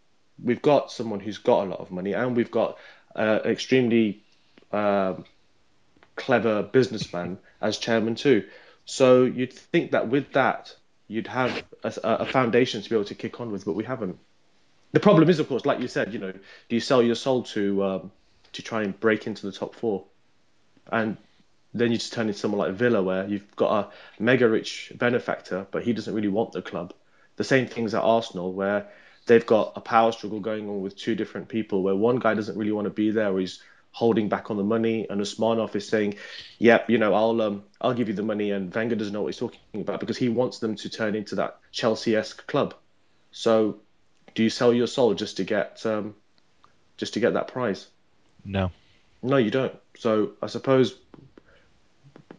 We've 0.43 0.62
got 0.62 0.91
someone 0.91 1.20
who's 1.20 1.38
got 1.38 1.64
a 1.66 1.70
lot 1.70 1.80
of 1.80 1.91
money, 1.91 2.14
and 2.14 2.36
we've 2.36 2.51
got 2.51 2.78
uh, 3.16 3.39
extremely 3.45 4.24
um, 4.72 5.26
clever 6.16 6.64
businessman 6.64 7.39
as 7.62 7.78
chairman 7.78 8.16
too. 8.16 8.45
So 8.86 9.24
you'd 9.24 9.53
think 9.53 9.91
that 9.91 10.10
with 10.10 10.34
that, 10.34 10.76
you'd 11.08 11.28
have 11.28 11.64
a, 11.84 11.93
a 12.03 12.26
foundation 12.26 12.82
to 12.82 12.89
be 12.89 12.95
able 12.95 13.05
to 13.05 13.16
kick 13.16 13.39
on 13.39 13.51
with, 13.51 13.66
but 13.66 13.74
we 13.74 13.84
haven't. 13.84 14.20
The 14.91 14.99
problem 14.99 15.30
is, 15.30 15.39
of 15.39 15.47
course, 15.47 15.66
like 15.66 15.80
you 15.80 15.88
said, 15.88 16.14
you 16.14 16.20
know, 16.20 16.32
do 16.32 16.76
you 16.76 16.80
sell 16.80 17.03
your 17.03 17.16
soul 17.16 17.43
to 17.43 17.84
um, 17.84 18.12
to 18.53 18.62
try 18.62 18.84
and 18.84 18.97
break 18.99 19.28
into 19.28 19.45
the 19.45 19.51
top 19.51 19.76
four? 19.76 20.05
And 20.91 21.18
then 21.80 21.91
you 21.91 21.97
just 21.97 22.13
turn 22.13 22.28
into 22.28 22.39
someone 22.39 22.59
like 22.59 22.75
Villa, 22.75 23.01
where 23.01 23.28
you've 23.28 23.55
got 23.55 23.71
a 23.71 24.21
mega 24.21 24.47
rich 24.47 24.91
benefactor, 24.95 25.67
but 25.71 25.84
he 25.84 25.93
doesn't 25.93 26.13
really 26.13 26.28
want 26.28 26.51
the 26.51 26.61
club. 26.61 26.93
The 27.36 27.43
same 27.43 27.67
things 27.67 27.93
at 27.93 28.01
Arsenal, 28.01 28.53
where 28.53 28.88
they've 29.25 29.45
got 29.45 29.73
a 29.75 29.82
power 29.82 30.11
struggle 30.11 30.39
going 30.39 30.69
on 30.69 30.82
with 30.82 30.95
two 30.95 31.15
different 31.15 31.49
people, 31.49 31.84
where 31.84 31.95
one 31.95 32.19
guy 32.19 32.34
doesn't 32.34 32.57
really 32.57 32.71
want 32.71 32.86
to 32.86 32.91
be 32.91 33.11
there, 33.11 33.32
or 33.32 33.39
he's 33.39 33.61
holding 33.91 34.30
back 34.30 34.51
on 34.51 34.57
the 34.57 34.63
money, 34.63 35.07
and 35.09 35.19
Usmanov 35.21 35.75
is 35.75 35.88
saying, 35.88 36.15
"Yep, 36.59 36.89
you 36.89 36.97
know, 36.97 37.13
I'll 37.13 37.41
um, 37.41 37.63
I'll 37.82 37.93
give 37.93 38.07
you 38.07 38.13
the 38.13 38.23
money," 38.23 38.51
and 38.51 38.73
Wenger 38.73 38.95
doesn't 38.95 39.13
know 39.13 39.21
what 39.21 39.34
he's 39.34 39.39
talking 39.39 39.59
about 39.73 39.99
because 39.99 40.17
he 40.17 40.30
wants 40.30 40.59
them 40.59 40.75
to 40.75 40.89
turn 40.89 41.15
into 41.15 41.36
that 41.36 41.59
Chelsea-esque 41.71 42.45
club. 42.47 42.73
So, 43.32 43.80
do 44.36 44.43
you 44.43 44.49
sell 44.49 44.73
your 44.73 44.88
soul 44.88 45.13
just 45.13 45.38
to 45.38 45.43
get 45.43 45.86
um, 45.86 46.15
just 46.97 47.13
to 47.13 47.19
get 47.19 47.34
that 47.34 47.47
prize? 47.47 47.88
No. 48.45 48.71
No, 49.23 49.38
you 49.38 49.51
don't. 49.51 49.73
So 49.97 50.34
I 50.41 50.47
suppose 50.47 50.99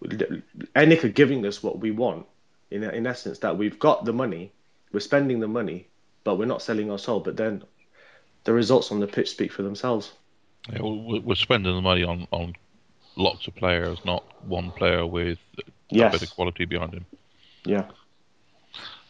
ENIC 0.02 1.04
are 1.04 1.08
giving 1.08 1.44
us 1.46 1.62
what 1.62 1.78
we 1.80 1.90
want, 1.90 2.26
in 2.70 2.82
in 2.84 3.06
essence, 3.06 3.38
that 3.40 3.56
we've 3.56 3.78
got 3.78 4.04
the 4.04 4.12
money, 4.12 4.52
we're 4.92 5.00
spending 5.00 5.40
the 5.40 5.48
money, 5.48 5.86
but 6.24 6.36
we're 6.36 6.44
not 6.46 6.62
selling 6.62 6.90
our 6.90 6.98
soul. 6.98 7.20
But 7.20 7.36
then 7.36 7.62
the 8.44 8.52
results 8.52 8.92
on 8.92 9.00
the 9.00 9.06
pitch 9.06 9.30
speak 9.30 9.52
for 9.52 9.62
themselves. 9.62 10.12
Yeah, 10.72 10.82
well, 10.82 10.96
we- 11.04 11.18
we're 11.20 11.34
spending 11.34 11.74
the 11.74 11.82
money 11.82 12.04
on, 12.04 12.26
on 12.30 12.54
lots 13.16 13.46
of 13.46 13.54
players, 13.54 13.98
not 14.04 14.22
one 14.46 14.70
player 14.72 15.06
with 15.06 15.38
a 15.58 15.62
Yes. 15.90 16.12
bit 16.12 16.22
of 16.22 16.34
quality 16.34 16.64
behind 16.66 16.92
him. 16.94 17.06
Yeah. 17.64 17.86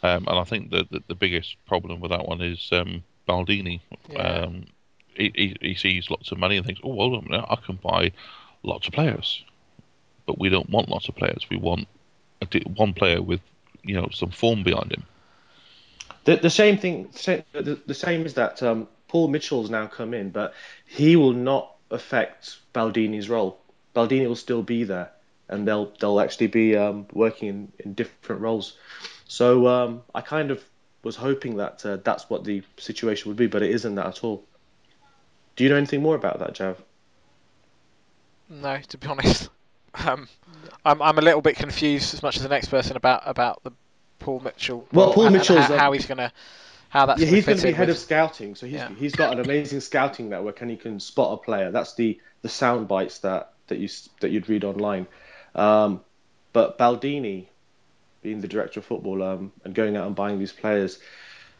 Um, 0.02 0.28
and 0.28 0.38
I 0.38 0.44
think 0.44 0.70
that 0.70 0.90
the, 0.90 1.02
the 1.08 1.14
biggest 1.16 1.56
problem 1.66 2.00
with 2.00 2.12
that 2.12 2.26
one 2.28 2.40
is 2.40 2.68
um, 2.72 3.02
Baldini. 3.28 3.80
Yeah. 4.08 4.18
Um, 4.18 4.66
he, 5.14 5.32
he, 5.34 5.56
he 5.60 5.74
sees 5.74 6.08
lots 6.10 6.30
of 6.30 6.38
money 6.38 6.56
and 6.56 6.64
thinks, 6.64 6.80
oh, 6.84 6.94
hold 6.94 7.14
on 7.14 7.26
a 7.26 7.28
minute, 7.30 7.46
I 7.50 7.56
can 7.56 7.76
buy 7.82 8.12
lots 8.62 8.86
of 8.86 8.92
players. 8.94 9.44
But 10.28 10.38
we 10.38 10.50
don't 10.50 10.68
want 10.68 10.90
lots 10.90 11.08
of 11.08 11.16
players. 11.16 11.46
We 11.50 11.56
want 11.56 11.88
a 12.42 12.60
one 12.68 12.92
player 12.92 13.22
with, 13.22 13.40
you 13.82 13.94
know, 13.94 14.10
some 14.12 14.30
form 14.30 14.62
behind 14.62 14.92
him. 14.92 15.04
The, 16.24 16.36
the 16.36 16.50
same 16.50 16.76
thing. 16.76 17.08
The, 17.14 17.80
the 17.86 17.94
same 17.94 18.26
is 18.26 18.34
that 18.34 18.62
um, 18.62 18.88
Paul 19.08 19.28
Mitchell's 19.28 19.70
now 19.70 19.86
come 19.86 20.12
in, 20.12 20.28
but 20.28 20.52
he 20.84 21.16
will 21.16 21.32
not 21.32 21.74
affect 21.90 22.58
Baldini's 22.74 23.30
role. 23.30 23.58
Baldini 23.96 24.28
will 24.28 24.36
still 24.36 24.62
be 24.62 24.84
there, 24.84 25.10
and 25.48 25.66
they'll 25.66 25.94
they'll 25.98 26.20
actually 26.20 26.48
be 26.48 26.76
um, 26.76 27.06
working 27.14 27.48
in, 27.48 27.72
in 27.78 27.94
different 27.94 28.42
roles. 28.42 28.76
So 29.28 29.66
um, 29.66 30.02
I 30.14 30.20
kind 30.20 30.50
of 30.50 30.62
was 31.02 31.16
hoping 31.16 31.56
that 31.56 31.86
uh, 31.86 31.96
that's 32.04 32.28
what 32.28 32.44
the 32.44 32.62
situation 32.76 33.30
would 33.30 33.38
be, 33.38 33.46
but 33.46 33.62
it 33.62 33.70
isn't 33.70 33.94
that 33.94 34.06
at 34.06 34.22
all. 34.22 34.44
Do 35.56 35.64
you 35.64 35.70
know 35.70 35.76
anything 35.76 36.02
more 36.02 36.16
about 36.16 36.40
that, 36.40 36.52
Jav? 36.52 36.82
No, 38.50 38.78
to 38.88 38.98
be 38.98 39.06
honest, 39.06 39.48
um, 39.94 40.28
I'm 40.84 41.00
I'm 41.02 41.18
a 41.18 41.22
little 41.22 41.40
bit 41.42 41.56
confused 41.56 42.14
as 42.14 42.22
much 42.22 42.36
as 42.36 42.42
the 42.42 42.48
next 42.48 42.68
person 42.68 42.96
about 42.96 43.22
about 43.26 43.62
the 43.64 43.72
Paul 44.18 44.40
Mitchell. 44.40 44.86
Well, 44.92 45.12
Paul 45.12 45.26
and- 45.26 45.36
and 45.36 45.46
how, 45.46 45.56
um, 45.72 45.78
how 45.78 45.92
he's 45.92 46.06
gonna 46.06 46.32
how 46.90 47.06
that's 47.06 47.20
yeah, 47.20 47.26
going 47.26 47.34
he's 47.36 47.44
going 47.46 47.58
to 47.58 47.66
be 47.66 47.72
head 47.72 47.88
with- 47.88 47.96
of 47.96 48.02
scouting, 48.02 48.54
so 48.54 48.66
he's 48.66 48.74
Yeah. 48.76 48.88
he's 48.98 49.14
got 49.14 49.32
an 49.32 49.40
amazing 49.40 49.80
scouting 49.80 50.28
network, 50.28 50.60
and 50.62 50.70
he 50.70 50.76
can 50.76 50.98
spot 51.00 51.34
a 51.38 51.44
player. 51.44 51.70
That's 51.70 51.94
the 51.94 52.20
the 52.42 52.48
sound 52.48 52.88
bites 52.88 53.18
that 53.20 53.52
that 53.68 53.78
you 53.78 53.88
that 54.20 54.30
you'd 54.30 54.48
read 54.48 54.64
online. 54.64 55.06
Um, 55.54 56.00
but 56.52 56.78
Baldini, 56.78 57.46
being 58.22 58.40
the 58.40 58.48
director 58.48 58.80
of 58.80 58.86
football, 58.86 59.22
um, 59.22 59.52
and 59.64 59.74
going 59.74 59.96
out 59.96 60.06
and 60.06 60.16
buying 60.16 60.38
these 60.38 60.52
players, 60.52 60.98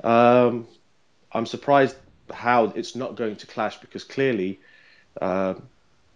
um, 0.02 0.66
I'm 1.32 1.46
surprised 1.46 1.96
how 2.32 2.64
it's 2.74 2.94
not 2.96 3.16
going 3.16 3.36
to 3.36 3.46
clash 3.46 3.78
because 3.80 4.04
clearly 4.04 4.60
um 5.20 5.68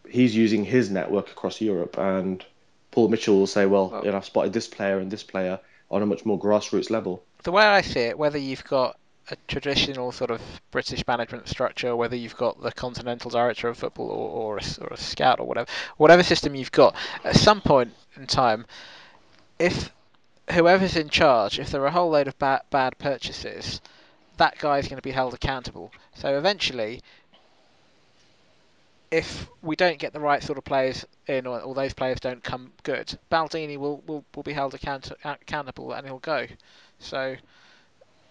he's 0.08 0.34
using 0.34 0.64
his 0.64 0.90
network 0.90 1.30
across 1.30 1.60
Europe, 1.60 1.98
and 1.98 2.44
Paul 2.90 3.08
Mitchell 3.08 3.36
will 3.36 3.46
say, 3.46 3.66
well, 3.66 3.88
Well- 3.90 4.04
you 4.04 4.10
know, 4.10 4.16
I've 4.18 4.24
spotted 4.24 4.52
this 4.52 4.68
player 4.68 4.98
and 4.98 5.10
this 5.10 5.22
player 5.22 5.58
on 5.90 6.02
a 6.02 6.06
much 6.06 6.24
more 6.24 6.38
grassroots 6.38 6.90
level. 6.90 7.22
the 7.42 7.52
way 7.52 7.64
I 7.64 7.80
see 7.80 8.00
it, 8.00 8.16
whether 8.18 8.38
you've 8.38 8.64
got 8.64 8.96
a 9.30 9.36
traditional 9.48 10.12
sort 10.12 10.30
of 10.30 10.40
British 10.70 11.06
management 11.06 11.48
structure, 11.48 11.94
whether 11.96 12.16
you've 12.16 12.36
got 12.36 12.60
the 12.62 12.72
continental 12.72 13.30
director 13.30 13.68
of 13.68 13.78
football 13.78 14.08
or, 14.08 14.30
or, 14.30 14.58
a, 14.58 14.62
or 14.80 14.88
a 14.92 14.96
scout 14.96 15.40
or 15.40 15.46
whatever, 15.46 15.68
whatever 15.96 16.22
system 16.22 16.54
you've 16.54 16.72
got, 16.72 16.94
at 17.24 17.34
some 17.36 17.60
point 17.60 17.92
in 18.16 18.26
time, 18.26 18.64
if 19.58 19.92
whoever's 20.50 20.96
in 20.96 21.08
charge, 21.08 21.58
if 21.58 21.70
there 21.70 21.82
are 21.82 21.86
a 21.86 21.90
whole 21.92 22.10
load 22.10 22.28
of 22.28 22.38
bad, 22.38 22.62
bad 22.70 22.98
purchases, 22.98 23.80
that 24.38 24.58
guy's 24.58 24.88
going 24.88 24.96
to 24.96 25.02
be 25.02 25.10
held 25.12 25.34
accountable. 25.34 25.92
So 26.14 26.36
eventually, 26.36 27.02
if 29.12 29.46
we 29.60 29.76
don't 29.76 29.98
get 29.98 30.14
the 30.14 30.18
right 30.18 30.42
sort 30.42 30.56
of 30.56 30.64
players 30.64 31.04
in, 31.26 31.46
or, 31.46 31.60
or 31.60 31.74
those 31.74 31.92
players 31.92 32.18
don't 32.18 32.42
come 32.42 32.72
good, 32.82 33.16
Baldini 33.30 33.76
will, 33.76 34.02
will, 34.06 34.24
will 34.34 34.42
be 34.42 34.54
held 34.54 34.72
account, 34.72 35.12
accountable 35.22 35.92
and 35.92 36.06
he'll 36.06 36.18
go. 36.18 36.46
So, 36.98 37.36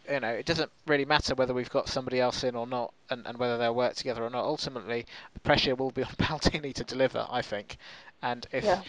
you 0.10 0.20
know, 0.20 0.30
it 0.30 0.48
doesn't 0.48 0.72
really 0.88 1.06
matter 1.06 1.36
whether 1.36 1.54
we've 1.54 1.70
got 1.70 1.88
somebody 1.88 2.20
else 2.20 2.44
in 2.44 2.56
or 2.56 2.66
not, 2.66 2.94
and, 3.12 3.28
and 3.28 3.38
whether 3.38 3.60
they'll 3.60 3.76
work 3.76 3.94
together 3.94 4.24
or 4.24 4.32
not. 4.32 4.44
Ultimately, 4.44 5.06
the 5.36 5.40
pressure 5.42 5.76
will 5.76 5.92
be 5.92 6.04
on 6.04 6.14
Baldini 6.18 6.74
to 6.74 6.84
deliver, 6.84 7.28
I 7.30 7.44
think. 7.44 7.78
And 8.24 8.48
if 8.52 8.64
Yeah. 8.64 8.82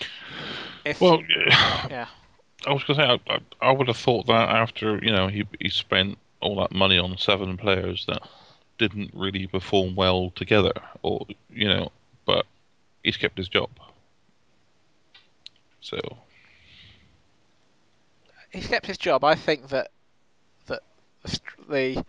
if 0.86 1.00
Well, 1.00 1.22
yeah, 1.90 2.06
I 2.66 2.72
was 2.72 2.84
going 2.84 2.98
to 2.98 3.04
say, 3.04 3.20
I, 3.28 3.34
I, 3.34 3.68
I 3.68 3.72
would 3.72 3.88
have 3.88 3.98
thought 3.98 4.26
that 4.26 4.48
after 4.48 4.98
you 5.02 5.12
know 5.12 5.28
he 5.28 5.44
he 5.60 5.68
spent 5.68 6.16
all 6.40 6.56
that 6.56 6.72
money 6.72 6.98
on 6.98 7.18
seven 7.18 7.56
players 7.56 8.06
that 8.06 8.22
didn't 8.88 9.12
really 9.14 9.46
perform 9.46 9.94
well 9.94 10.30
together, 10.34 10.72
or 11.02 11.24
you 11.50 11.68
know, 11.68 11.92
but 12.26 12.46
he's 13.04 13.16
kept 13.16 13.38
his 13.38 13.48
job. 13.48 13.70
So 15.80 15.98
he's 18.50 18.66
kept 18.66 18.86
his 18.86 18.98
job. 18.98 19.22
I 19.22 19.36
think 19.36 19.68
that 19.68 19.90
that 20.66 20.82
the 21.68 22.04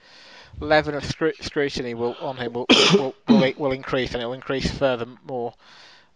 level 0.59 0.95
of 0.95 1.05
scrutiny 1.05 1.93
will 1.93 2.15
on 2.19 2.37
him 2.37 2.53
will 2.53 2.65
will, 2.93 3.15
will, 3.27 3.53
will 3.57 3.71
increase, 3.71 4.13
and 4.13 4.23
it 4.23 4.25
will 4.25 4.33
increase 4.33 4.69
furthermore 4.71 5.53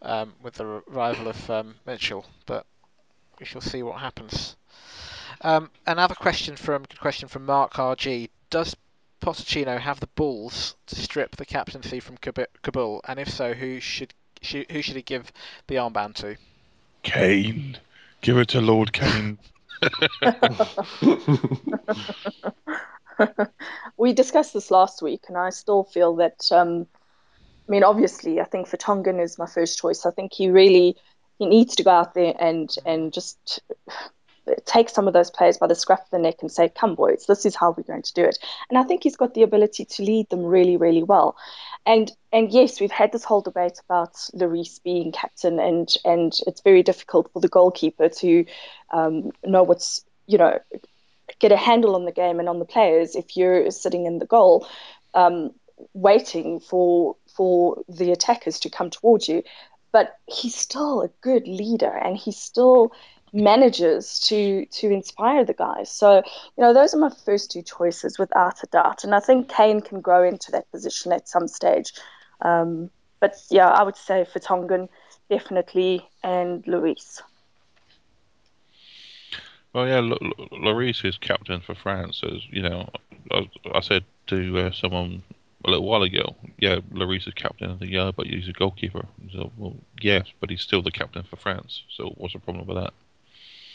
um, 0.01 0.33
with 0.41 0.55
the 0.55 0.65
arrival 0.91 1.27
of 1.27 1.49
um, 1.51 1.75
Mitchell. 1.85 2.25
But 2.47 2.65
we 3.39 3.45
shall 3.45 3.61
see 3.61 3.83
what 3.83 3.99
happens. 3.99 4.55
Um, 5.41 5.69
another 5.85 6.15
question 6.15 6.55
from 6.55 6.85
question 6.99 7.27
from 7.27 7.45
Mark 7.45 7.73
RG: 7.73 8.29
Does 8.49 8.75
Pochettino 9.21 9.79
have 9.79 9.99
the 9.99 10.07
balls 10.07 10.75
to 10.87 10.95
strip 10.95 11.35
the 11.35 11.45
captaincy 11.45 11.99
from 11.99 12.17
Kaboul, 12.17 13.01
and 13.07 13.19
if 13.19 13.29
so, 13.29 13.53
who 13.53 13.79
should, 13.79 14.13
should 14.41 14.69
who 14.71 14.81
should 14.81 14.95
he 14.95 15.01
give 15.01 15.31
the 15.67 15.75
armband 15.75 16.15
to? 16.15 16.37
Kane, 17.03 17.77
give 18.21 18.37
it 18.37 18.49
to 18.49 18.61
Lord 18.61 18.93
Kane. 18.93 19.37
we 23.97 24.13
discussed 24.13 24.53
this 24.53 24.71
last 24.71 25.01
week, 25.01 25.23
and 25.27 25.37
I 25.37 25.49
still 25.49 25.83
feel 25.83 26.15
that. 26.17 26.49
Um, 26.51 26.87
I 27.67 27.71
mean, 27.71 27.83
obviously, 27.83 28.39
I 28.39 28.45
think 28.45 28.69
Vertonghen 28.69 29.21
is 29.21 29.37
my 29.37 29.45
first 29.45 29.79
choice. 29.79 30.05
I 30.05 30.11
think 30.11 30.33
he 30.33 30.49
really 30.49 30.95
he 31.37 31.45
needs 31.45 31.75
to 31.75 31.83
go 31.83 31.91
out 31.91 32.13
there 32.13 32.33
and 32.39 32.73
and 32.85 33.13
just 33.13 33.61
take 34.65 34.89
some 34.89 35.07
of 35.07 35.13
those 35.13 35.31
players 35.31 35.57
by 35.57 35.67
the 35.67 35.75
scruff 35.75 35.99
of 35.99 36.09
the 36.11 36.19
neck 36.19 36.35
and 36.41 36.51
say, 36.51 36.69
"Come, 36.69 36.95
boys, 36.95 37.25
this 37.27 37.45
is 37.45 37.55
how 37.55 37.71
we're 37.71 37.83
going 37.83 38.01
to 38.01 38.13
do 38.13 38.23
it." 38.23 38.37
And 38.69 38.77
I 38.77 38.83
think 38.83 39.03
he's 39.03 39.15
got 39.15 39.33
the 39.33 39.43
ability 39.43 39.85
to 39.85 40.03
lead 40.03 40.29
them 40.29 40.43
really, 40.43 40.77
really 40.77 41.03
well. 41.03 41.35
And 41.85 42.11
and 42.31 42.51
yes, 42.51 42.79
we've 42.79 42.91
had 42.91 43.11
this 43.11 43.23
whole 43.23 43.41
debate 43.41 43.79
about 43.87 44.13
Lloris 44.33 44.81
being 44.83 45.11
captain, 45.11 45.59
and 45.59 45.93
and 46.05 46.37
it's 46.47 46.61
very 46.61 46.83
difficult 46.83 47.31
for 47.31 47.39
the 47.39 47.49
goalkeeper 47.49 48.09
to 48.09 48.45
um, 48.91 49.31
know 49.43 49.63
what's 49.63 50.03
you 50.27 50.37
know 50.37 50.59
get 51.39 51.51
a 51.51 51.57
handle 51.57 51.95
on 51.95 52.05
the 52.05 52.11
game 52.11 52.39
and 52.39 52.49
on 52.49 52.59
the 52.59 52.65
players 52.65 53.15
if 53.15 53.35
you're 53.35 53.69
sitting 53.71 54.05
in 54.05 54.19
the 54.19 54.25
goal 54.25 54.67
um, 55.13 55.51
waiting 55.93 56.59
for 56.59 57.15
for 57.35 57.83
the 57.89 58.11
attackers 58.11 58.59
to 58.59 58.69
come 58.69 58.89
towards 58.89 59.27
you 59.27 59.43
but 59.91 60.17
he's 60.27 60.55
still 60.55 61.01
a 61.01 61.09
good 61.21 61.47
leader 61.47 61.91
and 61.91 62.17
he's 62.17 62.37
still 62.37 62.91
manages 63.33 64.19
to 64.19 64.65
to 64.67 64.89
inspire 64.89 65.43
the 65.43 65.53
guys 65.53 65.91
so 65.91 66.17
you 66.17 66.63
know 66.63 66.73
those 66.73 66.93
are 66.93 66.99
my 66.99 67.11
first 67.25 67.51
two 67.51 67.61
choices 67.61 68.17
without 68.17 68.63
a 68.63 68.67
doubt 68.67 69.03
and 69.03 69.13
i 69.13 69.19
think 69.19 69.49
kane 69.49 69.81
can 69.81 70.01
grow 70.01 70.23
into 70.23 70.51
that 70.51 70.69
position 70.71 71.11
at 71.11 71.27
some 71.27 71.47
stage 71.47 71.91
um, 72.41 72.89
but 73.19 73.35
yeah 73.49 73.67
i 73.67 73.83
would 73.83 73.97
say 73.97 74.25
Vertonghen 74.33 74.87
definitely 75.29 76.07
and 76.23 76.63
Lloris 76.65 77.21
Well, 79.73 79.87
yeah, 79.87 79.97
L- 79.97 80.17
Lloris 80.53 81.05
is 81.05 81.17
captain 81.17 81.61
for 81.61 81.75
France. 81.75 82.23
As 82.23 82.41
you 82.49 82.63
know, 82.63 82.89
I, 83.31 83.47
I 83.75 83.81
said 83.81 84.05
to 84.27 84.57
uh, 84.57 84.71
someone 84.71 85.21
a 85.65 85.69
little 85.69 85.85
while 85.85 86.03
ago, 86.03 86.35
yeah, 86.57 86.77
Lloris 86.91 87.27
is 87.27 87.33
captain. 87.35 87.69
of 87.69 87.79
the 87.79 87.87
yeah, 87.87 88.11
but 88.15 88.25
he's 88.25 88.47
a 88.47 88.53
goalkeeper. 88.53 89.05
So, 89.33 89.51
well, 89.57 89.75
yes, 90.01 90.27
but 90.39 90.49
he's 90.49 90.61
still 90.61 90.81
the 90.81 90.91
captain 90.91 91.23
for 91.23 91.35
France. 91.35 91.83
So, 91.95 92.13
what's 92.17 92.33
the 92.33 92.39
problem 92.39 92.65
with 92.65 92.77
that? 92.77 92.93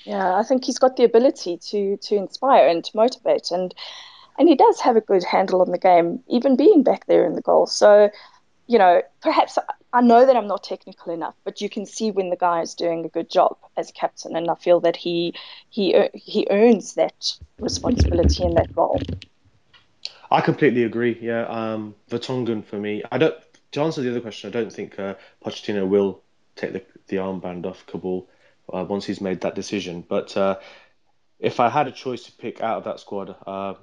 Yeah, 0.05 0.36
I 0.36 0.42
think 0.42 0.64
he's 0.64 0.78
got 0.78 0.96
the 0.96 1.05
ability 1.05 1.59
to 1.70 1.96
to 1.96 2.16
inspire 2.16 2.68
and 2.68 2.84
to 2.84 2.96
motivate, 2.96 3.50
and 3.50 3.74
and 4.38 4.48
he 4.48 4.55
does 4.55 4.80
have 4.80 4.96
a 4.96 5.00
good 5.00 5.24
handle 5.24 5.61
on 5.61 5.70
the 5.70 5.78
game, 5.78 6.22
even 6.28 6.57
being 6.57 6.82
back 6.82 7.07
there 7.07 7.24
in 7.24 7.34
the 7.34 7.42
goal. 7.42 7.66
So, 7.66 8.11
you 8.66 8.78
know, 8.78 9.03
perhaps 9.20 9.59
I 9.92 10.00
know 10.00 10.24
that 10.26 10.36
I'm 10.36 10.48
not 10.48 10.64
technical 10.64 11.12
enough, 11.12 11.34
but 11.44 11.61
you 11.61 11.68
can 11.68 11.86
see 11.86 12.11
when 12.11 12.30
the 12.30 12.36
guy 12.36 12.62
is 12.62 12.74
doing 12.74 13.05
a 13.05 13.09
good 13.09 13.30
job 13.30 13.57
as 13.76 13.92
captain, 13.92 14.34
and 14.36 14.50
I 14.50 14.55
feel 14.55 14.80
that 14.80 14.96
he 14.96 15.34
he 15.68 16.09
he 16.14 16.46
earns 16.50 16.94
that 16.94 17.32
responsibility 17.61 18.44
and 18.44 18.57
that 18.57 18.70
role. 18.76 19.00
I 20.30 20.40
completely 20.40 20.84
agree. 20.84 21.18
Yeah, 21.20 21.44
um, 21.46 21.94
Vertonghen 22.11 22.64
for 22.64 22.78
me. 22.78 23.03
I 23.12 23.18
don't. 23.18 23.34
To 23.72 23.82
answer 23.82 24.03
the 24.03 24.11
other 24.11 24.20
question, 24.20 24.48
I 24.48 24.53
don't 24.53 24.72
think 24.72 24.98
uh, 24.98 25.14
Pochettino 25.44 25.86
will 25.88 26.22
take 26.57 26.72
the 26.72 26.84
the 27.09 27.16
armband 27.16 27.66
off 27.66 27.86
Kaboul 27.86 28.26
uh, 28.72 28.84
once 28.84 29.04
he's 29.04 29.20
made 29.20 29.40
that 29.42 29.54
decision. 29.54 30.04
But 30.06 30.36
uh, 30.36 30.58
if 31.38 31.60
I 31.60 31.68
had 31.68 31.88
a 31.88 31.92
choice 31.92 32.24
to 32.24 32.32
pick 32.32 32.60
out 32.60 32.78
of 32.78 32.84
that 32.84 33.00
squad, 33.00 33.34
uh, 33.46 33.74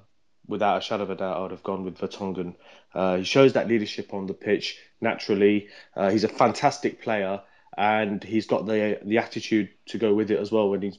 without 0.48 0.80
a 0.80 0.82
shadow 0.82 1.04
of 1.04 1.10
a 1.12 1.16
doubt, 1.16 1.38
I 1.38 1.42
would 1.42 1.52
have 1.52 1.64
gone 1.64 1.84
with 1.86 1.98
Vertonghen. 1.98 2.56
Uh, 2.94 3.18
he 3.18 3.24
shows 3.24 3.54
that 3.54 3.68
leadership 3.68 4.14
on 4.14 4.26
the 4.26 4.34
pitch 4.34 4.78
naturally. 5.00 5.70
Uh, 5.96 6.10
he's 6.10 6.24
a 6.24 6.30
fantastic 6.30 7.02
player, 7.02 7.42
and 7.78 8.24
he's 8.24 8.48
got 8.48 8.66
the 8.66 9.00
the 9.04 9.20
attitude 9.20 9.70
to 9.88 9.98
go 9.98 10.14
with 10.14 10.32
it 10.32 10.40
as 10.40 10.52
well 10.52 10.70
when 10.70 10.82
he's 10.82 10.98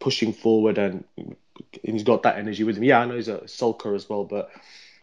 pushing 0.00 0.32
forward 0.32 0.78
and 0.78 1.04
he's 1.82 2.02
got 2.02 2.24
that 2.24 2.38
energy 2.38 2.64
with 2.64 2.76
him. 2.76 2.84
Yeah, 2.84 3.00
I 3.00 3.04
know 3.06 3.14
he's 3.14 3.28
a 3.28 3.38
sulker 3.42 3.94
as 3.94 4.08
well, 4.08 4.24
but 4.24 4.50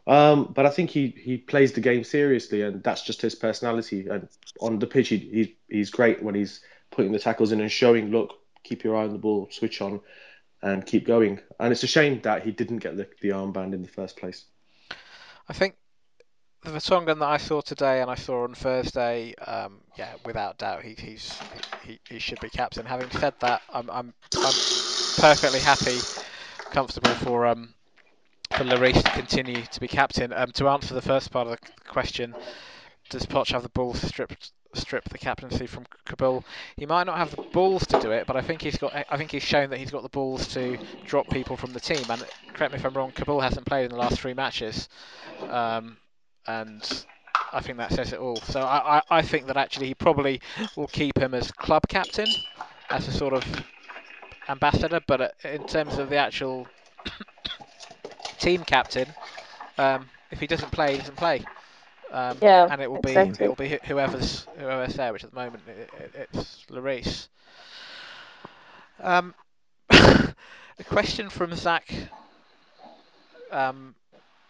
um, 0.06 0.52
but 0.54 0.66
I 0.66 0.70
think 0.70 0.90
he, 0.90 1.16
he 1.18 1.38
plays 1.38 1.72
the 1.72 1.82
game 1.82 2.04
seriously, 2.04 2.62
and 2.62 2.84
that's 2.84 3.04
just 3.04 3.22
his 3.22 3.36
personality. 3.36 4.08
And 4.10 4.28
on 4.60 4.80
the 4.80 4.88
pitch, 4.88 5.10
he, 5.10 5.18
he 5.18 5.58
he's 5.70 5.90
great 5.90 6.22
when 6.22 6.36
he's 6.36 6.60
putting 6.94 7.12
the 7.12 7.20
tackles 7.20 7.52
in 7.52 7.62
and 7.62 7.72
showing, 7.72 8.12
look, 8.12 8.34
keep 8.64 8.84
your 8.84 8.96
eye 8.96 9.04
on 9.04 9.12
the 9.12 9.18
ball, 9.18 9.48
switch 9.52 9.82
on, 9.82 10.00
and 10.62 10.86
keep 10.86 11.06
going. 11.06 11.40
And 11.60 11.72
it's 11.72 11.84
a 11.84 11.88
shame 11.88 12.22
that 12.22 12.44
he 12.44 12.52
didn't 12.52 12.80
get 12.80 12.96
the, 12.96 13.08
the 13.22 13.30
armband 13.30 13.74
in 13.74 13.82
the 13.82 13.90
first 13.90 14.16
place. 14.18 14.46
I 15.50 15.54
think 15.54 15.76
the 16.64 16.72
Vertonghen 16.72 17.20
that 17.20 17.28
I 17.28 17.38
saw 17.38 17.62
today 17.62 18.02
and 18.02 18.10
I 18.10 18.16
saw 18.16 18.44
on 18.44 18.56
Thursday, 18.56 19.36
um, 19.36 19.82
yeah, 19.98 20.14
without 20.26 20.58
doubt, 20.58 20.84
he, 20.84 20.96
he's 20.98 21.38
he, 21.86 22.00
he 22.10 22.20
should 22.20 22.40
be 22.40 22.50
captain. 22.50 22.86
Having 22.86 23.12
said 23.12 23.34
that, 23.42 23.62
I'm 23.74 23.90
I'm, 23.90 24.14
I'm 24.44 24.54
perfectly 25.18 25.60
happy, 25.60 26.00
comfortable 26.72 27.14
for 27.16 27.46
um 27.46 27.74
for 28.56 28.64
Lloris 28.64 29.04
to 29.04 29.12
continue 29.12 29.64
to 29.64 29.80
be 29.82 29.88
captain. 29.88 30.32
Um, 30.32 30.52
to 30.54 30.70
answer 30.70 30.94
the 30.94 31.02
first 31.02 31.32
part 31.32 31.48
of 31.48 31.60
the 31.60 31.90
question, 31.90 32.34
does 33.10 33.26
Poch 33.26 33.52
have 33.52 33.64
the 33.64 33.70
ball 33.70 33.94
to 33.94 34.28
strip 34.76 35.06
the 35.10 35.18
captaincy 35.18 35.68
from 35.68 35.86
Kaboul? 36.06 36.46
He 36.78 36.86
might 36.86 37.06
not 37.06 37.18
have 37.18 37.32
the 37.32 37.40
balls 37.52 37.86
to 37.88 37.98
do 37.98 38.12
it, 38.12 38.26
but 38.28 38.36
I 38.36 38.42
think 38.42 38.62
he's 38.62 38.78
got. 38.78 38.94
I 39.10 39.18
think 39.18 39.32
he's 39.32 39.44
shown 39.44 39.70
that 39.72 39.80
he's 39.80 39.92
got 39.92 40.04
the 40.04 40.10
balls 40.10 40.48
to 40.50 40.78
drop 41.04 41.30
people 41.30 41.58
from 41.58 41.74
the 41.74 41.80
team. 41.80 42.10
And 42.10 42.26
correct 42.54 42.74
me 42.74 42.78
if 42.80 42.86
I'm 42.86 42.94
wrong, 42.94 43.12
Kaboul 43.14 43.42
hasn't 43.42 43.66
played 43.66 43.86
in 43.86 43.92
the 43.92 43.98
last 43.98 44.20
three 44.20 44.34
matches, 44.34 44.90
um, 45.48 45.98
and 46.48 47.06
I 47.52 47.62
think 47.62 47.78
that 47.78 47.92
says 47.94 48.14
it 48.14 48.20
all. 48.20 48.42
So 48.42 48.64
I, 48.64 48.98
I, 49.00 49.02
I 49.10 49.22
think 49.22 49.48
that 49.48 49.58
actually 49.58 49.88
he 49.88 49.96
probably 49.96 50.42
will 50.76 50.88
keep 50.88 51.18
him 51.18 51.34
as 51.34 51.52
club 51.52 51.84
captain, 51.88 52.44
as 52.90 53.08
a 53.08 53.12
sort 53.12 53.34
of 53.34 53.64
ambassador. 54.50 55.02
But 55.06 55.22
uh, 55.22 55.30
in 55.44 55.66
terms 55.66 55.98
of 55.98 56.10
the 56.10 56.18
actual 56.18 56.70
team 58.38 58.64
captain. 58.64 59.16
Um, 59.78 60.10
if 60.32 60.40
he 60.40 60.48
doesn't 60.48 60.72
play, 60.72 60.94
he 60.94 60.98
doesn't 60.98 61.18
play. 61.18 61.48
Um, 62.14 62.42
Yeah, 62.42 62.70
and 62.70 62.82
it 62.82 62.90
will 62.92 63.00
exactly. 63.00 63.34
be 63.34 63.36
it 63.40 63.48
will 63.50 63.56
be 63.56 63.80
whoever's 63.86 64.48
whoever's 64.58 64.96
there, 64.96 65.14
which 65.14 65.26
at 65.26 65.32
the 65.32 65.38
moment 65.38 65.68
it, 65.68 65.92
it, 65.94 66.30
it's 66.34 66.66
Lloris. 66.70 67.30
Um, 69.00 69.36
a 69.92 70.36
question 70.86 71.30
from 71.30 71.54
Zach. 71.56 71.94
Um, 73.52 73.96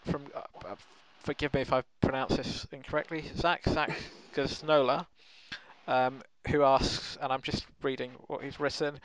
from 0.06 0.32
uh, 0.36 0.42
uh, 0.66 0.76
forgive 1.24 1.54
me 1.54 1.62
if 1.62 1.74
I 1.74 1.84
pronounce 2.02 2.38
this 2.38 2.66
incorrectly. 2.72 3.32
Zach 3.36 3.64
Zach 3.68 3.92
Gaznola, 4.34 5.08
um, 5.88 6.24
who 6.50 6.64
asks, 6.64 7.18
and 7.22 7.32
I'm 7.34 7.42
just 7.42 7.66
reading 7.82 8.12
what 8.28 8.44
he's 8.44 8.60
written. 8.60 9.00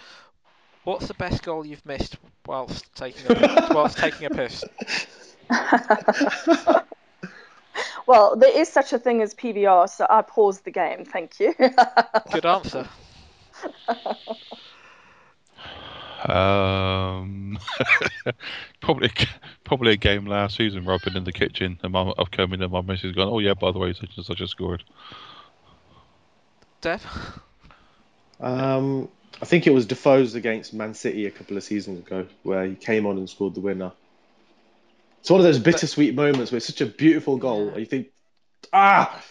What's 0.85 1.09
the 1.09 1.15
best 1.15 1.43
goal 1.43 1.67
you've 1.67 1.85
missed 1.87 2.17
whilst 2.47 2.95
taking 2.95 3.27
a, 3.29 3.37
whilst 3.71 3.99
taking 3.99 4.27
a 4.27 4.31
piss? 4.31 4.67
well, 8.09 8.37
there 8.37 8.59
is 8.59 8.71
such 8.71 8.95
a 8.95 8.99
thing 8.99 9.21
as 9.21 9.35
PVR, 9.35 9.87
so 9.87 10.07
I 10.09 10.23
paused 10.23 10.65
the 10.65 10.71
game. 10.71 11.05
Thank 11.05 11.39
you. 11.39 11.53
Good 12.33 12.47
answer. 12.47 12.89
Um, 16.25 17.59
probably 18.81 19.11
probably 19.63 19.93
a 19.93 19.97
game 19.97 20.25
last 20.25 20.57
season 20.57 20.85
where 20.85 20.95
I've 20.95 21.03
been 21.03 21.19
in 21.19 21.25
the 21.25 21.33
kitchen 21.33 21.79
and 21.83 21.93
my, 21.93 22.13
I've 22.19 22.31
come 22.31 22.55
in 22.55 22.63
and 22.63 22.73
my 22.73 22.81
missus 22.81 23.15
gone, 23.15 23.29
oh 23.29 23.41
yeah, 23.41 23.53
by 23.53 23.73
the 23.73 23.79
way, 23.79 23.93
such 23.93 24.17
and 24.17 24.25
such 24.25 24.39
has 24.39 24.51
scored. 24.51 24.83
Dev. 26.81 27.07
Um, 28.41 29.09
I 29.43 29.45
think 29.45 29.67
it 29.67 29.71
was 29.71 29.85
Defoe's 29.85 30.35
against 30.35 30.73
Man 30.73 30.95
City 30.95 31.27
a 31.27 31.31
couple 31.31 31.59
of 31.59 31.63
seasons 31.63 31.99
ago 31.99 32.27
where 32.43 32.65
he 32.65 32.75
came 32.75 33.05
on 33.05 33.19
and 33.19 33.29
scored 33.29 33.55
the 33.55 33.61
winner. 33.61 33.93
It's 35.21 35.31
one 35.31 35.41
of 35.41 35.45
those 35.45 35.59
bittersweet 35.59 36.15
moments 36.15 36.53
where 36.53 36.57
it's 36.57 36.67
such 36.67 36.81
a 36.81 36.87
beautiful 36.87 37.37
goal 37.37 37.69
and 37.69 37.79
you 37.79 37.87
think, 37.87 38.09
ah, 38.73 39.23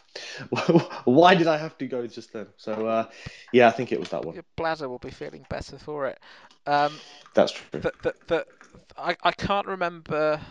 why 1.06 1.36
did 1.36 1.48
I 1.48 1.58
have 1.58 1.78
to 1.80 1.88
go 1.88 2.06
just 2.08 2.34
then? 2.34 2.48
So 2.58 2.88
uh, 2.88 3.08
yeah, 3.52 3.68
I 3.68 3.72
think 3.72 3.92
it 3.92 4.00
was 4.00 4.10
that 4.10 4.26
one. 4.26 4.36
Your 4.36 4.46
bladder 4.56 4.90
will 4.90 5.00
be 5.00 5.12
feeling 5.12 5.46
better 5.50 5.78
for 5.78 6.08
it. 6.08 6.20
Um, 6.66 6.94
That's 7.34 7.54
true. 7.54 7.80
the, 7.80 7.94
the, 8.02 8.14
the, 8.28 8.46
I, 8.98 9.16
I 9.24 9.32
can't 9.32 9.68
remember 9.68 10.42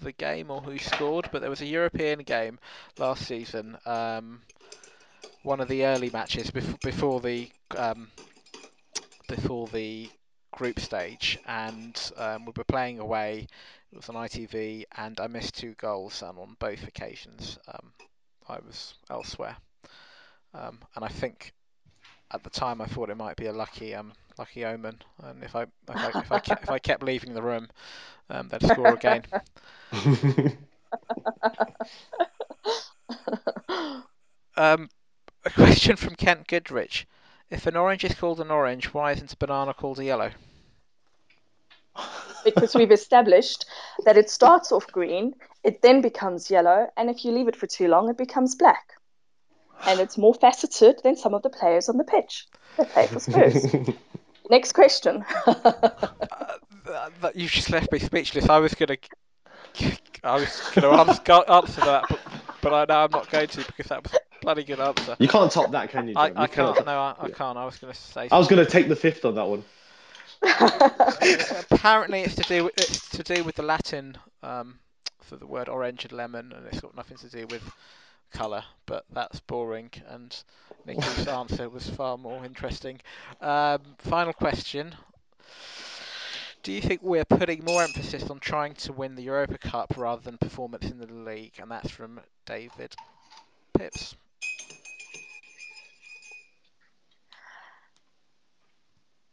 the 0.00 0.12
game 0.12 0.50
or 0.50 0.60
who 0.60 0.78
scored, 0.78 1.28
but 1.32 1.40
there 1.40 1.50
was 1.50 1.60
a 1.60 1.66
European 1.66 2.20
game 2.20 2.58
last 2.98 3.26
season. 3.26 3.76
Um, 3.86 4.42
one 5.42 5.60
of 5.60 5.68
the 5.68 5.84
early 5.86 6.10
matches 6.10 6.50
before, 6.50 6.78
before 6.82 7.20
the 7.20 7.50
um, 7.76 8.08
before 9.28 9.66
the 9.68 10.10
group 10.52 10.80
stage, 10.80 11.38
and 11.46 12.12
um, 12.16 12.44
we 12.44 12.52
were 12.56 12.64
playing 12.64 12.98
away. 12.98 13.46
It 13.92 13.96
was 13.96 14.08
on 14.08 14.16
ITV, 14.16 14.86
and 14.96 15.18
I 15.20 15.26
missed 15.28 15.56
two 15.56 15.74
goals, 15.74 16.22
and 16.22 16.38
on 16.38 16.56
both 16.58 16.86
occasions 16.86 17.58
um, 17.68 17.92
I 18.48 18.58
was 18.60 18.94
elsewhere. 19.10 19.56
Um, 20.54 20.80
and 20.94 21.04
I 21.04 21.08
think 21.08 21.52
at 22.32 22.42
the 22.42 22.50
time 22.50 22.80
I 22.80 22.86
thought 22.86 23.10
it 23.10 23.16
might 23.16 23.36
be 23.36 23.46
a 23.46 23.52
lucky 23.52 23.94
um, 23.94 24.12
lucky 24.38 24.64
omen, 24.64 25.02
and 25.22 25.42
if 25.44 25.54
I 25.56 25.62
if 25.90 26.04
I 26.04 26.10
if 26.20 26.32
I, 26.32 26.40
kept, 26.40 26.62
if 26.64 26.70
I 26.70 26.78
kept 26.78 27.02
leaving 27.02 27.34
the 27.34 27.42
room, 27.42 27.68
um, 28.30 28.48
they'd 28.48 28.62
score 28.62 28.94
again. 28.94 29.24
Um, 34.56 34.90
a 35.44 35.50
question 35.50 35.96
from 35.96 36.16
Kent 36.16 36.46
Goodrich: 36.48 37.06
If 37.50 37.66
an 37.66 37.76
orange 37.76 38.04
is 38.04 38.14
called 38.14 38.40
an 38.40 38.50
orange, 38.50 38.92
why 38.94 39.12
isn't 39.12 39.32
a 39.32 39.36
banana 39.36 39.74
called 39.74 39.98
a 40.00 40.04
yellow? 40.04 40.32
Because 42.44 42.74
we've 42.74 42.90
established 42.92 43.66
that 44.04 44.16
it 44.16 44.30
starts 44.30 44.72
off 44.72 44.86
green, 44.88 45.34
it 45.64 45.82
then 45.82 46.00
becomes 46.00 46.50
yellow, 46.50 46.86
and 46.96 47.10
if 47.10 47.24
you 47.24 47.32
leave 47.32 47.48
it 47.48 47.56
for 47.56 47.66
too 47.66 47.88
long, 47.88 48.08
it 48.08 48.16
becomes 48.16 48.54
black. 48.54 48.92
And 49.86 50.00
it's 50.00 50.18
more 50.18 50.34
faceted 50.34 51.00
than 51.04 51.16
some 51.16 51.34
of 51.34 51.42
the 51.42 51.50
players 51.50 51.88
on 51.88 51.96
the 51.98 52.04
pitch. 52.04 52.46
They 52.76 52.84
play 52.84 53.06
for 53.06 53.20
Spurs. 53.20 53.66
Next 54.50 54.72
question. 54.72 55.24
Uh, 55.46 56.06
that 57.20 57.32
you 57.36 57.48
just 57.48 57.70
left 57.70 57.92
me 57.92 57.98
speechless. 57.98 58.48
I 58.48 58.58
was 58.58 58.74
gonna, 58.74 58.96
I 60.24 60.36
was 60.36 60.60
gonna 60.74 60.96
answer, 60.96 61.44
answer 61.48 61.80
that, 61.82 62.06
but 62.08 62.18
but 62.60 62.72
I 62.72 62.84
know 62.92 63.04
I'm 63.04 63.10
not 63.10 63.30
going 63.30 63.48
to 63.48 63.64
because 63.64 63.86
that 63.86 64.02
was 64.02 64.14
a 64.14 64.18
bloody 64.42 64.64
good 64.64 64.80
answer. 64.80 65.16
you 65.18 65.28
can't 65.28 65.50
top 65.52 65.70
that, 65.72 65.90
can 65.90 66.08
you? 66.08 66.14
I, 66.16 66.28
Jim? 66.28 66.38
I 66.38 66.42
You 66.42 66.48
cannot 66.48 66.76
can't. 66.76 66.76
top- 66.78 66.86
No, 66.86 66.98
I, 67.00 67.14
I 67.24 67.28
yeah. 67.28 67.34
can't. 67.34 67.58
I 67.58 67.64
was 67.64 67.76
gonna 67.78 67.94
say. 67.94 68.28
I 68.30 68.38
was 68.38 68.48
going 68.48 68.64
to 68.64 68.70
take 68.70 68.88
the 68.88 68.96
fifth 68.96 69.24
on 69.24 69.34
that 69.36 69.46
one. 69.46 69.64
Apparently 70.42 72.22
it's 72.22 72.34
to 72.36 72.44
do 72.44 72.64
with, 72.64 72.74
it's 72.76 73.08
to 73.10 73.22
do 73.22 73.44
with 73.44 73.56
the 73.56 73.62
Latin 73.62 74.16
um, 74.42 74.78
for 75.22 75.36
the 75.36 75.46
word 75.46 75.68
orange 75.68 76.04
and 76.04 76.12
lemon, 76.12 76.52
and 76.52 76.66
it's 76.66 76.80
got 76.80 76.94
nothing 76.94 77.16
to 77.18 77.28
do 77.28 77.46
with 77.46 77.72
colour. 78.32 78.64
But 78.86 79.04
that's 79.10 79.40
boring, 79.40 79.90
and 80.06 80.36
Nicky's 80.84 81.26
answer 81.28 81.68
was 81.68 81.88
far 81.88 82.18
more 82.18 82.44
interesting. 82.44 83.00
Um, 83.40 83.96
final 83.98 84.32
question: 84.32 84.94
Do 86.62 86.72
you 86.72 86.80
think 86.80 87.02
we're 87.02 87.24
putting 87.24 87.64
more 87.64 87.82
emphasis 87.82 88.30
on 88.30 88.38
trying 88.40 88.74
to 88.76 88.92
win 88.92 89.16
the 89.16 89.24
Europa 89.24 89.58
Cup 89.58 89.94
rather 89.96 90.22
than 90.22 90.38
performance 90.38 90.90
in 90.90 90.98
the 90.98 91.06
league? 91.12 91.54
And 91.58 91.70
that's 91.70 91.90
from 91.90 92.20
David 92.46 92.96
Pips. 93.74 94.16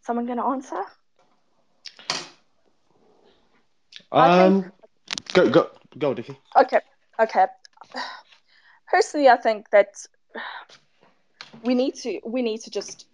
Someone 0.06 0.28
going 0.28 0.38
to 0.38 0.46
answer? 0.46 0.84
Think- 4.12 4.12
Um, 4.12 4.72
go 5.34 5.50
go 5.50 5.70
go, 5.98 6.14
Dickie. 6.14 6.38
Okay, 6.56 6.80
okay. 7.20 7.48
Personally, 8.88 9.30
I 9.30 9.38
think 9.38 9.70
that 9.72 9.96
we 11.64 11.74
need 11.74 11.96
to 11.96 12.20
we 12.24 12.44
need 12.44 12.62
to 12.62 12.70
just 12.70 13.08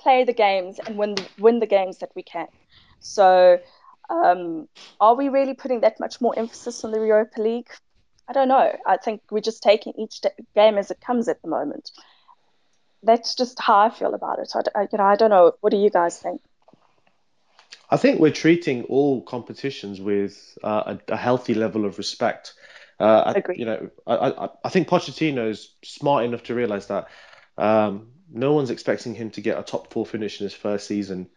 play 0.00 0.24
the 0.24 0.32
games 0.32 0.80
and 0.86 0.96
win 0.96 1.14
the, 1.14 1.28
win 1.38 1.58
the 1.58 1.66
games 1.66 1.98
that 1.98 2.10
we 2.16 2.22
can. 2.22 2.48
So, 3.00 3.58
um, 4.08 4.68
are 5.00 5.14
we 5.14 5.28
really 5.28 5.52
putting 5.54 5.82
that 5.82 6.00
much 6.00 6.18
more 6.20 6.32
emphasis 6.38 6.82
on 6.82 6.92
the 6.92 6.98
Europa 6.98 7.42
League? 7.42 7.68
I 8.26 8.32
don't 8.32 8.48
know. 8.48 8.74
I 8.86 8.96
think 8.96 9.20
we're 9.30 9.40
just 9.40 9.62
taking 9.62 9.92
each 9.98 10.22
game 10.54 10.78
as 10.78 10.90
it 10.90 11.00
comes 11.02 11.28
at 11.28 11.42
the 11.42 11.48
moment. 11.48 11.90
That's 13.02 13.34
just 13.34 13.58
how 13.58 13.78
I 13.78 13.90
feel 13.90 14.14
about 14.14 14.38
it. 14.38 14.52
I, 14.54 14.62
d- 14.62 14.70
I- 14.74 14.88
you 14.92 14.98
know, 14.98 15.04
I 15.04 15.16
don't 15.16 15.30
know. 15.30 15.52
What 15.60 15.70
do 15.70 15.76
you 15.76 15.90
guys 15.90 16.18
think? 16.18 16.40
I 17.90 17.96
think 17.96 18.20
we're 18.20 18.30
treating 18.30 18.84
all 18.84 19.22
competitions 19.22 20.00
with 20.00 20.56
uh, 20.62 20.94
a, 21.08 21.12
a 21.12 21.16
healthy 21.16 21.54
level 21.54 21.84
of 21.84 21.98
respect. 21.98 22.54
Uh, 23.00 23.22
I, 23.26 23.32
Agree. 23.32 23.56
You 23.58 23.64
know, 23.64 23.90
I, 24.06 24.14
I, 24.14 24.48
I 24.64 24.68
think 24.68 24.88
Pochettino's 24.88 25.74
smart 25.82 26.24
enough 26.24 26.44
to 26.44 26.54
realize 26.54 26.86
that 26.86 27.08
um, 27.58 28.08
no 28.32 28.52
one's 28.52 28.70
expecting 28.70 29.14
him 29.14 29.30
to 29.30 29.40
get 29.40 29.58
a 29.58 29.62
top 29.62 29.92
four 29.92 30.06
finish 30.06 30.40
in 30.40 30.44
his 30.44 30.54
first 30.54 30.86
season. 30.86 31.28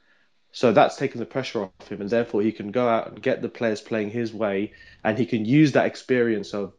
So 0.52 0.72
that's 0.72 0.98
taken 0.98 1.20
the 1.20 1.26
pressure 1.26 1.64
off 1.64 1.88
him, 1.88 2.02
and 2.02 2.10
therefore 2.10 2.44
he 2.44 2.52
can 2.52 2.72
go 2.72 2.88
out 2.88 3.08
and 3.08 3.22
get 3.22 3.42
the 3.42 3.50
players 3.50 3.82
playing 3.82 4.12
his 4.12 4.32
way, 4.32 4.74
and 5.04 5.18
he 5.18 5.26
can 5.26 5.46
use 5.46 5.72
that 5.72 5.88
experience 5.88 6.54
of, 6.54 6.74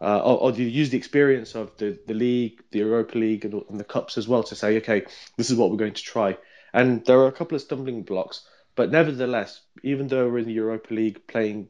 uh, 0.00 0.18
or, 0.18 0.38
or 0.38 0.52
use 0.52 0.90
the 0.90 0.98
experience 0.98 1.54
of 1.54 1.76
the, 1.76 1.98
the 2.06 2.14
league, 2.14 2.62
the 2.70 2.78
Europa 2.78 3.18
League, 3.18 3.44
and, 3.44 3.62
and 3.68 3.78
the 3.78 3.84
cups 3.84 4.16
as 4.16 4.26
well 4.26 4.42
to 4.44 4.54
say, 4.54 4.78
okay, 4.78 5.04
this 5.36 5.50
is 5.50 5.56
what 5.56 5.70
we're 5.70 5.76
going 5.76 5.94
to 5.94 6.02
try. 6.02 6.36
And 6.72 7.04
there 7.04 7.18
are 7.18 7.28
a 7.28 7.32
couple 7.32 7.56
of 7.56 7.62
stumbling 7.62 8.02
blocks, 8.02 8.46
but 8.76 8.90
nevertheless, 8.90 9.60
even 9.82 10.06
though 10.06 10.28
we're 10.28 10.38
in 10.38 10.46
the 10.46 10.52
Europa 10.52 10.94
League 10.94 11.26
playing 11.26 11.68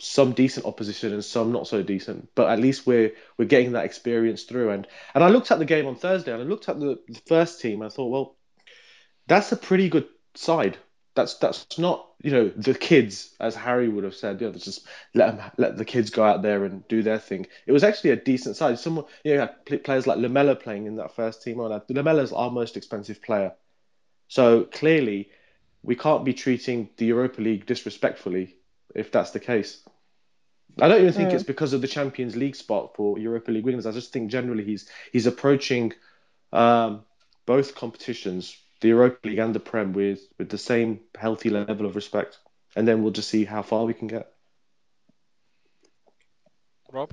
some 0.00 0.32
decent 0.32 0.66
opposition 0.66 1.12
and 1.12 1.24
some 1.24 1.52
not 1.52 1.66
so 1.66 1.82
decent, 1.82 2.28
but 2.34 2.50
at 2.50 2.60
least 2.60 2.86
we're 2.86 3.12
we're 3.36 3.46
getting 3.46 3.72
that 3.72 3.84
experience 3.84 4.44
through. 4.44 4.70
And 4.70 4.86
and 5.14 5.24
I 5.24 5.28
looked 5.28 5.50
at 5.50 5.58
the 5.58 5.64
game 5.64 5.86
on 5.86 5.96
Thursday 5.96 6.32
and 6.32 6.42
I 6.42 6.44
looked 6.44 6.68
at 6.68 6.78
the, 6.78 6.98
the 7.08 7.20
first 7.26 7.60
team. 7.60 7.82
And 7.82 7.90
I 7.90 7.94
thought, 7.94 8.10
well, 8.10 8.36
that's 9.26 9.52
a 9.52 9.56
pretty 9.56 9.88
good 9.88 10.06
side. 10.34 10.78
That's 11.18 11.34
that's 11.38 11.78
not 11.78 12.06
you 12.22 12.30
know 12.30 12.48
the 12.56 12.74
kids 12.74 13.34
as 13.40 13.54
Harry 13.56 13.88
would 13.88 14.04
have 14.04 14.14
said. 14.14 14.40
You 14.40 14.48
know, 14.48 14.52
just 14.54 14.86
let 15.14 15.34
'em- 15.34 15.50
let 15.58 15.76
the 15.76 15.84
kids 15.84 16.10
go 16.10 16.24
out 16.24 16.42
there 16.42 16.64
and 16.64 16.86
do 16.88 17.02
their 17.02 17.18
thing. 17.18 17.46
It 17.66 17.72
was 17.72 17.84
actually 17.84 18.10
a 18.10 18.16
decent 18.16 18.56
side. 18.56 18.78
Someone 18.78 19.06
you 19.24 19.34
know 19.34 19.40
had 19.40 19.84
players 19.84 20.06
like 20.06 20.18
Lamela 20.18 20.56
playing 20.56 20.86
in 20.86 20.96
that 20.96 21.14
first 21.16 21.42
team. 21.42 21.60
And 21.60 21.82
Lamela's 21.90 22.32
our 22.32 22.50
most 22.50 22.76
expensive 22.76 23.20
player, 23.22 23.52
so 24.28 24.64
clearly 24.64 25.30
we 25.82 25.96
can't 25.96 26.24
be 26.24 26.34
treating 26.34 26.90
the 26.98 27.06
Europa 27.06 27.40
League 27.42 27.66
disrespectfully 27.66 28.56
if 28.94 29.12
that's 29.12 29.32
the 29.32 29.40
case. 29.40 29.84
I 30.80 30.88
don't 30.88 31.00
even 31.02 31.12
think 31.12 31.30
Mm. 31.30 31.34
it's 31.34 31.44
because 31.44 31.72
of 31.72 31.80
the 31.80 31.88
Champions 31.88 32.36
League 32.36 32.56
spot 32.56 32.94
for 32.96 33.18
Europa 33.18 33.50
League 33.50 33.64
winners. 33.64 33.86
I 33.86 33.92
just 33.92 34.12
think 34.12 34.30
generally 34.30 34.64
he's 34.64 34.88
he's 35.12 35.26
approaching 35.26 35.94
um, 36.52 37.04
both 37.46 37.74
competitions, 37.74 38.56
the 38.80 38.88
Europa 38.88 39.28
League 39.28 39.38
and 39.38 39.54
the 39.54 39.60
Prem, 39.60 39.92
with 39.92 40.20
with 40.38 40.48
the 40.48 40.58
same 40.58 41.00
healthy 41.16 41.50
level 41.50 41.86
of 41.86 41.96
respect, 41.96 42.38
and 42.76 42.86
then 42.86 43.02
we'll 43.02 43.12
just 43.12 43.28
see 43.28 43.44
how 43.44 43.62
far 43.62 43.84
we 43.84 43.94
can 43.94 44.08
get. 44.08 44.32
Rob. 46.90 47.12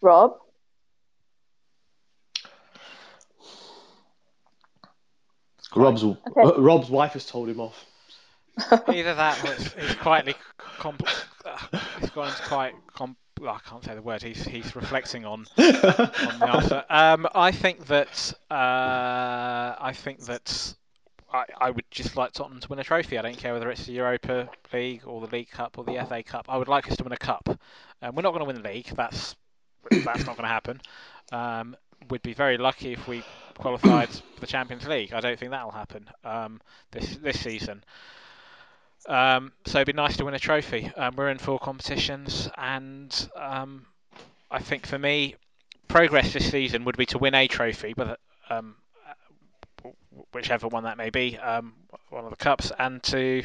Rob? 0.00 0.38
Rob's 5.74 6.04
Rob's 6.34 6.90
wife 6.90 7.12
has 7.12 7.26
told 7.26 7.48
him 7.48 7.60
off. 7.60 7.84
Either 8.88 9.14
that, 9.14 9.44
or 9.44 9.52
it's, 9.52 9.72
he's 9.74 9.94
quietly 9.96 10.34
comp- 10.78 11.06
uh, 11.44 11.78
he's 12.00 12.10
gone 12.10 12.28
into 12.28 12.42
quite 12.42 12.74
comp- 12.92 13.18
well, 13.40 13.54
I 13.54 13.68
can't 13.68 13.84
say 13.84 13.94
the 13.94 14.02
word. 14.02 14.22
He's 14.22 14.44
he's 14.44 14.74
reflecting 14.74 15.24
on 15.24 15.46
on 15.58 15.64
the 16.38 16.48
answer. 16.50 16.84
Um, 16.88 17.26
I 17.34 17.52
think 17.52 17.86
that 17.86 18.32
uh, 18.50 19.74
I 19.78 19.92
think 19.94 20.26
that 20.26 20.74
I, 21.32 21.44
I 21.60 21.70
would 21.70 21.84
just 21.90 22.16
like 22.16 22.32
Tottenham 22.32 22.60
to 22.60 22.68
win 22.68 22.78
a 22.78 22.84
trophy. 22.84 23.18
I 23.18 23.22
don't 23.22 23.36
care 23.36 23.52
whether 23.52 23.70
it's 23.70 23.86
the 23.86 23.92
Europa 23.92 24.48
League 24.72 25.02
or 25.06 25.20
the 25.20 25.34
League 25.34 25.50
Cup 25.50 25.78
or 25.78 25.84
the 25.84 26.04
FA 26.08 26.22
Cup. 26.22 26.46
I 26.48 26.56
would 26.56 26.68
like 26.68 26.90
us 26.90 26.96
to 26.96 27.04
win 27.04 27.12
a 27.12 27.18
cup. 27.18 27.48
Um, 28.02 28.14
we're 28.14 28.22
not 28.22 28.30
going 28.30 28.40
to 28.40 28.46
win 28.46 28.62
the 28.62 28.68
league. 28.68 28.86
That's 28.94 29.36
that's 29.90 30.26
not 30.26 30.36
going 30.36 30.42
to 30.42 30.48
happen. 30.48 30.80
Um, 31.32 31.76
we'd 32.10 32.22
be 32.22 32.34
very 32.34 32.58
lucky 32.58 32.92
if 32.92 33.06
we 33.08 33.22
qualified 33.58 34.08
for 34.08 34.40
the 34.40 34.46
Champions 34.46 34.86
League. 34.86 35.12
I 35.12 35.20
don't 35.20 35.38
think 35.38 35.50
that'll 35.50 35.70
happen 35.70 36.08
um, 36.24 36.60
this 36.90 37.16
this 37.16 37.40
season. 37.40 37.84
Um, 39.08 39.52
so 39.64 39.78
it'd 39.78 39.86
be 39.86 39.94
nice 39.94 40.18
to 40.18 40.26
win 40.26 40.34
a 40.34 40.38
trophy. 40.38 40.92
Um, 40.94 41.16
we're 41.16 41.30
in 41.30 41.38
four 41.38 41.58
competitions, 41.58 42.48
and 42.58 43.28
um, 43.34 43.86
I 44.50 44.60
think 44.60 44.86
for 44.86 44.98
me, 44.98 45.34
progress 45.88 46.34
this 46.34 46.50
season 46.50 46.84
would 46.84 46.98
be 46.98 47.06
to 47.06 47.18
win 47.18 47.34
a 47.34 47.48
trophy, 47.48 47.94
whether 47.96 48.18
um, 48.50 48.76
whichever 50.32 50.68
one 50.68 50.84
that 50.84 50.98
may 50.98 51.08
be, 51.08 51.38
um, 51.38 51.72
one 52.10 52.24
of 52.24 52.30
the 52.30 52.36
cups, 52.36 52.70
and 52.78 53.02
to 53.04 53.42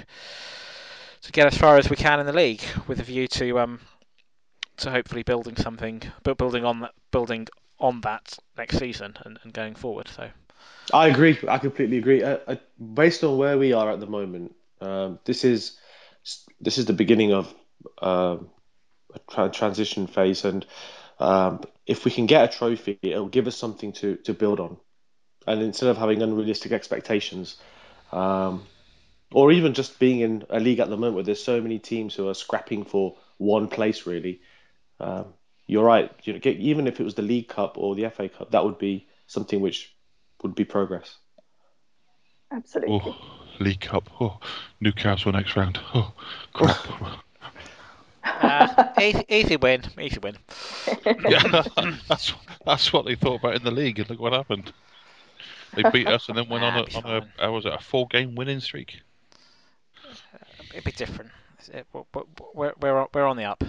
to 1.21 1.31
get 1.31 1.47
as 1.47 1.57
far 1.57 1.77
as 1.77 1.89
we 1.89 1.95
can 1.95 2.19
in 2.19 2.25
the 2.25 2.33
league, 2.33 2.63
with 2.87 2.99
a 2.99 3.03
view 3.03 3.29
to 3.29 3.59
um, 3.59 3.79
to 4.77 4.91
hopefully 4.91 5.23
building 5.23 5.55
something, 5.55 6.01
but 6.23 6.37
building 6.37 6.65
on 6.65 6.81
that, 6.81 6.91
building 7.11 7.47
on 7.79 8.01
that 8.01 8.37
next 8.57 8.77
season 8.79 9.15
and, 9.23 9.39
and 9.43 9.53
going 9.53 9.75
forward. 9.75 10.09
So. 10.09 10.29
I 10.93 11.07
agree. 11.07 11.39
I 11.47 11.57
completely 11.57 11.97
agree. 11.97 12.21
Uh, 12.21 12.37
uh, 12.47 12.55
based 12.93 13.23
on 13.23 13.37
where 13.37 13.57
we 13.57 13.71
are 13.71 13.89
at 13.89 14.01
the 14.01 14.05
moment, 14.05 14.53
um, 14.83 15.19
this 15.25 15.43
is 15.43 15.77
this 16.61 16.77
is 16.77 16.85
the 16.85 16.93
beginning 16.93 17.33
of 17.33 17.53
uh, 18.01 18.37
a 19.13 19.19
tra- 19.29 19.49
transition 19.49 20.07
phase, 20.07 20.45
and 20.45 20.65
um, 21.19 21.61
if 21.85 22.05
we 22.05 22.11
can 22.11 22.25
get 22.25 22.43
a 22.43 22.57
trophy, 22.57 22.99
it'll 23.01 23.27
give 23.27 23.47
us 23.47 23.57
something 23.57 23.93
to, 23.93 24.15
to 24.17 24.33
build 24.33 24.59
on. 24.59 24.77
And 25.45 25.61
instead 25.61 25.89
of 25.89 25.97
having 25.97 26.21
unrealistic 26.21 26.71
expectations, 26.71 27.57
um, 28.11 28.65
or 29.31 29.51
even 29.51 29.73
just 29.73 29.99
being 29.99 30.21
in 30.21 30.45
a 30.49 30.59
league 30.59 30.79
at 30.79 30.89
the 30.89 30.97
moment 30.97 31.15
where 31.15 31.23
there's 31.23 31.43
so 31.43 31.59
many 31.59 31.79
teams 31.79 32.15
who 32.15 32.29
are 32.29 32.33
scrapping 32.33 32.85
for 32.85 33.17
one 33.37 33.67
place, 33.67 34.05
really, 34.05 34.41
um, 34.99 35.33
you're 35.65 35.83
right. 35.83 36.11
You 36.23 36.33
know, 36.33 36.39
even 36.43 36.87
if 36.87 36.99
it 36.99 37.03
was 37.03 37.15
the 37.15 37.21
League 37.21 37.47
Cup 37.47 37.77
or 37.77 37.95
the 37.95 38.09
FA 38.09 38.29
Cup, 38.29 38.51
that 38.51 38.63
would 38.63 38.77
be 38.77 39.07
something 39.27 39.59
which 39.59 39.93
would 40.41 40.55
be 40.55 40.65
progress. 40.65 41.17
Absolutely. 42.51 43.01
Oh, 43.03 43.42
League 43.59 43.81
Cup. 43.81 44.09
Oh, 44.19 44.39
Newcastle 44.79 45.31
next 45.31 45.55
round. 45.55 45.79
Oh, 45.93 46.13
crap. 46.53 46.77
Uh, 48.25 48.93
easy, 49.01 49.25
easy 49.27 49.57
win, 49.57 49.83
easy 49.99 50.17
win. 50.19 50.37
yeah, 51.27 51.43
that's 52.07 52.33
that's 52.65 52.93
what 52.93 53.05
they 53.05 53.15
thought 53.15 53.39
about 53.39 53.55
in 53.55 53.63
the 53.63 53.71
league, 53.71 53.99
and 53.99 54.09
look 54.09 54.19
what 54.19 54.31
happened. 54.31 54.71
They 55.73 55.83
beat 55.91 56.07
us 56.07 56.29
and 56.29 56.37
then 56.37 56.47
went 56.47 56.63
on 56.63 56.73
a, 56.73 56.97
on 56.97 57.05
a 57.05 57.27
how 57.37 57.51
was 57.51 57.65
it 57.65 57.73
a 57.73 57.79
four 57.79 58.07
game 58.07 58.35
winning 58.35 58.59
streak? 58.59 59.01
It'd 60.71 60.83
be 60.83 60.91
different. 60.91 61.31
We're, 62.53 62.73
we're 62.79 63.07
we're 63.13 63.25
on 63.25 63.37
the 63.37 63.43
up. 63.43 63.63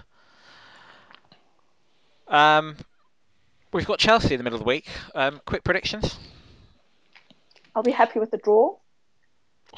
Um, 2.29 2.77
we've 3.73 3.87
got 3.87 3.99
Chelsea 3.99 4.35
in 4.35 4.39
the 4.39 4.45
middle 4.45 4.59
of 4.59 4.65
the 4.65 4.69
week. 4.69 4.89
Um, 5.15 5.41
quick 5.47 5.65
predictions. 5.65 6.19
I'll 7.75 7.83
be 7.83 7.91
happy 7.91 8.21
with 8.21 8.31
the 8.31 8.39
draw. 8.39 8.77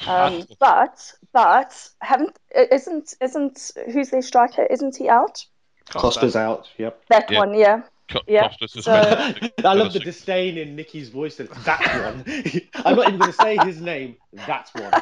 Um, 0.05 0.45
but 0.59 1.13
but 1.33 1.89
haven't 2.01 2.37
isn't 2.53 3.15
isn't 3.21 3.71
who's 3.91 4.09
their 4.09 4.21
striker? 4.21 4.63
Isn't 4.65 4.95
he 4.95 5.09
out? 5.09 5.45
Costa's 5.89 6.35
out. 6.35 6.67
Yep. 6.77 7.05
That 7.09 7.31
Yeah. 7.31 7.39
one, 7.39 7.53
yeah. 7.53 7.81
Co- 8.09 8.21
Yeah, 8.27 8.49
so- 8.67 8.91
I 9.65 9.73
love 9.73 9.91
the 9.91 9.99
disdain 9.99 10.57
in 10.57 10.75
Nicky's 10.77 11.09
voice. 11.09 11.35
That 11.37 11.49
that 11.65 12.03
one. 12.05 12.23
I'm 12.85 12.95
not 12.95 13.07
even 13.07 13.19
going 13.19 13.31
to 13.33 13.37
say 13.37 13.57
his 13.65 13.81
name. 13.81 14.15
That 14.31 14.69
one. 14.73 14.93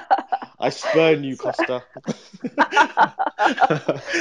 I 0.59 0.69
spurn 0.69 1.23
you, 1.23 1.37
Costa. 1.37 1.83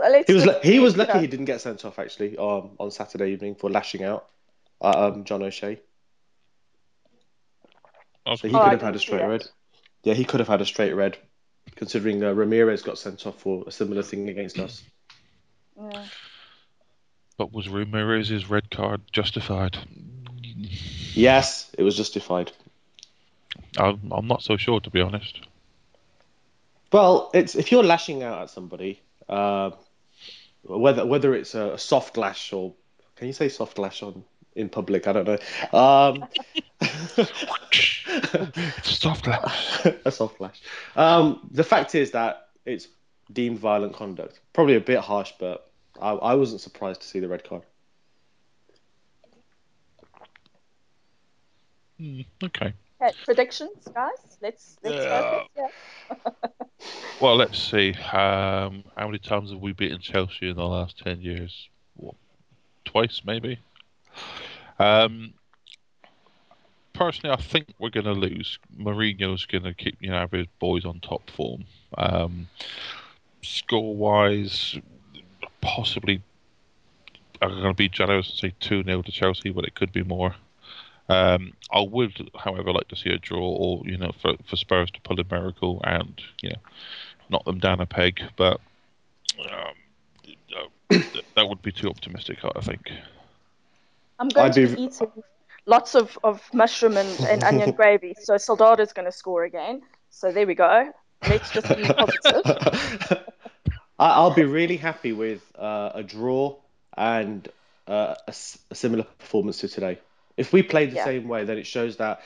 So 0.00 0.04
let's 0.08 0.28
he 0.28 0.34
was 0.34 0.44
just 0.44 0.64
he 0.64 0.70
see, 0.72 0.78
was 0.78 0.92
you 0.94 0.98
lucky 1.00 1.14
know. 1.14 1.20
he 1.20 1.26
didn't 1.26 1.46
get 1.46 1.60
sent 1.60 1.84
off 1.84 1.98
actually 1.98 2.36
um, 2.38 2.70
on 2.78 2.90
Saturday 2.92 3.32
evening 3.32 3.56
for 3.56 3.68
lashing 3.68 4.04
out 4.04 4.26
at 4.82 4.94
um, 4.94 5.24
John 5.24 5.42
O'Shea. 5.42 5.80
I 8.28 8.32
was- 8.32 8.40
So 8.40 8.48
he 8.48 8.54
Oh, 8.54 8.58
could 8.58 8.66
I 8.66 8.70
have 8.72 8.82
had 8.82 8.94
a 8.96 8.98
straight 8.98 9.18
that. 9.22 9.28
red. 9.28 9.48
Yeah, 10.04 10.14
he 10.14 10.24
could 10.24 10.40
have 10.40 10.48
had 10.48 10.60
a 10.60 10.66
straight 10.66 10.92
red, 10.92 11.16
considering 11.76 12.22
uh, 12.22 12.32
Ramires 12.34 12.84
got 12.84 12.98
sent 12.98 13.26
off 13.26 13.40
for 13.40 13.64
a 13.66 13.70
similar 13.72 14.02
thing 14.02 14.28
against 14.28 14.58
us. 14.58 14.82
Yeah. 15.80 16.04
But 17.38 17.52
was 17.52 17.68
Ramires's 17.68 18.50
red 18.50 18.70
card 18.70 19.00
justified? 19.12 19.78
Yes, 21.14 21.70
it 21.76 21.82
was 21.82 21.96
justified. 21.96 22.52
I'm, 23.78 24.12
I'm 24.12 24.26
not 24.26 24.42
so 24.42 24.56
sure, 24.56 24.80
to 24.80 24.90
be 24.90 25.00
honest. 25.00 25.40
Well, 26.92 27.30
it's 27.34 27.54
if 27.54 27.70
you're 27.72 27.82
lashing 27.84 28.22
out 28.22 28.42
at 28.42 28.50
somebody, 28.50 29.00
uh, 29.28 29.70
whether 30.62 31.04
whether 31.06 31.34
it's 31.34 31.54
a, 31.54 31.72
a 31.74 31.78
soft 31.78 32.16
lash 32.16 32.52
or 32.52 32.74
can 33.16 33.26
you 33.26 33.32
say 33.32 33.48
soft 33.48 33.78
lash 33.78 34.02
on 34.02 34.24
in 34.58 34.68
public? 34.68 35.06
I 35.06 35.12
don't 35.12 35.26
know. 35.26 35.78
Um, 35.78 36.24
Soft 38.82 39.26
lash. 39.26 39.86
a 40.04 40.10
soft 40.10 40.40
lash. 40.40 40.60
Um, 40.96 41.48
the 41.50 41.64
fact 41.64 41.94
is 41.94 42.10
that 42.12 42.48
it's 42.64 42.88
deemed 43.32 43.58
violent 43.58 43.94
conduct. 43.94 44.40
Probably 44.52 44.76
a 44.76 44.80
bit 44.80 45.00
harsh, 45.00 45.32
but 45.38 45.70
I, 46.00 46.10
I 46.10 46.34
wasn't 46.34 46.60
surprised 46.60 47.00
to 47.02 47.06
see 47.06 47.20
the 47.20 47.28
red 47.28 47.44
card. 47.44 47.62
Hmm, 51.98 52.20
okay. 52.44 52.72
Okay, 53.00 53.14
predictions, 53.24 53.88
guys. 53.94 54.38
Let's 54.40 54.76
let's 54.82 55.04
go. 55.04 55.46
Yeah. 55.56 56.16
Well, 57.20 57.34
let's 57.34 57.58
see. 57.58 57.94
Um, 58.12 58.84
how 58.96 59.06
many 59.06 59.18
times 59.18 59.50
have 59.50 59.58
we 59.58 59.72
beaten 59.72 59.98
Chelsea 59.98 60.50
in 60.50 60.54
the 60.54 60.64
last 60.64 61.02
ten 61.02 61.20
years? 61.20 61.68
What, 61.96 62.14
twice, 62.84 63.22
maybe. 63.24 63.58
Um, 64.78 65.34
personally, 66.92 67.34
I 67.34 67.40
think 67.40 67.68
we're 67.78 67.90
going 67.90 68.06
to 68.06 68.12
lose. 68.12 68.58
Mourinho's 68.76 69.46
going 69.46 69.64
to 69.64 69.74
keep 69.74 69.96
you 70.00 70.10
know 70.10 70.26
his 70.30 70.46
boys 70.58 70.84
on 70.84 71.00
top 71.00 71.30
form. 71.30 71.64
Um, 71.96 72.48
score 73.42 73.94
wise, 73.94 74.78
possibly. 75.60 76.22
I'm 77.40 77.50
going 77.50 77.62
to 77.62 77.74
be 77.74 77.88
generous 77.88 78.30
and 78.30 78.38
say 78.38 78.54
two 78.58 78.82
0 78.82 79.02
to 79.02 79.12
Chelsea, 79.12 79.50
but 79.50 79.64
it 79.64 79.74
could 79.74 79.92
be 79.92 80.02
more. 80.02 80.34
Um, 81.08 81.52
I 81.72 81.80
would, 81.80 82.30
however, 82.36 82.72
like 82.72 82.88
to 82.88 82.96
see 82.96 83.10
a 83.10 83.18
draw, 83.18 83.38
or 83.38 83.82
you 83.84 83.96
know, 83.96 84.12
for, 84.20 84.34
for 84.44 84.56
Spurs 84.56 84.90
to 84.90 85.00
pull 85.02 85.18
a 85.20 85.24
miracle 85.30 85.80
and 85.84 86.20
you 86.42 86.50
know, 86.50 86.60
knock 87.30 87.44
them 87.44 87.58
down 87.58 87.80
a 87.80 87.86
peg. 87.86 88.20
But 88.36 88.60
um, 89.38 89.74
that 91.36 91.48
would 91.48 91.62
be 91.62 91.72
too 91.72 91.88
optimistic, 91.88 92.38
I 92.42 92.60
think. 92.60 92.90
I'm 94.18 94.32
going 94.32 94.46
I'd 94.46 94.52
to 94.52 94.66
be- 94.66 94.74
be 94.74 94.82
eating 94.82 95.10
lots 95.66 95.94
of, 95.94 96.18
of 96.24 96.42
mushroom 96.52 96.96
and, 96.96 97.24
and 97.24 97.42
onion 97.44 97.72
gravy. 97.76 98.14
So 98.18 98.36
Soldado's 98.36 98.92
going 98.92 99.06
to 99.06 99.12
score 99.12 99.44
again. 99.44 99.82
So 100.10 100.32
there 100.32 100.46
we 100.46 100.54
go. 100.54 100.90
Let's 101.26 101.50
just 101.50 101.74
be 101.74 101.90
positive. 101.90 102.44
I'll 103.98 104.34
be 104.34 104.44
really 104.44 104.76
happy 104.76 105.12
with 105.12 105.42
uh, 105.58 105.90
a 105.94 106.02
draw 106.02 106.56
and 106.96 107.48
uh, 107.88 108.14
a, 108.26 108.34
a 108.70 108.74
similar 108.74 109.04
performance 109.04 109.58
to 109.58 109.68
today. 109.68 109.98
If 110.36 110.52
we 110.52 110.62
play 110.62 110.86
the 110.86 110.96
Yeah. 110.96 111.04
same 111.04 111.28
way, 111.28 111.44
then 111.44 111.58
it 111.58 111.66
shows 111.66 111.96
that 111.96 112.20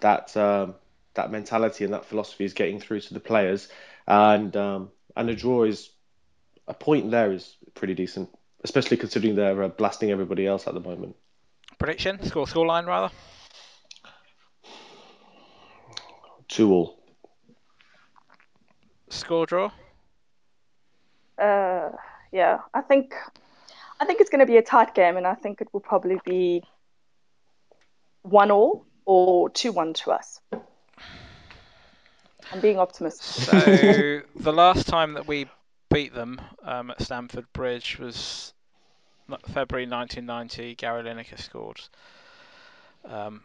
that 0.00 0.36
um, 0.36 0.74
that 1.14 1.30
mentality 1.30 1.84
and 1.84 1.92
that 1.92 2.06
philosophy 2.06 2.44
is 2.44 2.54
getting 2.54 2.80
through 2.80 3.00
to 3.00 3.14
the 3.14 3.20
players, 3.20 3.68
and 4.06 4.56
um, 4.56 4.90
and 5.16 5.28
a 5.28 5.34
draw 5.34 5.64
is 5.64 5.90
a 6.66 6.74
point 6.74 7.10
there 7.10 7.32
is 7.32 7.56
pretty 7.74 7.94
decent, 7.94 8.30
especially 8.64 8.96
considering 8.96 9.34
they're 9.36 9.62
uh, 9.64 9.68
blasting 9.68 10.10
everybody 10.10 10.46
else 10.46 10.66
at 10.66 10.74
the 10.74 10.80
moment. 10.80 11.16
Prediction, 11.78 12.22
score, 12.24 12.46
scoreline 12.46 12.86
rather. 12.86 13.14
Two 16.48 16.72
all. 16.72 16.98
Score 19.10 19.46
draw. 19.46 19.70
Uh, 21.38 21.90
yeah, 22.32 22.58
I 22.74 22.80
think 22.80 23.14
I 24.00 24.04
think 24.04 24.20
it's 24.20 24.30
going 24.30 24.40
to 24.40 24.46
be 24.46 24.56
a 24.56 24.62
tight 24.62 24.94
game, 24.94 25.16
and 25.16 25.26
I 25.26 25.34
think 25.34 25.60
it 25.60 25.68
will 25.72 25.80
probably 25.80 26.18
be 26.24 26.62
one 28.22 28.50
all 28.50 28.84
or 29.04 29.48
two 29.50 29.72
one 29.72 29.94
to 29.94 30.10
us. 30.10 30.40
I'm 32.52 32.60
being 32.60 32.78
optimistic. 32.78 33.44
So 33.44 34.20
the 34.36 34.52
last 34.52 34.86
time 34.86 35.14
that 35.14 35.26
we 35.26 35.46
beat 35.90 36.14
them 36.14 36.40
um, 36.62 36.90
at 36.90 37.00
Stamford 37.02 37.46
Bridge 37.52 37.98
was 37.98 38.52
n- 38.52 38.57
February 39.28 39.86
1990. 39.86 40.74
Gary 40.76 41.02
Lineker 41.02 41.38
scored. 41.38 41.80
Um, 43.04 43.42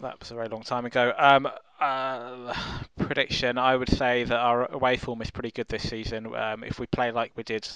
that 0.00 0.18
was 0.18 0.30
a 0.30 0.34
very 0.34 0.48
long 0.48 0.62
time 0.62 0.84
ago. 0.84 1.12
Um, 1.16 1.48
uh, 1.80 2.54
prediction, 2.98 3.58
I 3.58 3.76
would 3.76 3.90
say 3.90 4.24
that 4.24 4.38
our 4.38 4.70
away 4.72 4.96
form 4.96 5.22
is 5.22 5.30
pretty 5.30 5.50
good 5.50 5.68
this 5.68 5.88
season. 5.88 6.34
Um, 6.34 6.64
if 6.64 6.78
we 6.78 6.86
play 6.86 7.10
like 7.12 7.32
we 7.36 7.42
did 7.42 7.68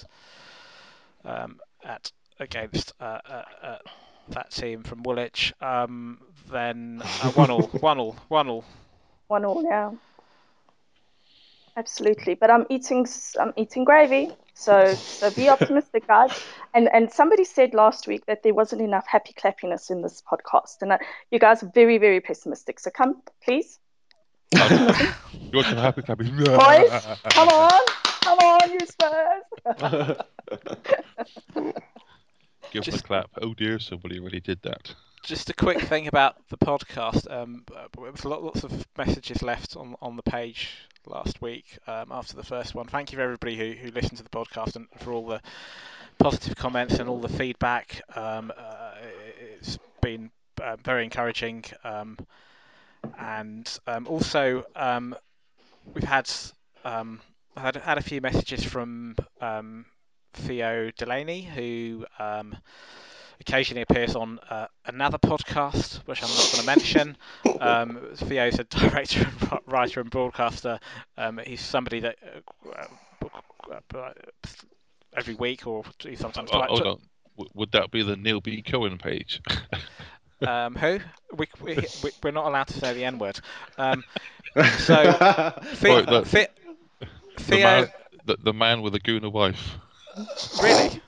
um, 1.25 1.59
at 1.83 2.11
against 2.39 2.93
uh, 2.99 3.19
uh, 3.29 3.43
uh, 3.63 3.77
that 4.29 4.51
team 4.51 4.83
from 4.83 5.03
Woolwich, 5.03 5.53
um, 5.61 6.19
then 6.51 7.01
uh, 7.03 7.31
one 7.31 7.49
all, 7.51 7.61
one 7.79 7.99
all, 7.99 8.15
one 8.27 8.49
all. 8.49 8.65
One 9.27 9.45
all, 9.45 9.63
yeah. 9.63 9.91
Absolutely, 11.77 12.35
but 12.35 12.51
I'm 12.51 12.65
eating 12.69 13.03
s- 13.05 13.37
I'm 13.39 13.53
eating 13.55 13.85
gravy, 13.85 14.31
so 14.53 14.97
so 15.09 15.29
be 15.29 15.49
optimistic, 15.49 16.07
guys. 16.07 16.39
And 16.73 16.89
and 16.93 17.11
somebody 17.11 17.43
said 17.43 17.73
last 17.73 18.07
week 18.07 18.25
that 18.27 18.43
there 18.43 18.53
wasn't 18.53 18.81
enough 18.81 19.05
happy 19.07 19.33
clappiness 19.33 19.89
in 19.89 20.01
this 20.01 20.21
podcast, 20.21 20.81
and 20.81 20.93
uh, 20.93 20.97
you 21.31 21.39
guys 21.39 21.63
are 21.63 21.71
very 21.73 21.97
very 21.97 22.19
pessimistic. 22.21 22.79
So 22.79 22.89
come, 22.91 23.21
please, 23.43 23.79
You 25.51 25.57
want 25.57 25.67
some 25.67 25.77
happy 25.77 26.01
clappy? 26.01 26.29
boys, 26.55 27.07
come 27.29 27.47
on, 27.49 27.81
come 28.23 28.37
on, 28.39 28.71
you 28.71 28.79
Spurs. 28.85 29.43
Give 32.71 32.85
them 32.85 32.95
a 32.95 32.99
clap. 32.99 33.29
Oh 33.41 33.53
dear, 33.53 33.79
somebody 33.79 34.19
really 34.19 34.39
did 34.39 34.61
that. 34.63 34.95
Just 35.23 35.49
a 35.49 35.53
quick 35.53 35.79
thing 35.81 36.07
about 36.07 36.35
the 36.49 36.57
podcast. 36.57 37.29
Um, 37.31 37.63
uh, 37.75 37.87
there 37.95 38.11
was 38.11 38.25
lot- 38.25 38.43
lots 38.43 38.63
of 38.63 38.87
messages 38.97 39.41
left 39.43 39.75
on, 39.77 39.95
on 40.01 40.15
the 40.15 40.23
page 40.23 40.69
last 41.05 41.41
week 41.41 41.77
um, 41.87 42.11
after 42.11 42.35
the 42.35 42.43
first 42.43 42.73
one. 42.73 42.87
Thank 42.87 43.11
you 43.11 43.17
for 43.17 43.21
everybody 43.21 43.55
who, 43.55 43.71
who 43.79 43.91
listened 43.91 44.17
to 44.17 44.23
the 44.23 44.29
podcast 44.29 44.75
and 44.75 44.87
for 44.97 45.13
all 45.13 45.27
the 45.27 45.41
positive 46.17 46.55
comments 46.55 46.95
and 46.99 47.07
all 47.07 47.19
the 47.19 47.29
feedback. 47.29 48.01
Um, 48.15 48.51
uh, 48.57 48.93
it's 49.59 49.77
been 50.01 50.31
uh, 50.61 50.77
very 50.83 51.03
encouraging. 51.03 51.65
Um, 51.83 52.17
and 53.19 53.79
um, 53.87 54.07
also, 54.07 54.65
um, 54.75 55.15
we've 55.93 56.03
had 56.03 56.29
um, 56.83 57.21
had 57.55 57.75
had 57.75 57.97
a 57.97 58.01
few 58.03 58.21
messages 58.21 58.63
from 58.63 59.15
Theo 60.33 60.91
Delaney, 60.97 61.43
who 61.43 62.05
occasionally 63.41 63.81
appears 63.81 64.15
on 64.15 64.39
uh, 64.49 64.67
another 64.85 65.17
podcast, 65.17 65.97
which 66.07 66.23
I'm 66.23 66.29
not 66.29 66.49
going 66.51 66.61
to 66.61 66.65
mention. 66.65 67.17
Um, 67.61 67.99
Theo's 68.15 68.57
a 68.57 68.63
director, 68.63 69.21
and 69.51 69.59
writer, 69.67 69.99
and 70.01 70.09
broadcaster. 70.09 70.79
Um, 71.17 71.39
he's 71.45 71.61
somebody 71.61 71.99
that 71.99 72.17
uh, 72.73 72.85
uh, 73.71 73.97
uh, 73.97 74.13
every 75.15 75.35
week 75.35 75.67
or 75.67 75.83
sometimes 76.15 76.49
Oh, 76.51 76.61
hold 76.63 76.81
on. 76.87 76.99
Would 77.53 77.71
that 77.73 77.91
be 77.91 78.01
the 78.01 78.15
Neil 78.15 78.41
B. 78.41 78.61
Cohen 78.61 78.97
page? 78.97 79.41
Um, 80.41 80.73
who? 80.73 80.99
We, 81.35 81.45
we, 81.61 81.75
we, 82.03 82.09
we're 82.23 82.31
not 82.31 82.47
allowed 82.47 82.65
to 82.69 82.73
say 82.73 82.95
the 82.95 83.05
N 83.05 83.19
word. 83.19 83.39
Um, 83.77 84.03
So, 84.79 84.95
The-. 85.03 86.25
The- 86.25 86.47
the, 87.37 87.43
Theo, 87.43 87.63
man, 87.63 87.87
the, 88.25 88.37
the 88.43 88.53
man 88.53 88.81
with 88.81 88.95
a 88.95 88.99
gooner 88.99 89.31
wife. 89.31 89.75
really? 90.61 90.99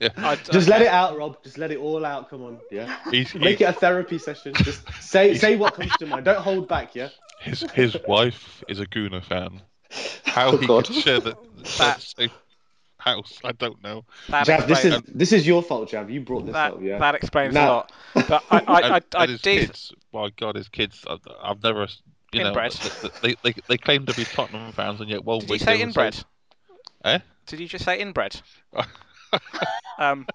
Yeah. 0.00 0.10
I, 0.16 0.36
Just 0.36 0.68
let 0.68 0.80
it 0.82 0.88
out, 0.88 1.16
Rob. 1.18 1.42
Just 1.42 1.58
let 1.58 1.70
it 1.72 1.78
all 1.78 2.04
out. 2.04 2.30
Come 2.30 2.42
on, 2.44 2.58
yeah. 2.70 2.98
He's, 3.10 3.34
Make 3.34 3.58
he, 3.58 3.64
it 3.64 3.68
a 3.68 3.72
therapy 3.72 4.18
session. 4.18 4.54
Just 4.54 4.82
say 5.02 5.34
say 5.34 5.56
what 5.56 5.74
comes 5.74 5.90
to 5.98 6.06
mind. 6.06 6.24
Don't 6.24 6.38
hold 6.38 6.68
back, 6.68 6.94
yeah. 6.94 7.08
his 7.40 7.62
his 7.72 7.96
wife 8.06 8.62
is 8.68 8.78
a 8.80 8.86
gooner 8.86 9.24
fan. 9.24 9.60
How 10.24 10.48
Oh, 10.52 10.56
he 10.56 10.66
God. 10.66 10.86
could 10.86 10.94
share 10.96 11.18
the, 11.20 11.34
share 11.64 11.94
the 11.94 12.00
same 12.00 12.30
house, 12.98 13.38
I 13.42 13.52
don't 13.52 13.82
know. 13.82 14.04
That 14.28 14.46
Jav, 14.46 14.68
this 14.68 14.84
is 14.84 14.94
explains, 14.94 15.18
this 15.18 15.32
is 15.32 15.46
your 15.46 15.62
fault, 15.62 15.88
Jav. 15.88 16.10
You 16.10 16.20
brought 16.20 16.46
this 16.46 16.52
that, 16.52 16.72
up, 16.74 16.82
yeah. 16.82 16.98
that 16.98 17.14
explains 17.14 17.56
a 17.56 17.60
lot. 17.66 17.92
But 18.14 18.44
I, 18.50 18.56
I, 18.58 18.58
I, 18.68 18.80
and, 18.96 19.04
I, 19.14 19.22
and 19.22 19.30
his 19.32 19.40
did. 19.40 19.66
kids, 19.68 19.92
my 20.12 20.30
God, 20.36 20.56
his 20.56 20.68
kids. 20.68 21.04
I, 21.08 21.16
I've 21.42 21.62
never, 21.62 21.86
you 22.32 22.42
know, 22.42 22.48
Inbred. 22.50 22.72
they, 23.22 23.34
they 23.42 23.54
they 23.66 23.78
claim 23.78 24.04
to 24.06 24.14
be 24.14 24.24
Tottenham 24.24 24.70
fans, 24.72 25.00
and 25.00 25.08
yet 25.10 25.24
one 25.24 25.40
Did 25.40 25.50
you 25.50 25.58
say 25.58 25.80
inbred? 25.80 26.14
so- 26.14 26.24
Eh? 27.04 27.18
Did 27.46 27.60
you 27.60 27.66
just 27.68 27.84
say 27.84 27.98
inbred? 28.00 28.40
um, 29.98 30.26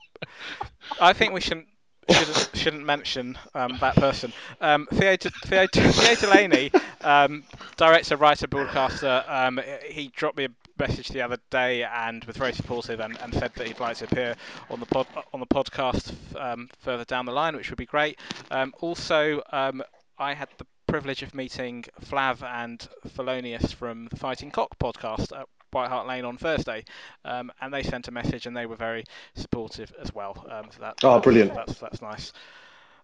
I 0.99 1.13
think 1.13 1.33
we 1.33 1.41
shouldn't 1.41 1.67
shouldn't, 2.09 2.49
shouldn't 2.53 2.85
mention 2.85 3.37
um, 3.55 3.77
that 3.79 3.95
person. 3.95 4.33
Um, 4.61 4.87
Theo, 4.91 5.15
Theo, 5.17 5.67
Theo 5.67 6.15
Delaney, 6.15 6.71
um, 7.01 7.43
director, 7.77 8.17
writer, 8.17 8.47
broadcaster. 8.47 9.23
Um, 9.27 9.59
he 9.85 10.09
dropped 10.09 10.37
me 10.37 10.45
a 10.45 10.49
message 10.77 11.09
the 11.09 11.21
other 11.21 11.37
day 11.49 11.83
and 11.83 12.23
was 12.25 12.37
very 12.37 12.53
supportive 12.53 12.99
and, 12.99 13.17
and 13.21 13.33
said 13.33 13.51
that 13.55 13.67
he'd 13.67 13.79
like 13.79 13.97
to 13.97 14.05
appear 14.05 14.35
on 14.69 14.79
the 14.79 14.85
pod 14.85 15.07
on 15.33 15.39
the 15.39 15.45
podcast 15.45 16.13
um, 16.39 16.69
further 16.79 17.05
down 17.05 17.25
the 17.25 17.31
line, 17.31 17.55
which 17.55 17.69
would 17.69 17.77
be 17.77 17.85
great. 17.85 18.19
Um, 18.51 18.73
also, 18.79 19.41
um, 19.51 19.83
I 20.17 20.33
had 20.33 20.49
the 20.57 20.65
privilege 20.87 21.23
of 21.23 21.33
meeting 21.33 21.85
Flav 22.05 22.43
and 22.43 22.87
Felonius 23.07 23.71
from 23.71 24.07
the 24.09 24.15
Fighting 24.17 24.51
Cock 24.51 24.77
podcast 24.77 25.37
at 25.37 25.47
White 25.73 25.89
Hart 25.89 26.07
Lane 26.07 26.25
on 26.25 26.37
Thursday, 26.37 26.83
um, 27.25 27.51
and 27.61 27.73
they 27.73 27.83
sent 27.83 28.07
a 28.07 28.11
message 28.11 28.45
and 28.45 28.55
they 28.55 28.65
were 28.65 28.75
very 28.75 29.03
supportive 29.35 29.91
as 30.01 30.13
well. 30.13 30.45
Um, 30.49 30.67
so 30.71 30.79
that, 30.81 30.95
Oh, 31.03 31.07
that's- 31.15 31.23
brilliant. 31.23 31.53
That's 31.53 31.79
that's 31.79 32.01
nice. 32.01 32.31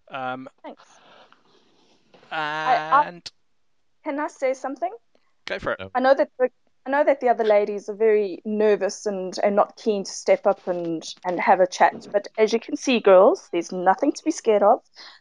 Um, 0.08 0.48
Thanks. 0.62 0.82
I- 2.30 3.04
and 3.06 3.30
Can 4.04 4.18
I 4.18 4.28
say 4.28 4.54
something? 4.54 4.92
go 5.46 5.58
for 5.58 5.72
it. 5.72 5.90
I 5.94 6.00
know 6.00 6.14
that 6.14 6.30
the, 6.38 6.48
I 6.86 6.90
know 6.90 7.04
that 7.04 7.20
the 7.20 7.28
other 7.28 7.44
ladies 7.44 7.88
are 7.88 7.94
very 7.94 8.40
nervous 8.44 9.04
and, 9.04 9.34
and 9.42 9.54
not 9.54 9.76
keen 9.76 10.02
to 10.04 10.10
step 10.10 10.46
up 10.46 10.66
and, 10.66 11.02
and 11.24 11.38
have 11.38 11.60
a 11.60 11.66
chat. 11.66 12.06
But 12.10 12.28
as 12.38 12.52
you 12.52 12.60
can 12.60 12.76
see, 12.76 13.00
girls, 13.00 13.48
there's 13.52 13.70
nothing 13.70 14.12
to 14.12 14.24
be 14.24 14.30
scared 14.30 14.62
of. 14.62 14.80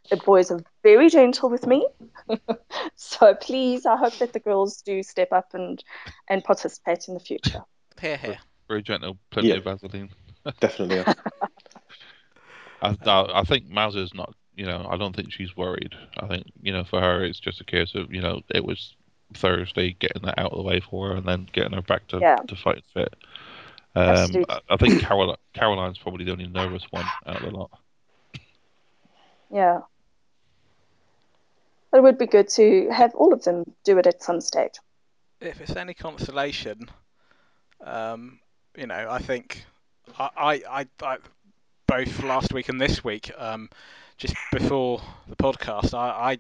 The 0.10 0.18
boys 0.18 0.52
are 0.52 0.62
very 0.84 1.10
gentle 1.10 1.50
with 1.50 1.68
me. 1.68 1.86
so 2.96 3.36
please, 3.36 3.86
I 3.86 3.98
hope 3.98 4.18
that 4.20 4.32
the 4.34 4.40
girls 4.40 4.82
do 4.82 5.04
step 5.04 5.34
up 5.34 5.54
and, 5.54 5.84
and 6.30 6.44
participate 6.44 7.08
in 7.10 7.14
the 7.14 7.20
future. 7.20 7.62
Here, 8.00 8.18
here. 8.18 8.38
very 8.70 8.82
gentle, 8.82 9.18
plenty 9.30 9.50
Yeah. 9.50 9.56
of 9.56 9.66
Vaseline. 9.66 10.10
Definitely. 10.62 10.98
Yeah. 10.98 11.14
I, 12.82 12.96
I 13.06 13.40
I 13.42 13.44
think 13.44 13.70
Mazza's 13.70 14.14
not. 14.14 14.34
You 14.56 14.66
know, 14.66 14.86
I 14.90 14.98
don't 14.98 15.16
think 15.16 15.32
she's 15.32 15.56
worried. 15.56 15.96
I 16.18 16.28
think 16.28 16.48
you 16.62 16.74
know, 16.74 16.84
for 16.84 17.00
her, 17.00 17.24
it's 17.24 17.40
just 17.40 17.62
a 17.62 17.66
case 17.66 17.96
of 17.96 18.14
you 18.14 18.22
know, 18.22 18.42
it 18.54 18.64
was 18.66 18.96
Thursday, 19.34 19.96
getting 20.00 20.24
that 20.24 20.40
out 20.40 20.52
of 20.52 20.58
the 20.58 20.64
way 20.64 20.80
for 20.80 21.10
her, 21.10 21.16
and 21.16 21.26
then 21.26 21.48
getting 21.52 21.74
her 21.74 21.82
back 21.82 22.08
to 22.10 22.20
Yeah. 22.20 22.38
to 22.48 22.56
fight 22.56 22.84
fit. 22.94 23.14
Um, 23.96 24.46
I, 24.48 24.60
I 24.70 24.78
think 24.78 25.02
Carol, 25.02 25.38
Caroline's 25.54 25.98
probably 25.98 26.26
the 26.26 26.32
only 26.32 26.48
nervous 26.48 26.84
one 26.92 27.06
out 27.26 27.38
of 27.38 27.42
the 27.42 27.58
lot. 27.58 27.72
Yeah. 29.52 29.82
It 31.94 32.04
would 32.04 32.20
be 32.20 32.28
good 32.28 32.50
to 32.50 32.90
have 32.92 33.16
all 33.16 33.34
of 33.34 33.44
them 33.44 33.64
do 33.84 33.98
it 33.98 34.06
at 34.06 34.22
some 34.22 34.42
stage. 34.42 34.74
If 35.42 35.60
it's 35.60 35.76
any 35.76 35.96
consolation, 35.96 36.88
um, 37.84 38.40
you 38.78 38.86
know, 38.86 39.08
I 39.10 39.20
think 39.20 39.66
I, 40.18 40.30
I, 40.38 40.54
I, 40.70 40.88
I 41.02 41.18
both 41.88 42.24
last 42.24 42.54
week 42.54 42.70
and 42.70 42.80
this 42.80 43.04
week, 43.04 43.32
um, 43.38 43.70
just 44.18 44.36
before 44.52 45.02
the 45.28 45.36
podcast, 45.36 45.96
I, 45.96 46.34
I, 46.34 46.40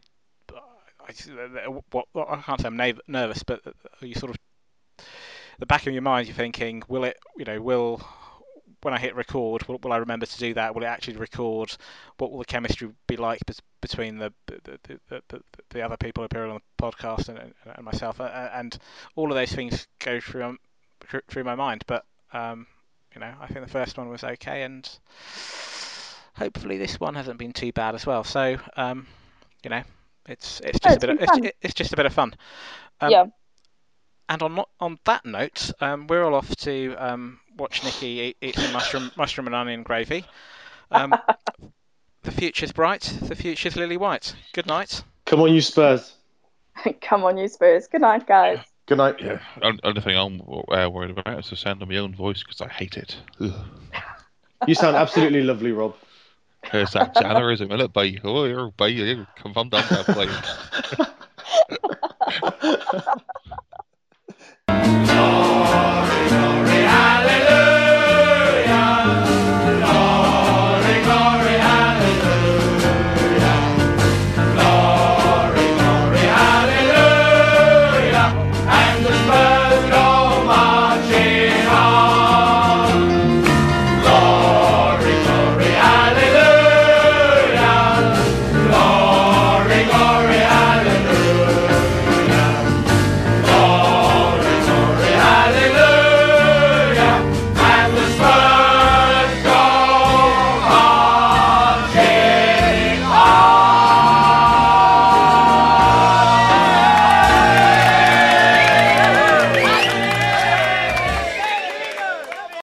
I, 1.10 1.68
what, 1.68 2.06
what, 2.12 2.30
I 2.30 2.42
can't 2.42 2.62
say 2.62 2.68
I'm 2.68 3.00
nervous, 3.08 3.44
but 3.44 3.62
you 4.02 4.16
sort 4.16 4.32
of, 4.32 5.06
the 5.60 5.66
back 5.66 5.88
of 5.88 5.94
your 5.94 6.02
mind, 6.02 6.28
you're 6.28 6.36
thinking, 6.36 6.84
will 6.88 7.04
it, 7.04 7.18
you 7.38 7.46
know, 7.46 7.62
will 7.62 8.02
when 8.82 8.94
I 8.94 9.00
hit 9.00 9.16
record, 9.16 9.68
will, 9.68 9.78
will 9.84 9.92
I 9.92 9.98
remember 9.98 10.26
to 10.26 10.38
do 10.38 10.54
that? 10.54 10.74
Will 10.74 10.84
it 10.84 10.88
actually 10.88 11.18
record? 11.18 11.76
What 12.18 12.32
will 12.32 12.40
the 12.40 12.46
chemistry 12.46 12.90
be 13.08 13.18
like 13.18 13.42
between 13.82 14.18
the 14.18 14.34
the, 14.46 14.80
the, 14.84 15.00
the, 15.10 15.22
the, 15.28 15.42
the 15.70 15.82
other 15.82 15.98
people 15.98 16.24
appearing 16.24 16.52
on 16.52 16.62
the 16.78 16.84
podcast 16.84 17.28
and, 17.30 17.54
and 17.66 17.86
myself? 17.86 18.22
Uh, 18.22 18.50
And 18.54 18.78
all 19.16 19.30
of 19.32 19.36
those 19.36 19.52
things 19.52 19.88
go 20.00 20.20
through 20.20 20.58
through- 21.02 21.22
through 21.28 21.44
my 21.44 21.56
mind. 21.56 21.84
But 21.88 22.06
um, 22.32 22.68
you 23.14 23.20
know, 23.20 23.34
I 23.42 23.48
think 23.48 23.66
the 23.66 23.72
first 23.72 23.98
one 23.98 24.08
was 24.10 24.24
okay, 24.24 24.64
and 24.64 24.88
hopefully 26.38 26.78
this 26.78 27.00
one 27.00 27.16
hasn't 27.16 27.40
been 27.40 27.54
too 27.54 27.72
bad 27.74 27.96
as 27.96 28.06
well. 28.06 28.24
So 28.24 28.58
um, 28.78 29.08
you 29.64 29.70
know, 29.70 29.84
it's 30.30 30.60
it's 30.62 30.80
Oh, 30.84 30.90
just 30.90 30.96
it's 30.96 31.04
a 31.04 31.08
bit 31.08 31.10
of, 31.10 31.22
it's, 31.22 31.32
fun. 31.32 31.50
it's 31.62 31.74
just 31.74 31.94
a 31.94 31.96
bit 31.98 32.06
of 32.06 32.14
fun. 32.14 32.36
Um, 33.02 33.12
yeah. 33.12 33.26
And 34.30 34.42
on 34.44 34.64
on 34.80 35.00
that 35.06 35.26
note, 35.26 35.72
um, 35.82 36.08
we're 36.08 36.24
all 36.24 36.36
off 36.36 36.56
to 36.58 36.96
um, 36.98 37.40
watch 37.58 37.84
Nikki 37.84 38.08
eat, 38.08 38.38
eat 38.42 38.56
some 38.56 38.72
mushroom 38.72 39.12
mushroom 39.18 39.48
and 39.48 39.56
onion 39.56 39.84
gravy. 39.84 40.24
Um, 40.92 41.16
the 42.24 42.32
future's 42.32 42.72
bright. 42.72 43.02
The 43.22 43.36
future's 43.36 43.76
lily 43.76 43.98
white. 43.98 44.36
Good 44.54 44.68
night. 44.68 45.04
Come 45.26 45.42
on, 45.42 45.54
you 45.54 45.62
Spurs. 45.62 46.14
Come 47.02 47.24
on, 47.24 47.38
you 47.38 47.48
Spurs. 47.48 47.88
Good 47.88 48.02
night, 48.02 48.28
guys. 48.28 48.60
Good 48.86 48.98
night. 49.00 49.16
Yeah. 49.20 49.40
Only 49.62 49.80
only 49.84 50.02
thing 50.02 50.16
I'm 50.18 50.42
uh, 50.42 50.90
worried 50.90 51.12
about 51.12 51.40
is 51.40 51.50
the 51.50 51.56
sound 51.56 51.82
of 51.82 51.90
my 51.90 51.98
own 51.98 52.14
voice 52.14 52.44
because 52.44 52.62
I 52.62 52.68
hate 52.68 52.98
it. 52.98 53.16
You 54.68 54.76
sound 54.76 54.96
absolutely 54.96 55.42
lovely, 55.42 55.72
Rob. 55.72 55.96
Esa 56.72 57.12
January 57.20 57.54
is 57.54 57.62
minute 57.62 57.94
by 57.94 58.16
oh 58.24 58.46
you're 58.46 58.72
by 58.72 58.88
you 58.88 59.26
come 59.36 59.54
on 59.56 59.70
down 59.70 59.84
there, 59.90 60.04
place. 60.04 60.30